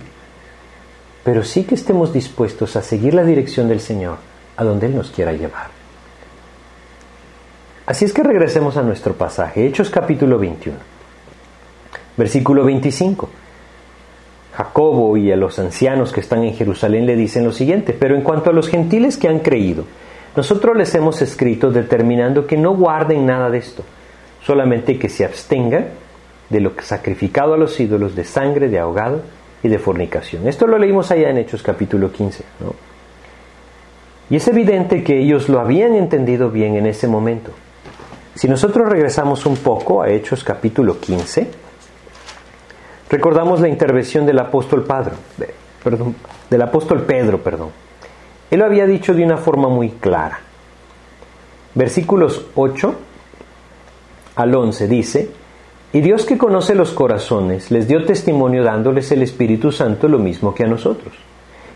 Pero 1.24 1.44
sí 1.44 1.64
que 1.64 1.76
estemos 1.76 2.12
dispuestos 2.12 2.76
a 2.76 2.82
seguir 2.82 3.14
la 3.14 3.24
dirección 3.24 3.68
del 3.68 3.80
Señor 3.80 4.18
a 4.58 4.64
donde 4.64 4.88
Él 4.88 4.96
nos 4.96 5.12
quiera 5.12 5.32
llevar. 5.32 5.68
Así 7.86 8.04
es 8.04 8.14
que 8.14 8.24
regresemos 8.24 8.78
a 8.78 8.82
nuestro 8.82 9.14
pasaje, 9.14 9.68
Hechos 9.68 9.92
capítulo 9.92 10.40
21, 10.40 10.76
versículo 12.18 12.66
25. 12.66 13.30
Jacobo 14.54 15.18
y 15.18 15.32
a 15.32 15.36
los 15.36 15.60
ancianos 15.60 16.12
que 16.12 16.22
están 16.22 16.44
en 16.46 16.56
Jerusalén 16.56 17.06
le 17.06 17.16
dicen 17.16 17.44
lo 17.44 17.52
siguiente, 17.52 17.94
pero 17.94 18.16
en 18.16 18.24
cuanto 18.24 18.50
a 18.50 18.54
los 18.54 18.70
gentiles 18.70 19.18
que 19.18 19.28
han 19.28 19.40
creído, 19.40 19.84
nosotros 20.36 20.76
les 20.76 20.96
hemos 20.96 21.22
escrito 21.22 21.70
determinando 21.70 22.48
que 22.48 22.58
no 22.58 22.76
guarden 22.76 23.28
nada 23.28 23.52
de 23.52 23.60
esto 23.60 23.84
solamente 24.46 25.00
que 25.00 25.10
se 25.10 25.26
abstenga 25.26 25.88
de 26.50 26.60
lo 26.60 26.74
sacrificado 26.80 27.56
a 27.56 27.58
los 27.58 27.80
ídolos, 27.80 28.16
de 28.16 28.24
sangre, 28.24 28.70
de 28.70 28.80
ahogado 28.80 29.24
y 29.64 29.68
de 29.68 29.80
fornicación. 29.80 30.48
Esto 30.48 30.68
lo 30.68 30.78
leímos 30.78 31.10
allá 31.12 31.30
en 31.30 31.40
Hechos 31.40 31.64
capítulo 31.64 32.12
15. 32.12 32.44
Y 34.30 34.36
es 34.36 34.48
evidente 34.48 35.04
que 35.04 35.20
ellos 35.20 35.50
lo 35.50 35.60
habían 35.60 35.96
entendido 35.96 36.52
bien 36.52 36.76
en 36.76 36.86
ese 36.86 37.08
momento. 37.08 37.52
Si 38.36 38.48
nosotros 38.48 38.88
regresamos 38.88 39.46
un 39.46 39.58
poco 39.58 40.04
a 40.04 40.10
Hechos 40.10 40.44
capítulo 40.44 41.00
15, 41.00 41.48
recordamos 43.10 43.62
la 43.62 43.70
intervención 43.70 44.26
del 44.26 44.40
apóstol 44.40 44.84
Pedro, 44.84 45.14
perdón, 45.84 46.16
del 46.50 46.62
apóstol 46.62 47.02
Pedro, 47.04 47.42
perdón. 47.42 47.70
Él 48.52 48.60
lo 48.60 48.66
había 48.66 48.86
dicho 48.86 49.14
de 49.14 49.24
una 49.24 49.38
forma 49.38 49.70
muy 49.70 49.90
clara. 49.90 50.40
Versículos 51.74 52.46
8 52.56 52.96
al 54.36 54.56
11 54.56 54.88
dice, 54.88 55.30
y 55.94 56.02
Dios 56.02 56.26
que 56.26 56.38
conoce 56.38 56.76
los 56.76 56.92
corazones 56.92 57.72
les 57.72 57.88
dio 57.88 58.06
testimonio 58.06 58.64
dándoles 58.64 59.12
el 59.12 59.22
Espíritu 59.22 59.72
Santo 59.72 60.08
lo 60.08 60.20
mismo 60.20 60.54
que 60.54 60.64
a 60.64 60.68
nosotros. 60.68 61.14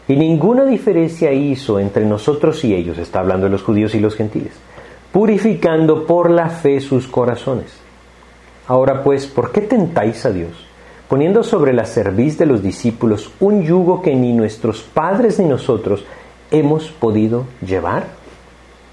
Y 0.08 0.16
ninguna 0.16 0.66
diferencia 0.66 1.32
hizo 1.32 1.80
entre 1.80 2.06
nosotros 2.06 2.64
y 2.66 2.74
ellos, 2.74 2.98
está 2.98 3.20
hablando 3.20 3.46
de 3.46 3.52
los 3.52 3.64
judíos 3.64 3.96
y 3.96 4.00
los 4.00 4.16
gentiles, 4.16 4.54
purificando 5.12 6.06
por 6.06 6.32
la 6.32 6.50
fe 6.50 6.82
sus 6.82 7.08
corazones. 7.08 7.72
Ahora 8.68 9.04
pues, 9.04 9.28
¿por 9.28 9.52
qué 9.52 9.62
tentáis 9.62 10.26
a 10.26 10.32
Dios? 10.32 10.70
poniendo 11.10 11.44
sobre 11.44 11.74
la 11.74 11.86
cerviz 11.86 12.38
de 12.38 12.46
los 12.46 12.62
discípulos 12.62 13.32
un 13.40 13.64
yugo 13.64 14.02
que 14.02 14.16
ni 14.16 14.32
nuestros 14.32 14.82
padres 14.84 15.40
ni 15.40 15.46
nosotros 15.46 16.06
hemos 16.52 16.90
podido 16.90 17.46
llevar. 17.66 18.06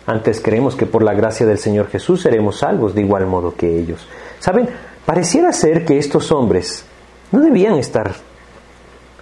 Antes 0.07 0.41
creemos 0.41 0.77
que 0.77 0.87
por 0.87 1.03
la 1.03 1.15
gracia 1.15 1.47
del 1.47 1.59
Señor 1.59 1.89
Jesús 1.89 2.23
seremos 2.23 2.59
salvos 2.59 2.95
de 2.95 3.01
igual 3.01 3.27
modo 3.27 3.55
que 3.55 3.79
ellos. 3.79 4.07
Saben, 4.39 4.69
pareciera 5.05 5.53
ser 5.53 5.85
que 5.85 5.99
estos 5.99 6.31
hombres 6.31 6.85
no 7.33 7.41
debían 7.41 7.75
estar 7.75 8.15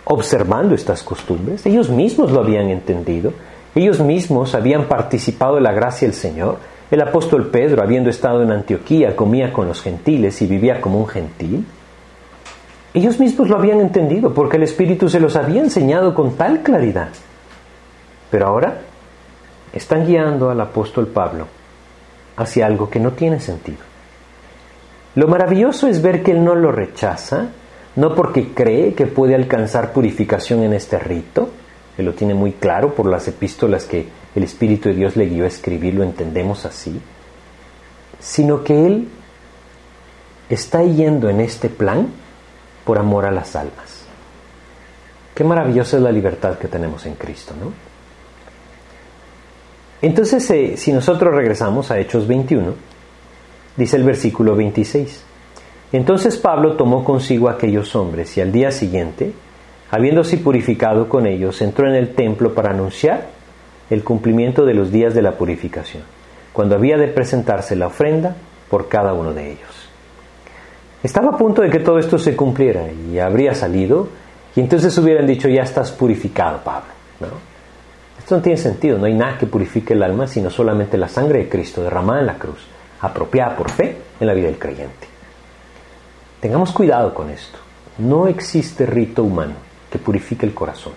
observando 0.05 0.75
estas 0.75 1.03
costumbres, 1.03 1.65
ellos 1.65 1.89
mismos 1.89 2.31
lo 2.31 2.41
habían 2.41 2.69
entendido, 2.69 3.33
ellos 3.75 4.01
mismos 4.01 4.55
habían 4.55 4.87
participado 4.87 5.55
de 5.55 5.63
la 5.63 5.73
gracia 5.73 6.07
del 6.07 6.15
Señor. 6.15 6.59
El 6.91 7.01
apóstol 7.01 7.49
Pedro, 7.49 7.83
habiendo 7.83 8.11
estado 8.11 8.43
en 8.43 8.53
Antioquía, 8.53 9.17
comía 9.17 9.53
con 9.53 9.67
los 9.67 9.81
gentiles 9.81 10.41
y 10.43 10.47
vivía 10.47 10.83
como 10.83 10.99
un 10.99 11.07
gentil. 11.07 11.65
Ellos 12.93 13.19
mismos 13.19 13.49
lo 13.49 13.57
habían 13.57 13.81
entendido 13.81 14.35
porque 14.35 14.59
el 14.59 14.63
Espíritu 14.65 15.09
se 15.09 15.19
los 15.19 15.35
había 15.35 15.63
enseñado 15.63 16.15
con 16.15 16.37
tal 16.37 16.63
claridad. 16.63 17.09
Pero 18.31 18.47
ahora 18.47 18.83
están 19.75 20.07
guiando 20.07 20.51
al 20.51 20.61
apóstol 20.61 21.09
Pablo 21.09 21.47
hacia 22.37 22.67
algo 22.67 22.89
que 22.89 23.01
no 23.01 23.13
tiene 23.13 23.41
sentido. 23.41 23.79
Lo 25.17 25.29
maravilloso 25.29 25.89
es 25.89 26.01
ver 26.01 26.23
que 26.23 26.33
él 26.33 26.45
no 26.45 26.55
lo 26.55 26.73
rechaza, 26.73 27.49
no 27.97 28.15
porque 28.15 28.53
cree 28.53 28.95
que 28.95 29.07
puede 29.07 29.35
alcanzar 29.35 29.93
purificación 29.93 30.63
en 30.63 30.73
este 30.73 30.99
rito, 30.99 31.51
él 31.97 32.07
lo 32.07 32.13
tiene 32.15 32.35
muy 32.35 32.53
claro 32.53 32.95
por 32.95 33.07
las 33.07 33.29
epístolas 33.29 33.85
que 33.85 34.09
el 34.35 34.43
Espíritu 34.43 34.89
de 34.89 34.97
Dios 34.97 35.17
le 35.17 35.27
guió 35.27 35.45
a 35.45 35.49
escribir, 35.49 35.95
lo 35.95 36.03
entendemos 36.03 36.65
así, 36.65 37.01
sino 38.19 38.65
que 38.65 38.87
él 38.87 39.09
está 40.49 40.83
yendo 40.83 41.29
en 41.29 41.41
este 41.41 41.69
plan 41.69 42.09
por 42.85 42.99
amor 42.99 43.27
a 43.27 43.31
las 43.31 43.55
almas. 43.55 44.05
Qué 45.35 45.45
maravillosa 45.45 45.97
es 45.97 46.03
la 46.03 46.13
libertad 46.13 46.59
que 46.59 46.69
tenemos 46.69 47.07
en 47.07 47.15
Cristo, 47.15 47.55
¿no? 47.59 47.94
Entonces, 50.05 50.51
eh, 50.51 50.77
si 50.77 50.93
nosotros 50.93 51.35
regresamos 51.35 51.91
a 51.91 51.99
Hechos 51.99 52.29
21, 52.29 52.75
dice 53.75 53.97
el 53.97 54.05
versículo 54.05 54.55
26, 54.55 55.25
entonces 55.93 56.37
Pablo 56.37 56.77
tomó 56.77 57.03
consigo 57.03 57.49
a 57.49 57.53
aquellos 57.53 57.97
hombres 57.97 58.37
y 58.37 58.43
al 58.43 58.53
día 58.53 58.71
siguiente, 58.71 59.33
habiéndose 59.91 60.37
purificado 60.37 61.09
con 61.09 61.27
ellos, 61.27 61.63
entró 61.63 61.89
en 61.89 61.95
el 61.95 62.15
templo 62.15 62.53
para 62.53 62.73
anunciar 62.73 63.29
el 63.89 64.05
cumplimiento 64.05 64.67
de 64.67 64.75
los 64.75 64.93
días 64.93 65.15
de 65.15 65.23
la 65.23 65.39
purificación, 65.39 66.03
cuando 66.53 66.75
había 66.75 66.99
de 66.99 67.09
presentarse 67.09 67.75
la 67.75 67.87
ofrenda 67.87 68.37
por 68.69 68.91
cada 68.91 69.15
uno 69.15 69.33
de 69.33 69.53
ellos. 69.53 69.89
Estaba 71.03 71.31
a 71.31 71.39
punto 71.39 71.63
de 71.63 71.71
que 71.71 71.81
todo 71.81 71.99
esto 71.99 72.19
se 72.19 72.37
cumpliera 72.37 72.89
y 72.93 73.19
habría 73.19 73.55
salido 73.55 74.11
y 74.55 74.61
entonces 74.61 74.99
hubieran 74.99 75.27
dicho, 75.27 75.49
ya 75.49 75.63
estás 75.63 75.93
purificado, 75.93 76.61
Pablo. 76.63 77.54
Esto 78.25 78.37
no 78.37 78.43
tiene 78.43 78.57
sentido, 78.57 78.97
no 78.97 79.05
hay 79.05 79.13
nada 79.13 79.37
que 79.37 79.45
purifique 79.45 79.93
el 79.93 80.03
alma 80.03 80.27
sino 80.27 80.49
solamente 80.49 80.97
la 80.97 81.09
sangre 81.09 81.41
de 81.41 81.49
Cristo 81.51 81.83
derramada 81.83 82.21
en 82.21 82.27
la 82.27 82.39
cruz, 82.39 82.57
apropiada 83.03 83.55
por 83.55 83.71
fe 83.71 83.99
en 84.19 84.27
la 84.27 84.33
vida 84.33 84.47
del 84.47 84.59
creyente. 84.59 85.07
Tengamos 86.41 86.73
cuidado 86.73 87.13
con 87.13 87.29
esto. 87.29 87.59
No 87.99 88.27
existe 88.27 88.87
rito 88.87 89.23
humano 89.23 89.53
que 89.91 89.99
purifique 89.99 90.47
el 90.47 90.55
corazón. 90.55 90.95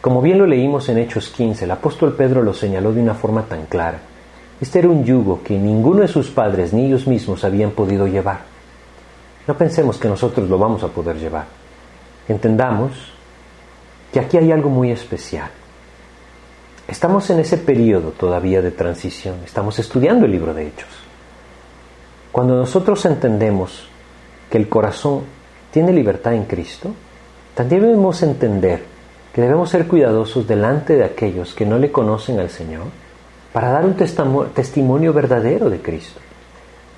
Como 0.00 0.22
bien 0.22 0.38
lo 0.38 0.46
leímos 0.46 0.88
en 0.88 0.98
Hechos 0.98 1.30
15, 1.30 1.64
el 1.64 1.70
apóstol 1.72 2.14
Pedro 2.14 2.40
lo 2.40 2.54
señaló 2.54 2.92
de 2.92 3.02
una 3.02 3.14
forma 3.14 3.42
tan 3.42 3.66
clara. 3.66 3.98
Este 4.60 4.78
era 4.78 4.88
un 4.88 5.04
yugo 5.04 5.42
que 5.42 5.58
ninguno 5.58 6.02
de 6.02 6.08
sus 6.08 6.30
padres 6.30 6.72
ni 6.72 6.86
ellos 6.86 7.08
mismos 7.08 7.42
habían 7.42 7.72
podido 7.72 8.06
llevar. 8.06 8.42
No 9.48 9.56
pensemos 9.58 9.98
que 9.98 10.06
nosotros 10.06 10.48
lo 10.48 10.58
vamos 10.58 10.84
a 10.84 10.88
poder 10.88 11.16
llevar. 11.16 11.46
Entendamos 12.28 13.13
que 14.14 14.20
aquí 14.20 14.36
hay 14.36 14.52
algo 14.52 14.70
muy 14.70 14.92
especial. 14.92 15.50
Estamos 16.86 17.28
en 17.30 17.40
ese 17.40 17.58
periodo 17.58 18.12
todavía 18.12 18.62
de 18.62 18.70
transición, 18.70 19.38
estamos 19.44 19.80
estudiando 19.80 20.24
el 20.26 20.30
libro 20.30 20.54
de 20.54 20.68
Hechos. 20.68 20.88
Cuando 22.30 22.54
nosotros 22.54 23.04
entendemos 23.06 23.88
que 24.48 24.58
el 24.58 24.68
corazón 24.68 25.22
tiene 25.72 25.92
libertad 25.92 26.34
en 26.34 26.44
Cristo, 26.44 26.94
también 27.56 27.82
debemos 27.82 28.22
entender 28.22 28.84
que 29.32 29.42
debemos 29.42 29.70
ser 29.70 29.88
cuidadosos 29.88 30.46
delante 30.46 30.94
de 30.94 31.04
aquellos 31.04 31.52
que 31.52 31.66
no 31.66 31.76
le 31.76 31.90
conocen 31.90 32.38
al 32.38 32.50
Señor 32.50 32.84
para 33.52 33.70
dar 33.72 33.84
un 33.84 33.96
testimonio 33.96 35.12
verdadero 35.12 35.68
de 35.68 35.82
Cristo. 35.82 36.20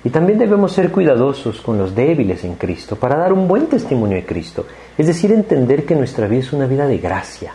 Y 0.03 0.09
también 0.09 0.37
debemos 0.37 0.71
ser 0.71 0.91
cuidadosos 0.91 1.59
con 1.61 1.77
los 1.77 1.93
débiles 1.93 2.43
en 2.43 2.55
Cristo 2.55 2.95
para 2.95 3.17
dar 3.17 3.33
un 3.33 3.47
buen 3.47 3.67
testimonio 3.67 4.17
de 4.17 4.25
Cristo. 4.25 4.65
Es 4.97 5.07
decir, 5.07 5.31
entender 5.31 5.85
que 5.85 5.95
nuestra 5.95 6.27
vida 6.27 6.41
es 6.41 6.53
una 6.53 6.67
vida 6.67 6.87
de 6.87 6.97
gracia. 6.99 7.53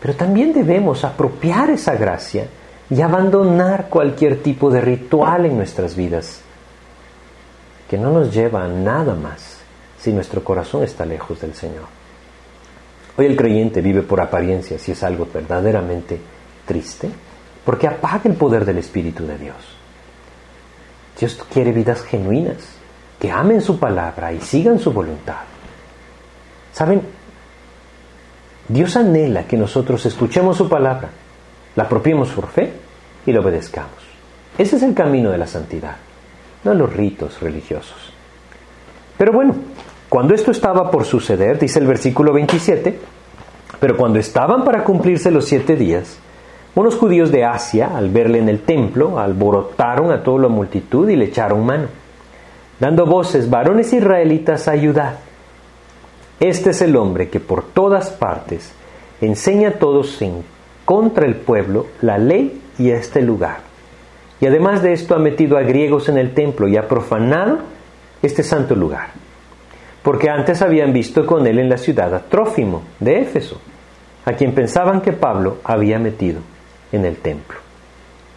Pero 0.00 0.14
también 0.14 0.52
debemos 0.52 1.04
apropiar 1.04 1.70
esa 1.70 1.94
gracia 1.94 2.46
y 2.90 3.00
abandonar 3.00 3.88
cualquier 3.88 4.42
tipo 4.42 4.68
de 4.68 4.80
ritual 4.80 5.46
en 5.46 5.56
nuestras 5.56 5.96
vidas 5.96 6.42
que 7.88 7.98
no 7.98 8.10
nos 8.10 8.32
lleva 8.34 8.64
a 8.64 8.68
nada 8.68 9.14
más 9.14 9.58
si 9.98 10.12
nuestro 10.12 10.42
corazón 10.42 10.82
está 10.82 11.04
lejos 11.04 11.40
del 11.40 11.54
Señor. 11.54 11.84
Hoy 13.16 13.26
el 13.26 13.36
creyente 13.36 13.80
vive 13.80 14.02
por 14.02 14.20
apariencia 14.20 14.78
si 14.78 14.92
es 14.92 15.02
algo 15.02 15.28
verdaderamente 15.32 16.18
triste 16.66 17.08
porque 17.64 17.86
apaga 17.86 18.22
el 18.24 18.34
poder 18.34 18.64
del 18.64 18.78
Espíritu 18.78 19.26
de 19.26 19.38
Dios. 19.38 19.71
Dios 21.22 21.38
quiere 21.52 21.70
vidas 21.70 22.02
genuinas, 22.02 22.56
que 23.20 23.30
amen 23.30 23.60
su 23.60 23.78
palabra 23.78 24.32
y 24.32 24.40
sigan 24.40 24.80
su 24.80 24.92
voluntad. 24.92 25.42
¿Saben? 26.72 27.00
Dios 28.66 28.96
anhela 28.96 29.44
que 29.44 29.56
nosotros 29.56 30.04
escuchemos 30.04 30.56
su 30.56 30.68
palabra, 30.68 31.10
la 31.76 31.84
apropiemos 31.84 32.30
por 32.30 32.48
fe 32.48 32.72
y 33.24 33.30
la 33.30 33.38
obedezcamos. 33.38 34.02
Ese 34.58 34.74
es 34.74 34.82
el 34.82 34.94
camino 34.94 35.30
de 35.30 35.38
la 35.38 35.46
santidad, 35.46 35.94
no 36.64 36.74
los 36.74 36.92
ritos 36.92 37.40
religiosos. 37.40 38.12
Pero 39.16 39.30
bueno, 39.30 39.54
cuando 40.08 40.34
esto 40.34 40.50
estaba 40.50 40.90
por 40.90 41.04
suceder, 41.04 41.56
dice 41.56 41.78
el 41.78 41.86
versículo 41.86 42.32
27, 42.32 42.98
pero 43.78 43.96
cuando 43.96 44.18
estaban 44.18 44.64
para 44.64 44.82
cumplirse 44.82 45.30
los 45.30 45.44
siete 45.44 45.76
días, 45.76 46.18
unos 46.74 46.96
judíos 46.96 47.30
de 47.30 47.44
Asia, 47.44 47.90
al 47.94 48.08
verle 48.08 48.38
en 48.38 48.48
el 48.48 48.60
templo, 48.60 49.18
alborotaron 49.18 50.10
a 50.10 50.22
toda 50.22 50.42
la 50.42 50.48
multitud 50.48 51.08
y 51.08 51.16
le 51.16 51.26
echaron 51.26 51.66
mano, 51.66 51.88
dando 52.80 53.04
voces, 53.04 53.50
varones 53.50 53.92
israelitas, 53.92 54.68
ayudad. 54.68 55.16
Este 56.40 56.70
es 56.70 56.80
el 56.80 56.96
hombre 56.96 57.28
que 57.28 57.40
por 57.40 57.62
todas 57.62 58.10
partes 58.10 58.72
enseña 59.20 59.68
a 59.68 59.72
todos 59.72 60.20
en 60.22 60.42
contra 60.86 61.26
el 61.26 61.36
pueblo 61.36 61.88
la 62.00 62.16
ley 62.16 62.62
y 62.78 62.90
este 62.90 63.20
lugar. 63.20 63.58
Y 64.40 64.46
además 64.46 64.82
de 64.82 64.94
esto 64.94 65.14
ha 65.14 65.18
metido 65.18 65.58
a 65.58 65.62
griegos 65.62 66.08
en 66.08 66.16
el 66.16 66.32
templo 66.32 66.68
y 66.68 66.78
ha 66.78 66.88
profanado 66.88 67.58
este 68.22 68.42
santo 68.42 68.74
lugar. 68.74 69.10
Porque 70.02 70.30
antes 70.30 70.62
habían 70.62 70.92
visto 70.92 71.26
con 71.26 71.46
él 71.46 71.58
en 71.58 71.68
la 71.68 71.76
ciudad 71.76 72.12
a 72.14 72.20
Trófimo 72.20 72.82
de 72.98 73.20
Éfeso, 73.20 73.60
a 74.24 74.32
quien 74.32 74.52
pensaban 74.52 75.02
que 75.02 75.12
Pablo 75.12 75.58
había 75.64 75.98
metido 75.98 76.40
en 76.92 77.04
el 77.04 77.16
templo. 77.16 77.58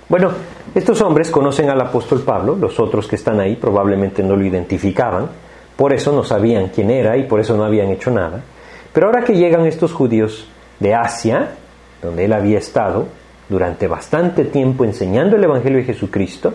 Bueno, 0.08 0.32
estos 0.74 1.02
hombres 1.02 1.32
conocen 1.32 1.70
al 1.70 1.82
apóstol 1.82 2.22
Pablo, 2.22 2.56
los 2.56 2.80
otros 2.80 3.08
que 3.08 3.16
están 3.16 3.40
ahí 3.40 3.56
probablemente 3.56 4.24
no 4.24 4.36
lo 4.36 4.46
identificaban, 4.46 5.30
por 5.76 5.94
eso 5.94 6.12
no 6.12 6.24
sabían 6.24 6.70
quién 6.70 6.92
era 6.92 7.18
y 7.18 7.24
por 7.24 7.40
eso 7.40 7.58
no 7.58 7.64
habían 7.64 7.90
hecho 7.90 8.12
nada. 8.12 8.42
Pero 8.94 9.08
ahora 9.08 9.24
que 9.24 9.36
llegan 9.36 9.66
estos 9.66 9.92
judíos 9.94 10.48
de 10.80 10.94
Asia, 10.94 11.56
donde 12.02 12.26
él 12.26 12.34
había 12.34 12.60
estado 12.60 13.08
durante 13.50 13.88
bastante 13.88 14.46
tiempo 14.46 14.86
enseñando 14.86 15.36
el 15.36 15.44
Evangelio 15.44 15.80
de 15.80 15.86
Jesucristo, 15.86 16.54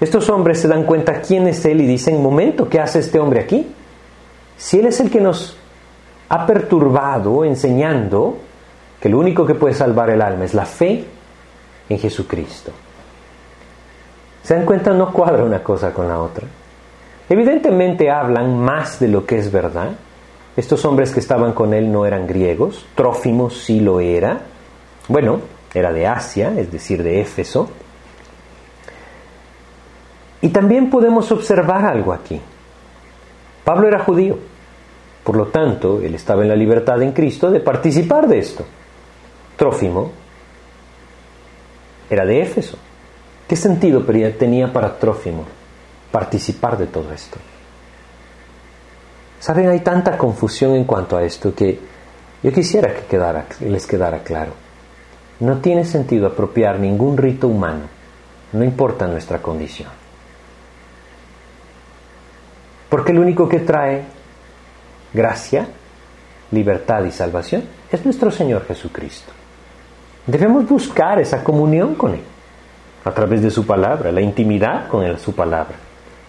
estos 0.00 0.28
hombres 0.28 0.60
se 0.60 0.68
dan 0.68 0.84
cuenta 0.84 1.20
quién 1.20 1.46
es 1.46 1.64
él 1.64 1.80
y 1.80 1.86
dicen, 1.86 2.22
momento, 2.22 2.68
¿qué 2.68 2.80
hace 2.80 2.98
este 2.98 3.18
hombre 3.18 3.40
aquí? 3.40 3.66
Si 4.56 4.78
él 4.78 4.86
es 4.86 5.00
el 5.00 5.10
que 5.10 5.20
nos 5.20 5.56
ha 6.28 6.46
perturbado 6.46 7.44
enseñando 7.44 8.38
que 9.04 9.10
lo 9.10 9.18
único 9.18 9.44
que 9.44 9.54
puede 9.54 9.74
salvar 9.74 10.08
el 10.08 10.22
alma 10.22 10.46
es 10.46 10.54
la 10.54 10.64
fe 10.64 11.04
en 11.90 11.98
Jesucristo. 11.98 12.72
¿Se 14.42 14.54
dan 14.54 14.64
cuenta? 14.64 14.94
No 14.94 15.12
cuadra 15.12 15.44
una 15.44 15.62
cosa 15.62 15.92
con 15.92 16.08
la 16.08 16.22
otra. 16.22 16.46
Evidentemente 17.28 18.10
hablan 18.10 18.58
más 18.58 18.98
de 18.98 19.08
lo 19.08 19.26
que 19.26 19.36
es 19.36 19.52
verdad. 19.52 19.90
Estos 20.56 20.86
hombres 20.86 21.12
que 21.12 21.20
estaban 21.20 21.52
con 21.52 21.74
él 21.74 21.92
no 21.92 22.06
eran 22.06 22.26
griegos, 22.26 22.86
Trófimo 22.94 23.50
sí 23.50 23.80
lo 23.80 24.00
era. 24.00 24.40
Bueno, 25.08 25.40
era 25.74 25.92
de 25.92 26.06
Asia, 26.06 26.54
es 26.56 26.72
decir, 26.72 27.02
de 27.02 27.20
Éfeso. 27.20 27.68
Y 30.40 30.48
también 30.48 30.88
podemos 30.88 31.30
observar 31.30 31.84
algo 31.84 32.14
aquí. 32.14 32.40
Pablo 33.64 33.86
era 33.86 33.98
judío, 33.98 34.38
por 35.22 35.36
lo 35.36 35.48
tanto, 35.48 36.00
él 36.00 36.14
estaba 36.14 36.40
en 36.40 36.48
la 36.48 36.56
libertad 36.56 37.02
en 37.02 37.12
Cristo 37.12 37.50
de 37.50 37.60
participar 37.60 38.28
de 38.28 38.38
esto. 38.38 38.64
Trófimo 39.56 40.12
era 42.10 42.24
de 42.24 42.42
Éfeso. 42.42 42.78
¿Qué 43.48 43.56
sentido 43.56 44.04
tenía 44.38 44.72
para 44.72 44.98
Trófimo 44.98 45.44
participar 46.10 46.78
de 46.78 46.86
todo 46.86 47.12
esto? 47.12 47.38
Saben, 49.38 49.68
hay 49.68 49.80
tanta 49.80 50.16
confusión 50.16 50.74
en 50.74 50.84
cuanto 50.84 51.16
a 51.16 51.22
esto 51.22 51.54
que 51.54 51.78
yo 52.42 52.52
quisiera 52.52 52.94
que 52.94 53.66
les 53.66 53.86
quedara 53.86 54.22
claro. 54.22 54.52
No 55.40 55.58
tiene 55.58 55.84
sentido 55.84 56.26
apropiar 56.26 56.78
ningún 56.78 57.16
rito 57.16 57.48
humano, 57.48 57.82
no 58.52 58.64
importa 58.64 59.06
nuestra 59.06 59.42
condición. 59.42 59.90
Porque 62.88 63.12
lo 63.12 63.20
único 63.20 63.48
que 63.48 63.60
trae 63.60 64.04
gracia, 65.12 65.66
libertad 66.50 67.04
y 67.04 67.10
salvación 67.10 67.64
es 67.90 68.04
nuestro 68.04 68.30
Señor 68.30 68.64
Jesucristo. 68.66 69.32
Debemos 70.26 70.66
buscar 70.68 71.20
esa 71.20 71.44
comunión 71.44 71.94
con 71.94 72.14
Él 72.14 72.22
a 73.04 73.12
través 73.12 73.42
de 73.42 73.50
su 73.50 73.66
palabra, 73.66 74.10
la 74.10 74.22
intimidad 74.22 74.88
con 74.88 75.04
él, 75.04 75.18
su 75.18 75.34
palabra. 75.34 75.74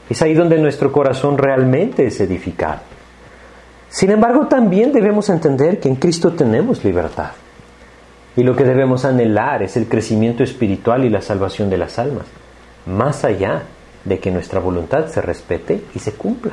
Es 0.09 0.21
ahí 0.21 0.33
donde 0.33 0.57
nuestro 0.57 0.91
corazón 0.91 1.37
realmente 1.37 2.05
es 2.05 2.19
edificado. 2.19 2.81
Sin 3.89 4.11
embargo, 4.11 4.47
también 4.47 4.91
debemos 4.91 5.29
entender 5.29 5.79
que 5.79 5.87
en 5.87 5.95
Cristo 5.95 6.33
tenemos 6.33 6.83
libertad. 6.83 7.31
Y 8.35 8.43
lo 8.43 8.55
que 8.55 8.65
debemos 8.65 9.05
anhelar 9.05 9.63
es 9.63 9.77
el 9.77 9.87
crecimiento 9.87 10.43
espiritual 10.43 11.05
y 11.05 11.09
la 11.09 11.21
salvación 11.21 11.69
de 11.69 11.77
las 11.77 11.97
almas, 11.97 12.25
más 12.85 13.23
allá 13.23 13.63
de 14.03 14.19
que 14.19 14.31
nuestra 14.31 14.59
voluntad 14.59 15.07
se 15.07 15.21
respete 15.21 15.85
y 15.95 15.99
se 15.99 16.11
cumpla. 16.11 16.51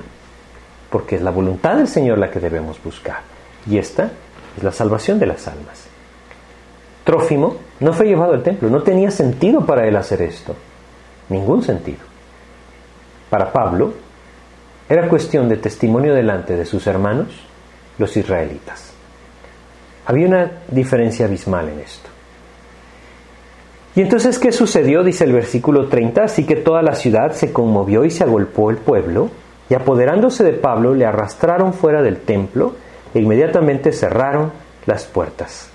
Porque 0.89 1.17
es 1.17 1.23
la 1.23 1.33
voluntad 1.33 1.77
del 1.77 1.89
Señor 1.89 2.19
la 2.19 2.31
que 2.31 2.39
debemos 2.39 2.81
buscar. 2.83 3.21
Y 3.69 3.79
esta 3.79 4.13
es 4.57 4.63
la 4.63 4.71
salvación 4.71 5.19
de 5.19 5.27
las 5.27 5.49
almas. 5.49 5.92
Trófimo 7.05 7.57
no 7.81 7.93
fue 7.93 8.07
llevado 8.07 8.33
al 8.33 8.43
templo, 8.43 8.71
no 8.71 8.83
tenía 8.83 9.11
sentido 9.11 9.67
para 9.67 9.87
él 9.87 9.97
hacer 9.97 10.23
esto, 10.23 10.55
ningún 11.29 11.63
sentido. 11.63 12.01
Para 13.29 13.53
Pablo 13.53 13.95
era 14.89 15.09
cuestión 15.09 15.49
de 15.49 15.57
testimonio 15.57 16.15
delante 16.15 16.57
de 16.57 16.65
sus 16.65 16.87
hermanos, 16.87 17.29
los 17.99 18.17
israelitas. 18.17 18.93
Había 20.07 20.27
una 20.27 20.53
diferencia 20.69 21.27
abismal 21.27 21.69
en 21.71 21.81
esto. 21.81 22.09
Y 23.95 24.01
entonces, 24.01 24.39
¿qué 24.39 24.53
sucedió? 24.53 25.03
Dice 25.03 25.25
el 25.25 25.33
versículo 25.33 25.89
30, 25.89 26.25
así 26.25 26.45
que 26.45 26.57
toda 26.57 26.83
la 26.83 26.95
ciudad 26.95 27.33
se 27.33 27.53
conmovió 27.53 28.05
y 28.05 28.11
se 28.11 28.25
agolpó 28.25 28.71
el 28.71 28.79
pueblo, 28.79 29.31
y 29.69 29.75
apoderándose 29.75 30.45
de 30.45 30.53
Pablo, 30.53 30.95
le 30.95 31.07
arrastraron 31.07 31.73
fuera 31.73 32.03
del 32.03 32.19
templo 32.19 32.75
e 33.15 33.21
inmediatamente 33.21 33.93
cerraron 33.93 34.53
las 34.87 35.05
puertas. 35.05 35.72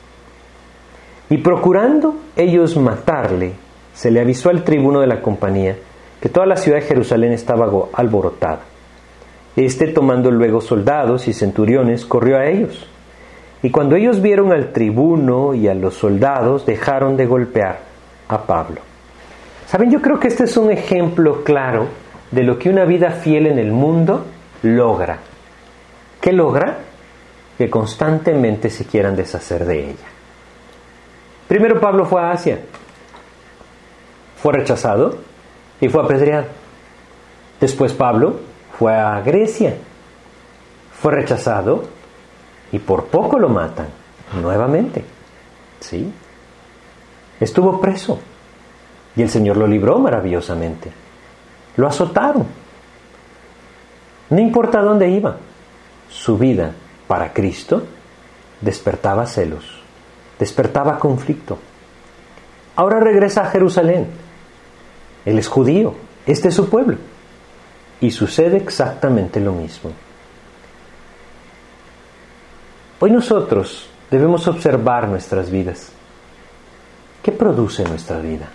Y 1.29 1.37
procurando 1.37 2.15
ellos 2.35 2.77
matarle, 2.77 3.53
se 3.93 4.11
le 4.11 4.21
avisó 4.21 4.49
al 4.49 4.63
tribuno 4.63 5.01
de 5.01 5.07
la 5.07 5.21
compañía 5.21 5.75
que 6.21 6.29
toda 6.29 6.45
la 6.45 6.55
ciudad 6.55 6.79
de 6.79 6.85
Jerusalén 6.85 7.33
estaba 7.33 7.69
alborotada. 7.93 8.61
Este, 9.55 9.87
tomando 9.87 10.31
luego 10.31 10.61
soldados 10.61 11.27
y 11.27 11.33
centuriones, 11.33 12.05
corrió 12.05 12.37
a 12.37 12.45
ellos. 12.45 12.87
Y 13.63 13.71
cuando 13.71 13.95
ellos 13.95 14.21
vieron 14.21 14.51
al 14.51 14.71
tribuno 14.71 15.53
y 15.53 15.67
a 15.67 15.73
los 15.73 15.95
soldados, 15.95 16.65
dejaron 16.65 17.17
de 17.17 17.25
golpear 17.25 17.79
a 18.29 18.43
Pablo. 18.43 18.81
Saben, 19.67 19.91
yo 19.91 20.01
creo 20.01 20.19
que 20.19 20.27
este 20.27 20.45
es 20.45 20.55
un 20.57 20.71
ejemplo 20.71 21.43
claro 21.43 21.87
de 22.31 22.43
lo 22.43 22.57
que 22.59 22.69
una 22.69 22.85
vida 22.85 23.11
fiel 23.11 23.47
en 23.47 23.57
el 23.57 23.71
mundo 23.71 24.25
logra. 24.61 25.19
¿Qué 26.21 26.31
logra? 26.31 26.77
Que 27.57 27.69
constantemente 27.69 28.69
se 28.69 28.85
quieran 28.85 29.15
deshacer 29.15 29.65
de 29.65 29.89
ella. 29.89 30.16
Primero 31.47 31.79
Pablo 31.79 32.05
fue 32.05 32.21
a 32.21 32.31
Asia, 32.31 32.59
fue 34.41 34.53
rechazado 34.53 35.17
y 35.79 35.87
fue 35.87 36.03
apedreado. 36.03 36.47
Después 37.59 37.93
Pablo 37.93 38.39
fue 38.77 38.93
a 38.95 39.21
Grecia, 39.21 39.77
fue 41.01 41.13
rechazado 41.13 41.85
y 42.71 42.79
por 42.79 43.05
poco 43.05 43.39
lo 43.39 43.49
matan 43.49 43.87
nuevamente. 44.41 45.03
¿Sí? 45.79 46.11
Estuvo 47.39 47.79
preso 47.79 48.19
y 49.15 49.21
el 49.21 49.29
Señor 49.29 49.57
lo 49.57 49.67
libró 49.67 49.99
maravillosamente. 49.99 50.91
Lo 51.75 51.87
azotaron. 51.87 52.45
No 54.29 54.39
importa 54.39 54.81
dónde 54.81 55.09
iba, 55.09 55.37
su 56.09 56.37
vida 56.37 56.73
para 57.07 57.31
Cristo 57.31 57.83
despertaba 58.59 59.25
celos, 59.25 59.76
despertaba 60.39 60.99
conflicto. 60.99 61.57
Ahora 62.75 62.99
regresa 62.99 63.41
a 63.41 63.49
Jerusalén. 63.49 64.07
Él 65.25 65.39
es 65.39 65.47
judío, 65.47 65.95
este 66.25 66.49
es 66.49 66.53
su 66.53 66.69
pueblo. 66.69 66.97
Y 67.99 68.11
sucede 68.11 68.57
exactamente 68.57 69.39
lo 69.39 69.53
mismo. 69.53 69.91
Hoy 72.99 73.11
nosotros 73.11 73.89
debemos 74.09 74.47
observar 74.47 75.07
nuestras 75.07 75.51
vidas. 75.51 75.91
¿Qué 77.23 77.31
produce 77.31 77.83
nuestra 77.83 78.19
vida? 78.19 78.47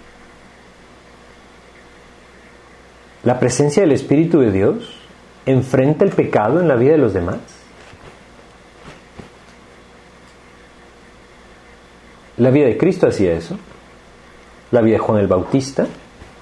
¿La 3.25 3.39
presencia 3.39 3.83
del 3.83 3.93
Espíritu 3.93 4.41
de 4.41 4.51
Dios 4.51 4.99
enfrenta 5.47 6.05
el 6.05 6.11
pecado 6.11 6.61
en 6.61 6.69
la 6.69 6.75
vida 6.75 6.93
de 6.93 6.99
los 6.99 7.13
demás? 7.13 7.39
La 12.39 12.51
vida 12.51 12.67
de 12.67 12.79
Cristo 12.79 13.07
hacía 13.07 13.35
eso. 13.35 13.59
La 14.71 14.81
vida 14.81 14.95
de 14.95 15.01
Juan 15.01 15.21
el 15.21 15.27
Bautista 15.27 15.87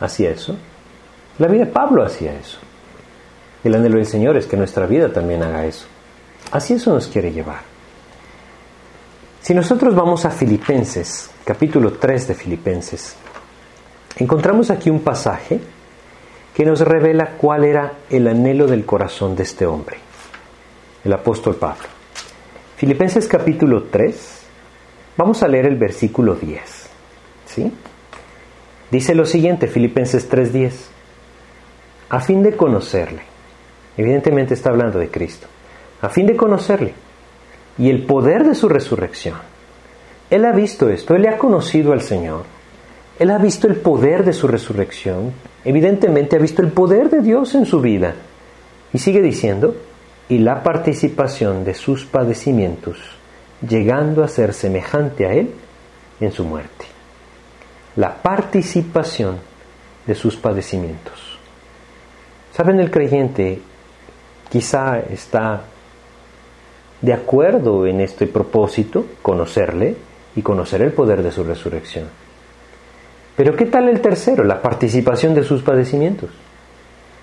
hacía 0.00 0.30
eso. 0.30 0.56
La 1.38 1.48
vida 1.48 1.64
de 1.64 1.72
Pablo 1.72 2.04
hacía 2.04 2.32
eso. 2.34 2.58
El 3.64 3.74
anhelo 3.74 3.96
del 3.96 4.06
Señor 4.06 4.36
es 4.36 4.46
que 4.46 4.56
nuestra 4.56 4.86
vida 4.86 5.12
también 5.12 5.42
haga 5.42 5.66
eso. 5.66 5.86
Así 6.52 6.74
eso 6.74 6.92
nos 6.92 7.08
quiere 7.08 7.32
llevar. 7.32 7.62
Si 9.40 9.54
nosotros 9.54 9.94
vamos 9.94 10.24
a 10.24 10.30
Filipenses, 10.30 11.30
capítulo 11.44 11.94
3 11.94 12.28
de 12.28 12.34
Filipenses, 12.34 13.16
encontramos 14.16 14.70
aquí 14.70 14.90
un 14.90 15.00
pasaje 15.00 15.60
que 16.54 16.64
nos 16.64 16.80
revela 16.80 17.36
cuál 17.38 17.64
era 17.64 17.94
el 18.10 18.28
anhelo 18.28 18.66
del 18.66 18.84
corazón 18.84 19.34
de 19.36 19.44
este 19.44 19.66
hombre, 19.66 19.96
el 21.04 21.12
apóstol 21.12 21.56
Pablo. 21.56 21.84
Filipenses 22.76 23.26
capítulo 23.26 23.84
3, 23.84 24.39
vamos 25.20 25.42
a 25.42 25.48
leer 25.48 25.66
el 25.66 25.76
versículo 25.76 26.34
10. 26.34 26.60
¿Sí? 27.44 27.70
Dice 28.90 29.14
lo 29.14 29.26
siguiente, 29.26 29.66
Filipenses 29.66 30.30
3:10, 30.30 30.72
a 32.08 32.20
fin 32.20 32.42
de 32.42 32.56
conocerle 32.56 33.30
Evidentemente 33.96 34.54
está 34.54 34.70
hablando 34.70 34.98
de 34.98 35.10
Cristo. 35.10 35.46
A 36.00 36.08
fin 36.08 36.26
de 36.26 36.34
conocerle 36.34 36.94
y 37.76 37.90
el 37.90 38.06
poder 38.06 38.44
de 38.44 38.54
su 38.54 38.66
resurrección. 38.66 39.36
Él 40.30 40.46
ha 40.46 40.52
visto 40.52 40.88
esto, 40.88 41.14
él 41.14 41.22
le 41.22 41.28
ha 41.28 41.36
conocido 41.36 41.92
al 41.92 42.00
Señor. 42.00 42.44
Él 43.18 43.30
ha 43.30 43.36
visto 43.36 43.66
el 43.66 43.76
poder 43.76 44.24
de 44.24 44.32
su 44.32 44.48
resurrección. 44.48 45.32
Evidentemente 45.66 46.36
ha 46.36 46.38
visto 46.38 46.62
el 46.62 46.68
poder 46.68 47.10
de 47.10 47.20
Dios 47.20 47.54
en 47.54 47.66
su 47.66 47.82
vida. 47.82 48.14
Y 48.94 48.98
sigue 48.98 49.20
diciendo, 49.20 49.76
y 50.30 50.38
la 50.38 50.62
participación 50.62 51.64
de 51.64 51.74
sus 51.74 52.06
padecimientos, 52.06 53.19
llegando 53.68 54.24
a 54.24 54.28
ser 54.28 54.54
semejante 54.54 55.26
a 55.26 55.32
Él 55.32 55.54
en 56.20 56.32
su 56.32 56.44
muerte. 56.44 56.86
La 57.96 58.22
participación 58.22 59.38
de 60.06 60.14
sus 60.14 60.36
padecimientos. 60.36 61.38
¿Saben 62.52 62.80
el 62.80 62.90
creyente 62.90 63.60
quizá 64.50 65.00
está 65.00 65.62
de 67.00 67.12
acuerdo 67.12 67.86
en 67.86 68.00
este 68.00 68.26
propósito, 68.26 69.06
conocerle 69.22 69.96
y 70.36 70.42
conocer 70.42 70.82
el 70.82 70.92
poder 70.92 71.22
de 71.22 71.32
su 71.32 71.44
resurrección. 71.44 72.08
Pero 73.36 73.56
¿qué 73.56 73.66
tal 73.66 73.88
el 73.88 74.00
tercero, 74.00 74.44
la 74.44 74.60
participación 74.60 75.34
de 75.34 75.44
sus 75.44 75.62
padecimientos? 75.62 76.30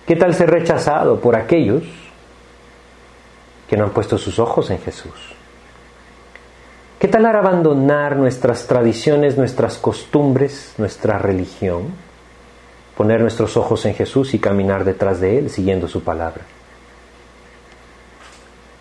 ¿Qué 0.07 0.15
tal 0.15 0.33
ser 0.33 0.49
rechazado 0.49 1.19
por 1.19 1.35
aquellos 1.35 1.83
que 3.69 3.77
no 3.77 3.83
han 3.83 3.91
puesto 3.91 4.17
sus 4.17 4.39
ojos 4.39 4.69
en 4.71 4.79
Jesús? 4.79 5.36
¿Qué 6.99 7.07
tal 7.07 7.27
abandonar 7.27 8.17
nuestras 8.17 8.65
tradiciones, 8.65 9.37
nuestras 9.37 9.77
costumbres, 9.77 10.73
nuestra 10.79 11.19
religión? 11.19 11.93
Poner 12.95 13.21
nuestros 13.21 13.55
ojos 13.55 13.85
en 13.85 13.93
Jesús 13.93 14.33
y 14.33 14.39
caminar 14.39 14.83
detrás 14.83 15.21
de 15.21 15.37
Él 15.37 15.51
siguiendo 15.51 15.87
su 15.87 16.01
palabra. 16.01 16.41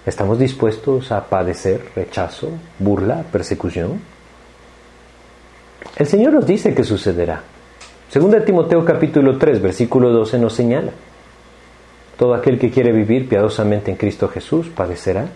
¿Estamos 0.07 0.39
dispuestos 0.39 1.13
a 1.13 1.27
padecer 1.27 1.91
rechazo, 1.95 2.53
burla, 2.79 3.23
persecución? 3.31 4.01
El 5.97 6.07
Señor 6.07 6.33
nos 6.33 6.47
dice 6.47 6.75
que 6.75 6.85
sucederá. 6.85 7.43
Segunda 8.09 8.43
Timoteo 8.43 8.83
capítulo 8.83 9.37
3, 9.37 9.61
versículo 9.61 10.11
12 10.11 10.39
nos 10.39 10.55
señala. 10.55 10.93
Todo 12.17 12.33
aquel 12.33 12.59
que 12.59 12.71
quiere 12.71 12.93
vivir 12.93 13.29
piadosamente 13.29 13.91
en 13.91 13.99
Cristo 13.99 14.29
Jesús 14.29 14.69
padecerá 14.69 15.27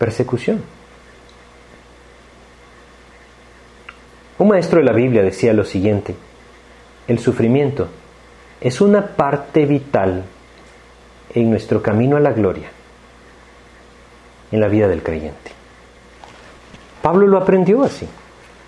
persecución. 0.00 0.77
Maestro 4.48 4.80
de 4.80 4.86
la 4.86 4.92
Biblia 4.92 5.22
decía 5.22 5.52
lo 5.52 5.64
siguiente, 5.64 6.14
el 7.06 7.18
sufrimiento 7.18 7.88
es 8.60 8.80
una 8.80 9.06
parte 9.06 9.64
vital 9.66 10.24
en 11.34 11.50
nuestro 11.50 11.82
camino 11.82 12.16
a 12.16 12.20
la 12.20 12.32
gloria 12.32 12.70
en 14.50 14.60
la 14.60 14.68
vida 14.68 14.88
del 14.88 15.02
creyente. 15.02 15.52
Pablo 17.02 17.26
lo 17.26 17.38
aprendió 17.38 17.82
así. 17.82 18.06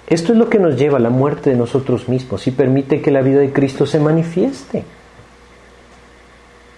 Esto 0.06 0.32
es 0.32 0.38
lo 0.38 0.48
que 0.48 0.58
nos 0.58 0.76
lleva 0.76 0.98
a 0.98 1.00
la 1.00 1.10
muerte 1.10 1.50
de 1.50 1.56
nosotros 1.56 2.08
mismos 2.08 2.46
y 2.46 2.50
permite 2.50 3.00
que 3.00 3.10
la 3.10 3.22
vida 3.22 3.40
de 3.40 3.52
Cristo 3.52 3.86
se 3.86 4.00
manifieste. 4.00 4.84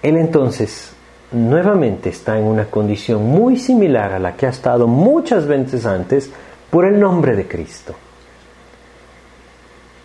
Él 0.02 0.16
entonces 0.16 0.94
nuevamente 1.30 2.10
está 2.10 2.38
en 2.38 2.44
una 2.44 2.66
condición 2.66 3.24
muy 3.24 3.56
similar 3.56 4.12
a 4.12 4.18
la 4.18 4.36
que 4.36 4.46
ha 4.46 4.50
estado 4.50 4.86
muchas 4.86 5.46
veces 5.46 5.86
antes 5.86 6.30
por 6.70 6.84
el 6.84 7.00
nombre 7.00 7.34
de 7.34 7.48
Cristo. 7.48 7.94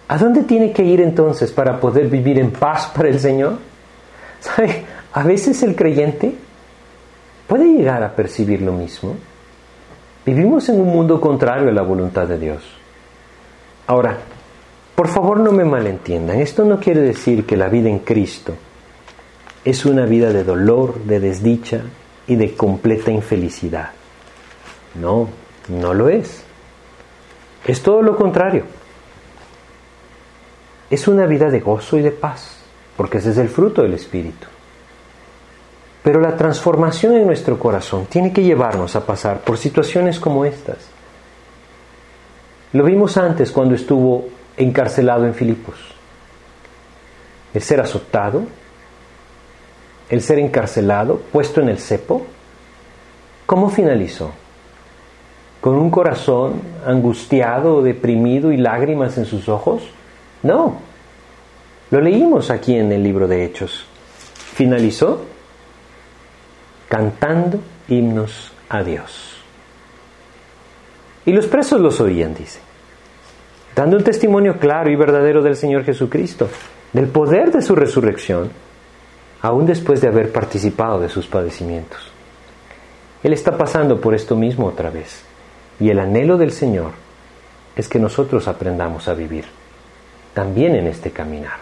¿A 0.08 0.18
dónde 0.18 0.44
tiene 0.44 0.72
que 0.72 0.84
ir 0.84 1.02
entonces 1.02 1.52
para 1.52 1.80
poder 1.80 2.08
vivir 2.08 2.40
en 2.40 2.52
paz 2.52 2.92
para 2.96 3.10
el 3.10 3.20
Señor? 3.20 3.58
¿Sabe? 4.40 4.86
A 5.14 5.24
veces 5.24 5.62
el 5.64 5.76
creyente 5.76 6.34
puede 7.48 7.66
llegar 7.66 8.04
a 8.04 8.16
percibir 8.16 8.62
lo 8.62 8.72
mismo. 8.72 9.16
Vivimos 10.26 10.70
en 10.70 10.80
un 10.80 10.88
mundo 10.88 11.20
contrario 11.20 11.70
a 11.70 11.74
la 11.74 11.82
voluntad 11.82 12.28
de 12.28 12.38
Dios. 12.38 12.64
Ahora, 13.88 14.18
por 14.96 15.08
favor 15.08 15.40
no 15.40 15.52
me 15.52 15.64
malentiendan, 15.64 16.40
esto 16.40 16.66
no 16.66 16.80
quiere 16.80 17.02
decir 17.02 17.46
que 17.46 17.56
la 17.56 17.70
vida 17.70 17.90
en 17.90 18.00
Cristo 18.00 18.54
es 19.64 19.86
una 19.86 20.06
vida 20.06 20.32
de 20.32 20.44
dolor, 20.44 21.04
de 21.04 21.20
desdicha 21.20 21.82
y 22.28 22.36
de 22.36 22.56
completa 22.56 23.12
infelicidad. 23.12 23.92
No, 24.96 25.28
no 25.70 25.94
lo 25.94 26.10
es. 26.10 26.44
Es 27.66 27.82
todo 27.82 28.02
lo 28.02 28.16
contrario. 28.16 28.64
Es 30.90 31.08
una 31.08 31.26
vida 31.26 31.50
de 31.50 31.60
gozo 31.60 31.98
y 31.98 32.02
de 32.02 32.12
paz, 32.12 32.58
porque 32.96 33.18
ese 33.18 33.32
es 33.32 33.38
el 33.38 33.50
fruto 33.50 33.82
del 33.82 33.94
Espíritu. 33.94 34.48
Pero 36.04 36.22
la 36.22 36.38
transformación 36.38 37.16
en 37.16 37.26
nuestro 37.26 37.60
corazón 37.60 38.06
tiene 38.06 38.32
que 38.32 38.44
llevarnos 38.44 38.96
a 38.96 39.06
pasar 39.06 39.42
por 39.42 39.58
situaciones 39.58 40.20
como 40.20 40.46
estas. 40.46 40.78
Lo 42.72 42.86
vimos 42.86 43.18
antes 43.18 43.52
cuando 43.52 43.76
estuvo 43.76 44.30
encarcelado 44.56 45.26
en 45.26 45.34
Filipos. 45.34 45.76
El 47.54 47.62
ser 47.62 47.82
azotado, 47.82 48.44
el 50.10 50.22
ser 50.22 50.40
encarcelado, 50.40 51.20
puesto 51.34 51.60
en 51.60 51.70
el 51.70 51.80
cepo, 51.80 52.26
¿cómo 53.46 53.70
finalizó? 53.70 54.32
¿Con 55.60 55.76
un 55.76 55.90
corazón 55.90 56.62
angustiado, 56.86 57.82
deprimido 57.82 58.54
y 58.54 58.58
lágrimas 58.58 59.18
en 59.18 59.26
sus 59.26 59.50
ojos? 59.50 59.82
No. 60.44 60.80
Lo 61.90 62.02
leímos 62.02 62.50
aquí 62.50 62.76
en 62.76 62.92
el 62.92 63.04
libro 63.04 63.28
de 63.28 63.46
Hechos. 63.46 63.86
Finalizó 64.54 65.26
cantando 66.90 67.60
himnos 67.88 68.52
a 68.70 68.84
Dios. 68.84 69.38
Y 71.26 71.32
los 71.32 71.48
presos 71.48 71.82
los 71.82 72.00
oían, 72.00 72.34
dice, 72.34 72.60
dando 73.76 73.98
un 73.98 74.04
testimonio 74.04 74.58
claro 74.58 74.90
y 74.90 74.96
verdadero 74.96 75.42
del 75.42 75.56
Señor 75.56 75.84
Jesucristo, 75.84 76.48
del 76.94 77.08
poder 77.08 77.52
de 77.52 77.62
su 77.62 77.76
resurrección, 77.76 78.50
aún 79.42 79.66
después 79.66 80.00
de 80.02 80.08
haber 80.08 80.32
participado 80.32 81.00
de 81.00 81.10
sus 81.10 81.28
padecimientos. 81.28 82.12
Él 83.24 83.34
está 83.34 83.58
pasando 83.58 84.00
por 84.00 84.16
esto 84.16 84.36
mismo 84.36 84.68
otra 84.68 84.90
vez, 84.90 85.24
y 85.80 85.90
el 85.90 86.00
anhelo 86.00 86.38
del 86.38 86.52
Señor 86.52 86.92
es 87.76 87.90
que 87.90 88.00
nosotros 88.00 88.48
aprendamos 88.48 89.08
a 89.10 89.14
vivir 89.14 89.46
también 90.38 90.76
en 90.76 90.86
este 90.86 91.10
caminar. 91.10 91.58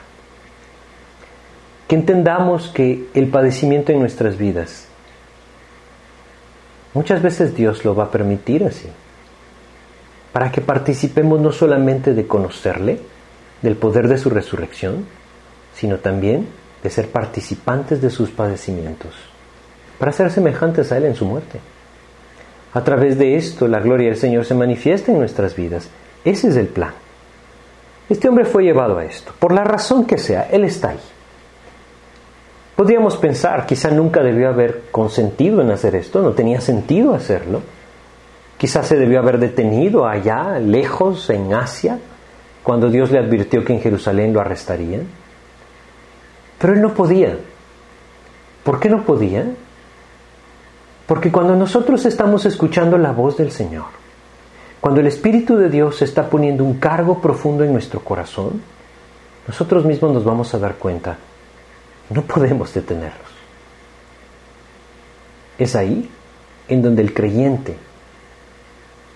Que 1.87 1.95
entendamos 1.95 2.67
que 2.67 3.07
el 3.13 3.29
padecimiento 3.29 3.93
en 3.93 3.99
nuestras 3.99 4.37
vidas, 4.37 4.89
muchas 6.93 7.21
veces 7.21 7.55
Dios 7.55 7.85
lo 7.85 7.95
va 7.95 8.03
a 8.03 8.11
permitir 8.11 8.65
así 8.65 8.89
para 10.33 10.51
que 10.51 10.59
participemos 10.59 11.39
no 11.39 11.53
solamente 11.53 12.13
de 12.13 12.27
conocerle, 12.27 12.99
del 13.61 13.77
poder 13.77 14.09
de 14.09 14.17
su 14.17 14.29
resurrección, 14.29 15.05
sino 15.73 15.99
también 15.99 16.45
de 16.83 16.89
ser 16.89 17.07
participantes 17.07 18.01
de 18.01 18.09
sus 18.09 18.29
padecimientos, 18.29 19.13
para 19.97 20.11
ser 20.11 20.29
semejantes 20.31 20.91
a 20.91 20.97
Él 20.97 21.05
en 21.05 21.15
su 21.15 21.23
muerte. 21.23 21.61
A 22.73 22.83
través 22.83 23.17
de 23.17 23.37
esto 23.37 23.69
la 23.69 23.79
gloria 23.79 24.09
del 24.09 24.17
Señor 24.17 24.43
se 24.43 24.53
manifiesta 24.53 25.13
en 25.13 25.19
nuestras 25.19 25.55
vidas. 25.55 25.87
Ese 26.25 26.49
es 26.49 26.57
el 26.57 26.67
plan. 26.67 27.04
Este 28.09 28.29
hombre 28.29 28.45
fue 28.45 28.63
llevado 28.63 28.97
a 28.97 29.05
esto, 29.05 29.33
por 29.39 29.51
la 29.51 29.63
razón 29.63 30.05
que 30.05 30.17
sea, 30.17 30.47
Él 30.51 30.63
está 30.63 30.89
ahí. 30.89 30.99
Podríamos 32.75 33.17
pensar, 33.17 33.65
quizá 33.65 33.89
nunca 33.89 34.21
debió 34.21 34.49
haber 34.49 34.83
consentido 34.91 35.61
en 35.61 35.71
hacer 35.71 35.95
esto, 35.95 36.21
no 36.21 36.31
tenía 36.31 36.59
sentido 36.61 37.13
hacerlo, 37.13 37.61
Quizás 38.57 38.87
se 38.87 38.95
debió 38.95 39.19
haber 39.19 39.37
detenido 39.39 40.07
allá, 40.07 40.59
lejos, 40.59 41.29
en 41.29 41.53
Asia, 41.53 41.99
cuando 42.63 42.89
Dios 42.89 43.11
le 43.11 43.19
advirtió 43.19 43.65
que 43.65 43.73
en 43.73 43.81
Jerusalén 43.81 44.33
lo 44.33 44.39
arrestarían. 44.39 45.07
Pero 46.57 46.73
él 46.73 46.81
no 46.81 46.93
podía. 46.93 47.37
¿Por 48.63 48.79
qué 48.79 48.89
no 48.89 49.03
podía? 49.03 49.45
Porque 51.05 51.31
cuando 51.31 51.55
nosotros 51.55 52.05
estamos 52.05 52.45
escuchando 52.45 52.97
la 52.97 53.11
voz 53.11 53.37
del 53.37 53.51
Señor, 53.51 53.85
cuando 54.85 55.01
el 55.01 55.07
Espíritu 55.07 55.57
de 55.57 55.67
Dios 55.67 56.03
está 56.03 56.29
poniendo 56.29 56.63
un 56.63 56.75
cargo 56.75 57.19
profundo 57.19 57.63
en 57.63 57.73
nuestro 57.73 58.01
corazón, 58.01 58.61
nosotros 59.47 59.83
mismos 59.83 60.13
nos 60.13 60.23
vamos 60.23 60.53
a 60.53 60.59
dar 60.59 60.75
cuenta, 60.75 61.17
no 62.11 62.21
podemos 62.21 62.71
detenerlos. 62.71 63.31
Es 65.57 65.75
ahí 65.75 66.07
en 66.67 66.83
donde 66.83 67.01
el 67.01 67.15
creyente 67.15 67.75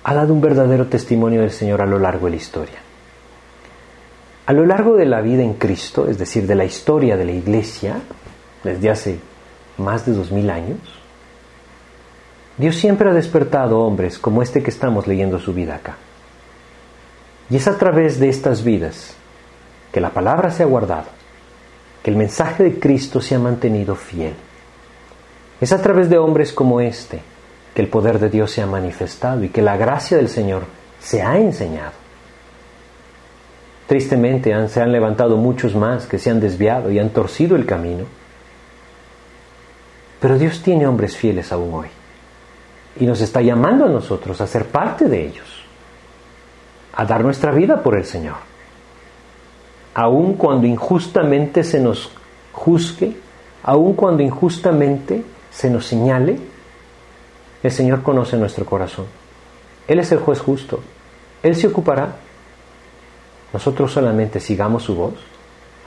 ha 0.03 0.15
dado 0.15 0.33
un 0.33 0.41
verdadero 0.41 0.87
testimonio 0.87 1.41
del 1.41 1.51
Señor 1.51 1.83
a 1.83 1.85
lo 1.85 1.99
largo 1.99 2.25
de 2.25 2.31
la 2.31 2.37
historia. 2.37 2.79
A 4.47 4.53
lo 4.53 4.65
largo 4.65 4.95
de 4.95 5.05
la 5.05 5.21
vida 5.21 5.43
en 5.43 5.53
Cristo, 5.53 6.07
es 6.07 6.17
decir, 6.17 6.47
de 6.47 6.55
la 6.55 6.65
historia 6.65 7.15
de 7.15 7.25
la 7.25 7.33
Iglesia, 7.33 8.01
desde 8.63 8.89
hace 8.89 9.19
más 9.77 10.03
de 10.07 10.13
dos 10.13 10.31
mil 10.31 10.49
años, 10.49 10.79
Dios 12.59 12.75
siempre 12.75 13.09
ha 13.09 13.13
despertado 13.13 13.79
hombres 13.79 14.19
como 14.19 14.43
este 14.43 14.61
que 14.61 14.69
estamos 14.69 15.07
leyendo 15.07 15.39
su 15.39 15.53
vida 15.53 15.75
acá. 15.75 15.95
Y 17.49 17.55
es 17.55 17.69
a 17.69 17.77
través 17.77 18.19
de 18.19 18.27
estas 18.27 18.65
vidas 18.65 19.15
que 19.93 20.01
la 20.01 20.09
palabra 20.09 20.51
se 20.51 20.63
ha 20.63 20.65
guardado, 20.65 21.07
que 22.03 22.11
el 22.11 22.17
mensaje 22.17 22.63
de 22.63 22.77
Cristo 22.77 23.21
se 23.21 23.35
ha 23.35 23.39
mantenido 23.39 23.95
fiel. 23.95 24.33
Es 25.61 25.71
a 25.71 25.81
través 25.81 26.09
de 26.09 26.17
hombres 26.17 26.51
como 26.51 26.81
este 26.81 27.21
que 27.73 27.81
el 27.81 27.87
poder 27.87 28.19
de 28.19 28.29
Dios 28.29 28.51
se 28.51 28.61
ha 28.61 28.67
manifestado 28.67 29.41
y 29.45 29.49
que 29.49 29.61
la 29.61 29.77
gracia 29.77 30.17
del 30.17 30.27
Señor 30.27 30.63
se 30.99 31.21
ha 31.21 31.37
enseñado. 31.37 31.93
Tristemente 33.87 34.53
se 34.67 34.81
han 34.81 34.91
levantado 34.91 35.37
muchos 35.37 35.75
más 35.75 36.07
que 36.07 36.19
se 36.19 36.29
han 36.29 36.41
desviado 36.41 36.91
y 36.91 36.99
han 36.99 37.11
torcido 37.11 37.55
el 37.55 37.65
camino. 37.65 38.03
Pero 40.19 40.37
Dios 40.37 40.61
tiene 40.61 40.85
hombres 40.85 41.15
fieles 41.15 41.53
aún 41.53 41.73
hoy 41.73 41.87
y 42.99 43.05
nos 43.05 43.21
está 43.21 43.41
llamando 43.41 43.85
a 43.85 43.89
nosotros 43.89 44.39
a 44.41 44.47
ser 44.47 44.65
parte 44.65 45.05
de 45.05 45.25
ellos, 45.25 45.47
a 46.93 47.05
dar 47.05 47.23
nuestra 47.23 47.51
vida 47.51 47.81
por 47.81 47.97
el 47.97 48.05
Señor. 48.05 48.35
Aun 49.93 50.33
cuando 50.33 50.67
injustamente 50.67 51.63
se 51.63 51.79
nos 51.79 52.11
juzgue, 52.51 53.15
aun 53.63 53.93
cuando 53.93 54.21
injustamente 54.21 55.23
se 55.49 55.69
nos 55.69 55.85
señale, 55.85 56.37
el 57.63 57.71
Señor 57.71 58.03
conoce 58.03 58.37
nuestro 58.37 58.65
corazón. 58.65 59.05
Él 59.87 59.99
es 59.99 60.11
el 60.11 60.19
juez 60.19 60.39
justo. 60.39 60.81
Él 61.41 61.55
se 61.55 61.67
ocupará. 61.67 62.15
Nosotros 63.51 63.91
solamente 63.91 64.39
sigamos 64.39 64.83
su 64.83 64.95
voz 64.95 65.15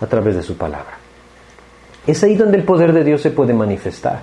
a 0.00 0.06
través 0.06 0.34
de 0.34 0.42
su 0.42 0.56
palabra. 0.56 0.98
Es 2.06 2.22
ahí 2.24 2.34
donde 2.34 2.58
el 2.58 2.64
poder 2.64 2.92
de 2.92 3.04
Dios 3.04 3.22
se 3.22 3.30
puede 3.30 3.54
manifestar. 3.54 4.22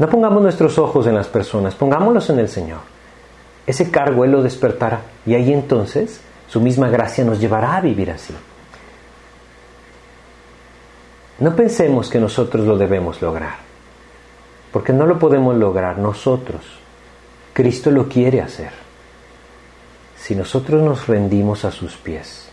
No 0.00 0.08
pongamos 0.08 0.40
nuestros 0.40 0.78
ojos 0.78 1.06
en 1.06 1.14
las 1.14 1.28
personas, 1.28 1.74
pongámoslos 1.74 2.30
en 2.30 2.38
el 2.38 2.48
Señor. 2.48 2.78
Ese 3.66 3.90
cargo 3.90 4.24
Él 4.24 4.30
lo 4.30 4.42
despertará 4.42 5.02
y 5.26 5.34
ahí 5.34 5.52
entonces 5.52 6.22
su 6.48 6.58
misma 6.58 6.88
gracia 6.88 7.22
nos 7.22 7.38
llevará 7.38 7.76
a 7.76 7.82
vivir 7.82 8.10
así. 8.10 8.34
No 11.40 11.54
pensemos 11.54 12.08
que 12.08 12.18
nosotros 12.18 12.66
lo 12.66 12.78
debemos 12.78 13.20
lograr 13.20 13.56
porque 14.72 14.94
no 14.94 15.04
lo 15.04 15.18
podemos 15.18 15.54
lograr 15.54 15.98
nosotros. 15.98 16.62
Cristo 17.52 17.90
lo 17.90 18.08
quiere 18.08 18.40
hacer. 18.40 18.72
Si 20.16 20.34
nosotros 20.34 20.80
nos 20.80 21.08
rendimos 21.08 21.66
a 21.66 21.70
sus 21.70 21.96
pies 21.96 22.48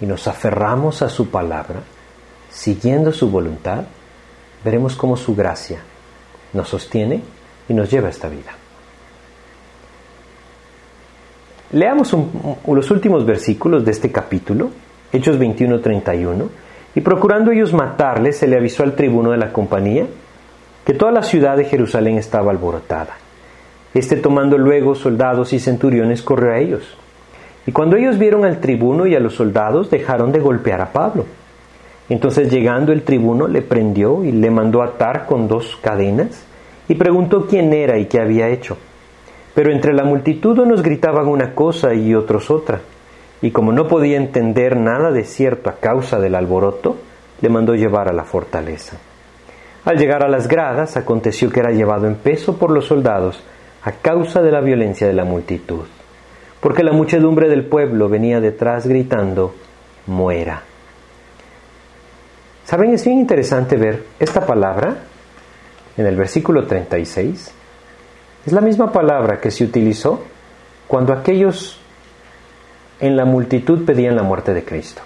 y 0.00 0.06
nos 0.06 0.26
aferramos 0.28 1.02
a 1.02 1.10
su 1.10 1.28
palabra, 1.28 1.80
siguiendo 2.50 3.12
su 3.12 3.28
voluntad, 3.28 3.84
veremos 4.64 4.96
cómo 4.96 5.18
su 5.18 5.34
gracia 5.34 5.80
nos 6.54 6.68
sostiene 6.68 7.22
y 7.68 7.74
nos 7.74 7.90
lleva 7.90 8.08
a 8.08 8.10
esta 8.10 8.28
vida. 8.28 8.52
Leamos 11.72 12.16
los 12.66 12.90
últimos 12.90 13.26
versículos 13.26 13.84
de 13.84 13.90
este 13.90 14.12
capítulo, 14.12 14.70
Hechos 15.12 15.38
21-31, 15.38 16.48
y 16.94 17.00
procurando 17.00 17.50
ellos 17.50 17.72
matarle, 17.72 18.32
se 18.32 18.46
le 18.46 18.56
avisó 18.56 18.84
al 18.84 18.94
tribuno 18.94 19.32
de 19.32 19.38
la 19.38 19.52
compañía 19.52 20.06
que 20.84 20.94
toda 20.94 21.10
la 21.10 21.22
ciudad 21.22 21.56
de 21.56 21.64
Jerusalén 21.64 22.18
estaba 22.18 22.52
alborotada. 22.52 23.16
Este 23.94 24.16
tomando 24.16 24.58
luego 24.58 24.94
soldados 24.94 25.52
y 25.52 25.58
centuriones 25.58 26.22
corrió 26.22 26.52
a 26.52 26.58
ellos. 26.58 26.96
Y 27.66 27.72
cuando 27.72 27.96
ellos 27.96 28.18
vieron 28.18 28.44
al 28.44 28.60
tribuno 28.60 29.06
y 29.06 29.14
a 29.14 29.20
los 29.20 29.34
soldados, 29.34 29.90
dejaron 29.90 30.30
de 30.30 30.40
golpear 30.40 30.80
a 30.80 30.92
Pablo. 30.92 31.26
Entonces 32.08 32.50
llegando 32.50 32.92
el 32.92 33.02
tribuno 33.02 33.48
le 33.48 33.62
prendió 33.62 34.24
y 34.24 34.32
le 34.32 34.50
mandó 34.50 34.82
atar 34.82 35.26
con 35.26 35.48
dos 35.48 35.78
cadenas 35.80 36.44
y 36.88 36.94
preguntó 36.94 37.46
quién 37.46 37.72
era 37.72 37.98
y 37.98 38.06
qué 38.06 38.20
había 38.20 38.48
hecho. 38.48 38.76
Pero 39.54 39.72
entre 39.72 39.94
la 39.94 40.04
multitud 40.04 40.58
unos 40.58 40.82
gritaban 40.82 41.28
una 41.28 41.54
cosa 41.54 41.94
y 41.94 42.14
otros 42.14 42.50
otra. 42.50 42.80
Y 43.40 43.50
como 43.50 43.72
no 43.72 43.88
podía 43.88 44.16
entender 44.16 44.76
nada 44.76 45.10
de 45.10 45.24
cierto 45.24 45.70
a 45.70 45.74
causa 45.74 46.18
del 46.18 46.34
alboroto, 46.34 46.96
le 47.40 47.48
mandó 47.48 47.74
llevar 47.74 48.08
a 48.08 48.12
la 48.12 48.24
fortaleza. 48.24 48.96
Al 49.84 49.98
llegar 49.98 50.22
a 50.22 50.28
las 50.28 50.48
gradas, 50.48 50.96
aconteció 50.96 51.50
que 51.50 51.60
era 51.60 51.70
llevado 51.70 52.06
en 52.06 52.14
peso 52.16 52.56
por 52.56 52.70
los 52.70 52.86
soldados 52.86 53.42
a 53.82 53.92
causa 53.92 54.40
de 54.40 54.50
la 54.50 54.60
violencia 54.60 55.06
de 55.06 55.12
la 55.12 55.24
multitud, 55.24 55.84
porque 56.60 56.82
la 56.82 56.92
muchedumbre 56.92 57.50
del 57.50 57.66
pueblo 57.66 58.08
venía 58.08 58.40
detrás 58.40 58.86
gritando, 58.86 59.54
muera. 60.06 60.62
¿Saben? 62.64 62.94
Es 62.94 63.04
bien 63.04 63.18
interesante 63.18 63.76
ver 63.76 64.04
esta 64.18 64.46
palabra 64.46 64.96
en 65.96 66.06
el 66.06 66.16
versículo 66.16 66.66
36. 66.66 67.52
Es 68.46 68.52
la 68.52 68.60
misma 68.60 68.90
palabra 68.90 69.40
que 69.40 69.50
se 69.50 69.64
utilizó 69.64 70.22
cuando 70.88 71.12
aquellos 71.12 71.78
en 73.00 73.16
la 73.16 73.24
multitud 73.24 73.84
pedían 73.84 74.16
la 74.16 74.22
muerte 74.22 74.54
de 74.54 74.64
Cristo. 74.64 75.02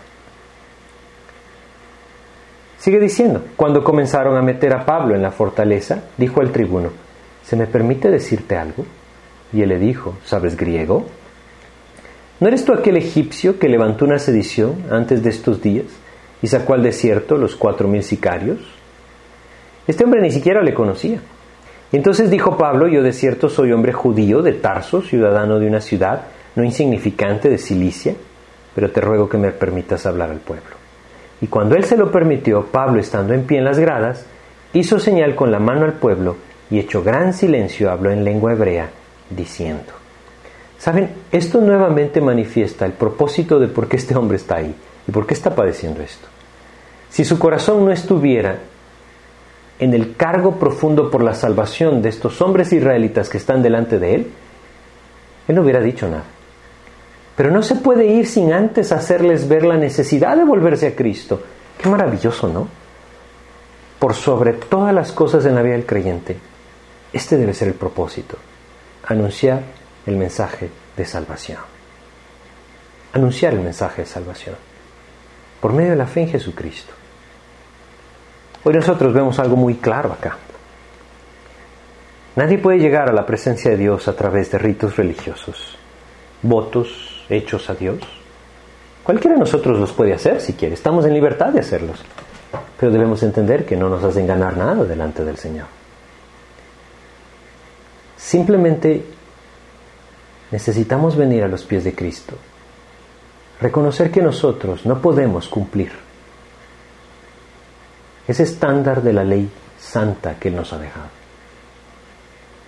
Sigue 2.78 3.00
diciendo, 3.00 3.44
cuando 3.56 3.82
comenzaron 3.82 4.36
a 4.36 4.42
meter 4.42 4.72
a 4.72 4.86
Pablo 4.86 5.16
en 5.16 5.22
la 5.22 5.32
fortaleza, 5.32 6.04
dijo 6.16 6.40
al 6.40 6.52
tribuno, 6.52 6.90
¿se 7.44 7.56
me 7.56 7.66
permite 7.66 8.08
decirte 8.08 8.56
algo? 8.56 8.84
Y 9.52 9.62
él 9.62 9.70
le 9.70 9.78
dijo, 9.78 10.16
¿sabes 10.24 10.56
griego? 10.56 11.06
¿No 12.38 12.46
eres 12.46 12.64
tú 12.64 12.72
aquel 12.72 12.96
egipcio 12.96 13.58
que 13.58 13.68
levantó 13.68 14.04
una 14.04 14.20
sedición 14.20 14.84
antes 14.90 15.24
de 15.24 15.30
estos 15.30 15.60
días 15.60 15.86
y 16.42 16.46
sacó 16.46 16.74
al 16.74 16.82
desierto 16.82 17.36
los 17.36 17.56
cuatro 17.56 17.88
mil 17.88 18.02
sicarios? 18.02 18.58
Este 19.86 20.04
hombre 20.04 20.20
ni 20.20 20.30
siquiera 20.30 20.62
le 20.62 20.74
conocía. 20.74 21.20
entonces 21.92 22.30
dijo 22.30 22.56
Pablo, 22.56 22.88
yo 22.88 23.02
de 23.02 23.12
cierto 23.12 23.48
soy 23.48 23.72
hombre 23.72 23.92
judío 23.92 24.42
de 24.42 24.52
Tarso, 24.52 25.02
ciudadano 25.02 25.58
de 25.58 25.66
una 25.66 25.80
ciudad 25.80 26.26
no 26.54 26.64
insignificante 26.64 27.48
de 27.48 27.56
Cilicia, 27.56 28.14
pero 28.74 28.90
te 28.90 29.00
ruego 29.00 29.28
que 29.28 29.38
me 29.38 29.52
permitas 29.52 30.06
hablar 30.06 30.30
al 30.30 30.38
pueblo. 30.38 30.76
Y 31.40 31.46
cuando 31.46 31.76
él 31.76 31.84
se 31.84 31.96
lo 31.96 32.10
permitió, 32.10 32.66
Pablo, 32.66 33.00
estando 33.00 33.32
en 33.32 33.44
pie 33.44 33.58
en 33.58 33.64
las 33.64 33.78
gradas, 33.78 34.26
hizo 34.72 34.98
señal 34.98 35.36
con 35.36 35.52
la 35.52 35.60
mano 35.60 35.84
al 35.84 35.94
pueblo 35.94 36.36
y 36.70 36.80
hecho 36.80 37.02
gran 37.02 37.32
silencio 37.32 37.90
habló 37.90 38.10
en 38.10 38.24
lengua 38.24 38.52
hebrea, 38.52 38.90
diciendo. 39.30 39.92
Saben, 40.78 41.10
esto 41.32 41.60
nuevamente 41.60 42.20
manifiesta 42.20 42.84
el 42.86 42.92
propósito 42.92 43.58
de 43.58 43.68
por 43.68 43.88
qué 43.88 43.96
este 43.96 44.16
hombre 44.16 44.36
está 44.36 44.56
ahí 44.56 44.74
y 45.08 45.10
por 45.10 45.26
qué 45.26 45.34
está 45.34 45.54
padeciendo 45.54 46.02
esto. 46.02 46.28
Si 47.08 47.24
su 47.24 47.38
corazón 47.38 47.84
no 47.84 47.90
estuviera 47.90 48.58
en 49.78 49.94
el 49.94 50.14
cargo 50.16 50.56
profundo 50.56 51.10
por 51.10 51.24
la 51.24 51.34
salvación 51.34 52.02
de 52.02 52.10
estos 52.10 52.42
hombres 52.42 52.72
israelitas 52.72 53.30
que 53.30 53.38
están 53.38 53.62
delante 53.62 53.98
de 53.98 54.14
él, 54.14 54.30
él 55.48 55.54
no 55.56 55.62
hubiera 55.62 55.80
dicho 55.80 56.06
nada. 56.08 56.24
Pero 57.36 57.50
no 57.50 57.62
se 57.62 57.76
puede 57.76 58.04
ir 58.06 58.26
sin 58.26 58.52
antes 58.52 58.92
hacerles 58.92 59.48
ver 59.48 59.64
la 59.64 59.78
necesidad 59.78 60.36
de 60.36 60.44
volverse 60.44 60.88
a 60.88 60.94
Cristo. 60.94 61.40
Qué 61.80 61.88
maravilloso, 61.88 62.48
¿no? 62.48 62.68
Por 63.98 64.14
sobre 64.14 64.52
todas 64.52 64.92
las 64.92 65.12
cosas 65.12 65.46
en 65.46 65.54
la 65.54 65.62
vida 65.62 65.74
del 65.74 65.86
creyente, 65.86 66.36
este 67.12 67.38
debe 67.38 67.54
ser 67.54 67.68
el 67.68 67.74
propósito, 67.74 68.36
anunciar 69.06 69.62
el 70.04 70.16
mensaje 70.16 70.68
de 70.96 71.04
salvación. 71.06 71.60
Anunciar 73.14 73.54
el 73.54 73.60
mensaje 73.60 74.02
de 74.02 74.06
salvación 74.06 74.67
por 75.60 75.72
medio 75.72 75.90
de 75.90 75.96
la 75.96 76.06
fe 76.06 76.22
en 76.22 76.28
Jesucristo. 76.28 76.92
Hoy 78.64 78.74
nosotros 78.74 79.12
vemos 79.12 79.38
algo 79.38 79.56
muy 79.56 79.76
claro 79.76 80.12
acá. 80.12 80.36
Nadie 82.36 82.58
puede 82.58 82.78
llegar 82.78 83.08
a 83.08 83.12
la 83.12 83.26
presencia 83.26 83.70
de 83.70 83.76
Dios 83.76 84.06
a 84.06 84.14
través 84.14 84.50
de 84.50 84.58
ritos 84.58 84.96
religiosos, 84.96 85.76
votos 86.42 87.24
hechos 87.28 87.68
a 87.70 87.74
Dios. 87.74 87.98
Cualquiera 89.02 89.34
de 89.34 89.40
nosotros 89.40 89.78
los 89.78 89.92
puede 89.92 90.12
hacer 90.12 90.40
si 90.40 90.52
quiere, 90.52 90.74
estamos 90.74 91.04
en 91.06 91.14
libertad 91.14 91.48
de 91.48 91.60
hacerlos, 91.60 92.04
pero 92.78 92.92
debemos 92.92 93.22
entender 93.22 93.64
que 93.64 93.76
no 93.76 93.88
nos 93.88 94.04
hacen 94.04 94.26
ganar 94.26 94.56
nada 94.56 94.84
delante 94.84 95.24
del 95.24 95.36
Señor. 95.36 95.66
Simplemente 98.16 99.04
necesitamos 100.50 101.16
venir 101.16 101.42
a 101.42 101.48
los 101.48 101.64
pies 101.64 101.84
de 101.84 101.94
Cristo, 101.94 102.34
reconocer 103.60 104.10
que 104.10 104.22
nosotros 104.22 104.86
no 104.86 105.00
podemos 105.00 105.48
cumplir 105.48 105.92
ese 108.26 108.42
estándar 108.42 109.02
de 109.02 109.12
la 109.12 109.24
ley 109.24 109.50
santa 109.78 110.38
que 110.38 110.48
Él 110.48 110.56
nos 110.56 110.72
ha 110.72 110.78
dejado. 110.78 111.08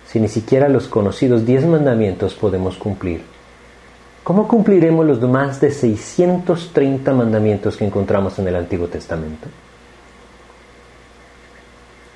Si 0.07 0.19
ni 0.19 0.27
siquiera 0.27 0.67
los 0.67 0.87
conocidos 0.87 1.45
diez 1.45 1.65
mandamientos 1.65 2.33
podemos 2.33 2.77
cumplir, 2.77 3.21
¿cómo 4.23 4.47
cumpliremos 4.47 5.05
los 5.05 5.21
más 5.21 5.61
de 5.61 5.71
630 5.71 7.13
mandamientos 7.13 7.77
que 7.77 7.85
encontramos 7.85 8.37
en 8.39 8.47
el 8.47 8.55
Antiguo 8.55 8.87
Testamento? 8.87 9.47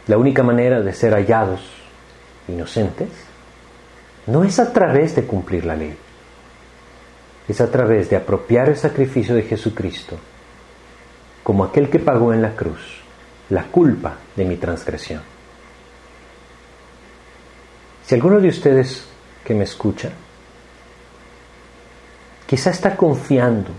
La 0.07 0.17
única 0.17 0.43
manera 0.43 0.81
de 0.81 0.93
ser 0.93 1.13
hallados 1.13 1.61
inocentes 2.47 3.09
no 4.27 4.43
es 4.43 4.59
a 4.59 4.73
través 4.73 5.15
de 5.15 5.23
cumplir 5.23 5.65
la 5.65 5.75
ley, 5.75 5.95
es 7.47 7.61
a 7.61 7.69
través 7.69 8.09
de 8.09 8.15
apropiar 8.15 8.69
el 8.69 8.77
sacrificio 8.77 9.35
de 9.35 9.43
Jesucristo 9.43 10.17
como 11.43 11.63
aquel 11.63 11.89
que 11.89 11.99
pagó 11.99 12.33
en 12.33 12.41
la 12.41 12.55
cruz 12.55 12.79
la 13.49 13.65
culpa 13.65 14.17
de 14.35 14.45
mi 14.45 14.57
transgresión. 14.57 15.21
Si 18.05 18.15
alguno 18.15 18.39
de 18.39 18.49
ustedes 18.49 19.05
que 19.43 19.53
me 19.53 19.63
escucha 19.63 20.11
quizá 22.47 22.69
está 22.69 22.95
confiando 22.95 23.71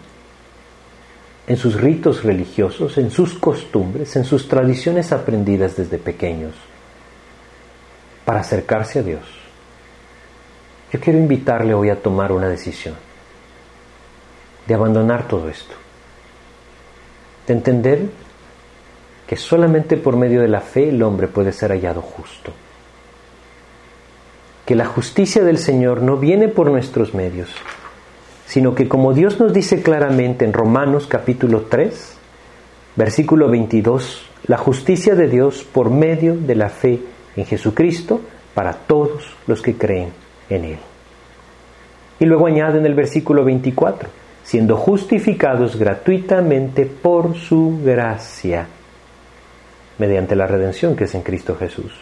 en 1.46 1.56
sus 1.56 1.80
ritos 1.80 2.24
religiosos, 2.24 2.98
en 2.98 3.10
sus 3.10 3.34
costumbres, 3.34 4.16
en 4.16 4.24
sus 4.24 4.48
tradiciones 4.48 5.12
aprendidas 5.12 5.76
desde 5.76 5.98
pequeños, 5.98 6.54
para 8.24 8.40
acercarse 8.40 8.98
a 8.98 9.02
Dios, 9.02 9.22
yo 10.92 10.98
quiero 10.98 11.18
invitarle 11.18 11.74
hoy 11.74 11.90
a 11.90 12.02
tomar 12.02 12.32
una 12.32 12.48
decisión, 12.48 12.96
de 14.66 14.74
abandonar 14.74 15.28
todo 15.28 15.48
esto, 15.48 15.74
de 17.46 17.54
entender 17.54 18.00
que 19.26 19.36
solamente 19.36 19.96
por 19.96 20.16
medio 20.16 20.40
de 20.40 20.48
la 20.48 20.60
fe 20.60 20.88
el 20.88 21.02
hombre 21.02 21.28
puede 21.28 21.52
ser 21.52 21.70
hallado 21.70 22.00
justo, 22.02 22.52
que 24.64 24.74
la 24.74 24.86
justicia 24.86 25.44
del 25.44 25.58
Señor 25.58 26.02
no 26.02 26.16
viene 26.16 26.48
por 26.48 26.70
nuestros 26.70 27.14
medios, 27.14 27.50
sino 28.46 28.74
que 28.74 28.88
como 28.88 29.12
Dios 29.12 29.40
nos 29.40 29.52
dice 29.52 29.82
claramente 29.82 30.44
en 30.44 30.52
Romanos 30.52 31.06
capítulo 31.06 31.62
3, 31.62 32.16
versículo 32.96 33.48
22, 33.48 34.28
la 34.46 34.58
justicia 34.58 35.14
de 35.14 35.28
Dios 35.28 35.64
por 35.64 35.90
medio 35.90 36.36
de 36.36 36.54
la 36.54 36.68
fe 36.68 37.00
en 37.36 37.44
Jesucristo 37.44 38.20
para 38.54 38.72
todos 38.72 39.34
los 39.46 39.60
que 39.60 39.76
creen 39.76 40.10
en 40.48 40.64
Él. 40.64 40.78
Y 42.18 42.24
luego 42.24 42.46
añade 42.46 42.78
en 42.78 42.86
el 42.86 42.94
versículo 42.94 43.44
24, 43.44 44.08
siendo 44.47 44.76
justificados 44.76 45.74
gratuitamente 45.74 46.86
por 46.86 47.36
su 47.36 47.80
gracia, 47.82 48.68
mediante 49.99 50.36
la 50.36 50.47
redención 50.47 50.94
que 50.94 51.05
es 51.05 51.14
en 51.16 51.22
Cristo 51.22 51.57
Jesús. 51.57 51.92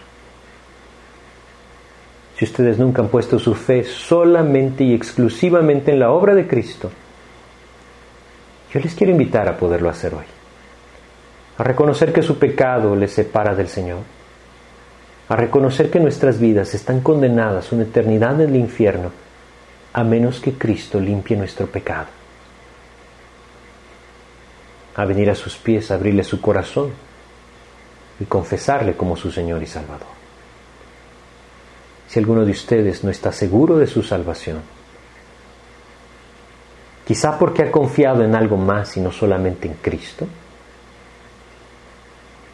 Si 2.36 2.45
ustedes 2.45 2.78
nunca 2.78 3.01
han 3.01 3.09
puesto 3.09 3.38
su 3.38 3.55
fe 3.55 3.82
solamente 3.84 4.84
y 4.84 4.92
exclusivamente 4.92 5.90
en 5.90 6.01
la 6.01 6.11
obra 6.11 6.34
de 6.34 6.47
Cristo, 6.47 6.90
yo 8.74 8.80
les 8.80 8.95
quiero 8.95 9.12
invitar 9.12 9.49
a 9.49 9.57
poderlo 9.57 9.88
hacer 9.88 10.12
hoy. 10.12 10.26
A 11.57 11.62
reconocer 11.62 12.12
que 12.12 12.22
su 12.22 12.38
pecado 12.38 12.95
les 12.95 13.12
separa 13.12 13.55
del 13.55 13.68
Señor. 13.68 14.01
A 15.30 15.36
reconocer 15.36 15.90
que 15.90 16.01
nuestras 16.01 16.38
vidas 16.38 16.74
están 16.74 17.01
condenadas 17.01 17.72
a 17.72 17.74
una 17.74 17.84
eternidad 17.84 18.38
en 18.42 18.51
el 18.51 18.57
infierno 18.57 19.12
a 19.95 20.05
menos 20.05 20.40
que 20.40 20.53
Cristo 20.53 21.01
limpie 21.01 21.36
nuestro 21.38 21.68
pecado. 21.68 22.24
A 24.97 25.05
venir 25.05 25.30
a 25.30 25.34
sus 25.34 25.57
pies, 25.57 25.90
a 25.90 25.95
abrirle 25.95 26.22
su 26.24 26.40
corazón 26.40 26.92
y 28.20 28.24
confesarle 28.24 28.97
como 28.97 29.16
su 29.16 29.30
Señor 29.30 29.62
y 29.62 29.66
Salvador. 29.66 30.14
Si 32.09 32.18
alguno 32.18 32.45
de 32.45 32.53
ustedes 32.53 33.03
no 33.03 33.11
está 33.11 33.32
seguro 33.32 33.76
de 33.76 33.86
su 33.86 34.03
salvación, 34.03 34.61
quizá 37.05 37.38
porque 37.38 37.64
ha 37.64 37.72
confiado 37.72 38.22
en 38.22 38.34
algo 38.34 38.57
más 38.57 38.97
y 38.97 39.01
no 39.01 39.11
solamente 39.11 39.66
en 39.66 39.74
Cristo, 39.74 40.26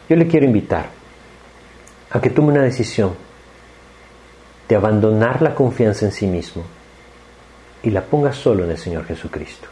yo 0.09 0.15
le 0.15 0.27
quiero 0.27 0.45
invitar 0.45 0.89
a 2.09 2.19
que 2.19 2.31
tome 2.31 2.49
una 2.49 2.63
decisión 2.63 3.15
de 4.67 4.75
abandonar 4.75 5.41
la 5.41 5.53
confianza 5.53 6.05
en 6.05 6.11
sí 6.11 6.27
mismo 6.27 6.63
y 7.83 7.89
la 7.89 8.03
ponga 8.03 8.33
solo 8.33 8.65
en 8.65 8.71
el 8.71 8.77
Señor 8.77 9.05
Jesucristo. 9.05 9.67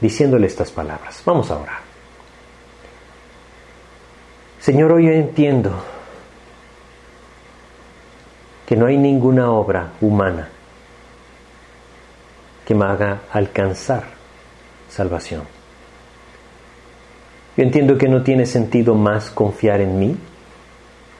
Diciéndole 0.00 0.46
estas 0.46 0.70
palabras. 0.70 1.22
Vamos 1.24 1.50
a 1.50 1.58
orar. 1.58 1.78
Señor, 4.60 4.92
hoy 4.92 5.08
entiendo 5.08 5.72
que 8.66 8.76
no 8.76 8.86
hay 8.86 8.98
ninguna 8.98 9.50
obra 9.50 9.92
humana 10.00 10.48
que 12.66 12.74
me 12.74 12.84
haga 12.84 13.22
alcanzar 13.30 14.04
salvación. 14.88 15.44
Yo 17.56 17.62
entiendo 17.62 17.96
que 17.96 18.08
no 18.08 18.22
tiene 18.22 18.44
sentido 18.44 18.94
más 18.94 19.30
confiar 19.30 19.80
en 19.80 19.98
mí 19.98 20.16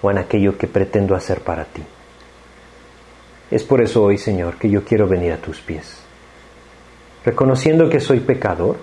o 0.02 0.10
en 0.10 0.18
aquello 0.18 0.58
que 0.58 0.66
pretendo 0.66 1.14
hacer 1.14 1.40
para 1.40 1.64
ti. 1.64 1.82
Es 3.50 3.62
por 3.62 3.80
eso 3.80 4.02
hoy, 4.02 4.18
Señor, 4.18 4.56
que 4.56 4.68
yo 4.68 4.84
quiero 4.84 5.06
venir 5.06 5.32
a 5.32 5.38
tus 5.38 5.60
pies. 5.60 6.05
Reconociendo 7.26 7.90
que 7.90 7.98
soy 7.98 8.20
pecador, 8.20 8.76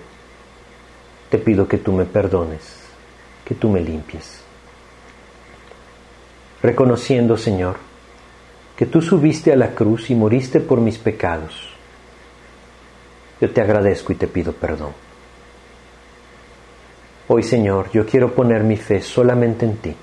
te 1.30 1.38
pido 1.38 1.66
que 1.66 1.78
tú 1.78 1.92
me 1.92 2.04
perdones, 2.04 2.78
que 3.42 3.54
tú 3.54 3.70
me 3.70 3.80
limpies. 3.80 4.42
Reconociendo, 6.62 7.38
Señor, 7.38 7.76
que 8.76 8.84
tú 8.84 9.00
subiste 9.00 9.50
a 9.50 9.56
la 9.56 9.70
cruz 9.70 10.10
y 10.10 10.14
moriste 10.14 10.60
por 10.60 10.82
mis 10.82 10.98
pecados. 10.98 11.70
Yo 13.40 13.50
te 13.50 13.62
agradezco 13.62 14.12
y 14.12 14.16
te 14.16 14.26
pido 14.26 14.52
perdón. 14.52 14.92
Hoy, 17.28 17.44
Señor, 17.44 17.90
yo 17.92 18.04
quiero 18.04 18.34
poner 18.34 18.62
mi 18.62 18.76
fe 18.76 19.00
solamente 19.00 19.64
en 19.64 19.76
ti. 19.78 19.96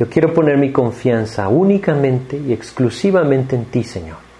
Yo 0.00 0.08
quiero 0.08 0.34
poner 0.34 0.58
mi 0.58 0.72
confianza 0.72 1.46
únicamente 1.46 2.36
y 2.36 2.52
exclusivamente 2.52 3.54
en 3.54 3.66
ti, 3.66 3.84
Señor. 3.84 4.31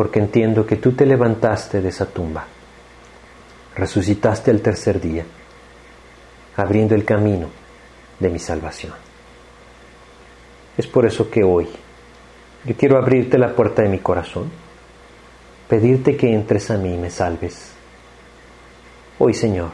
Porque 0.00 0.18
entiendo 0.18 0.64
que 0.64 0.76
tú 0.76 0.92
te 0.92 1.04
levantaste 1.04 1.82
de 1.82 1.90
esa 1.90 2.06
tumba, 2.06 2.46
resucitaste 3.76 4.50
el 4.50 4.62
tercer 4.62 4.98
día, 4.98 5.26
abriendo 6.56 6.94
el 6.94 7.04
camino 7.04 7.48
de 8.18 8.30
mi 8.30 8.38
salvación. 8.38 8.94
Es 10.78 10.86
por 10.86 11.04
eso 11.04 11.28
que 11.28 11.44
hoy 11.44 11.68
yo 12.64 12.74
quiero 12.78 12.96
abrirte 12.96 13.36
la 13.36 13.54
puerta 13.54 13.82
de 13.82 13.90
mi 13.90 13.98
corazón 13.98 14.50
pedirte 15.68 16.16
que 16.16 16.32
entres 16.32 16.70
a 16.70 16.78
mí 16.78 16.94
y 16.94 16.96
me 16.96 17.10
salves. 17.10 17.74
Hoy, 19.18 19.34
Señor, 19.34 19.72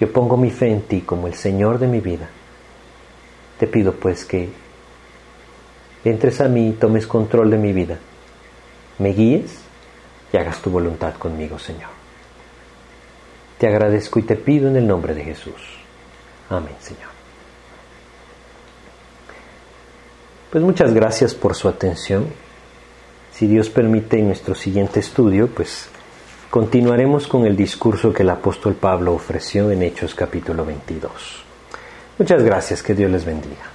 yo 0.00 0.12
pongo 0.12 0.36
mi 0.36 0.50
fe 0.50 0.70
en 0.70 0.82
ti 0.82 1.00
como 1.00 1.28
el 1.28 1.34
Señor 1.34 1.78
de 1.78 1.86
mi 1.86 2.00
vida. 2.00 2.28
Te 3.58 3.66
pido 3.68 3.94
pues 3.94 4.26
que 4.26 4.50
entres 6.04 6.42
a 6.42 6.48
mí 6.48 6.68
y 6.68 6.72
tomes 6.72 7.06
control 7.06 7.50
de 7.52 7.56
mi 7.56 7.72
vida, 7.72 7.98
me 8.98 9.10
guíes 9.10 9.58
y 10.32 10.36
hagas 10.36 10.60
tu 10.60 10.70
voluntad 10.70 11.14
conmigo, 11.14 11.58
Señor. 11.58 11.90
Te 13.58 13.66
agradezco 13.68 14.18
y 14.18 14.22
te 14.22 14.36
pido 14.36 14.68
en 14.68 14.76
el 14.76 14.86
nombre 14.86 15.14
de 15.14 15.24
Jesús. 15.24 15.54
Amén, 16.50 16.74
Señor. 16.80 17.10
Pues 20.50 20.62
muchas 20.62 20.92
gracias 20.92 21.34
por 21.34 21.54
su 21.54 21.68
atención. 21.68 22.26
Si 23.32 23.46
Dios 23.46 23.70
permite 23.70 24.18
en 24.18 24.26
nuestro 24.26 24.54
siguiente 24.54 25.00
estudio, 25.00 25.48
pues 25.48 25.88
continuaremos 26.50 27.26
con 27.26 27.46
el 27.46 27.56
discurso 27.56 28.12
que 28.12 28.22
el 28.22 28.30
apóstol 28.30 28.74
Pablo 28.74 29.14
ofreció 29.14 29.70
en 29.70 29.82
Hechos 29.82 30.14
capítulo 30.14 30.66
22. 30.66 31.10
Muchas 32.18 32.42
gracias, 32.42 32.82
que 32.82 32.94
Dios 32.94 33.10
les 33.10 33.24
bendiga. 33.24 33.71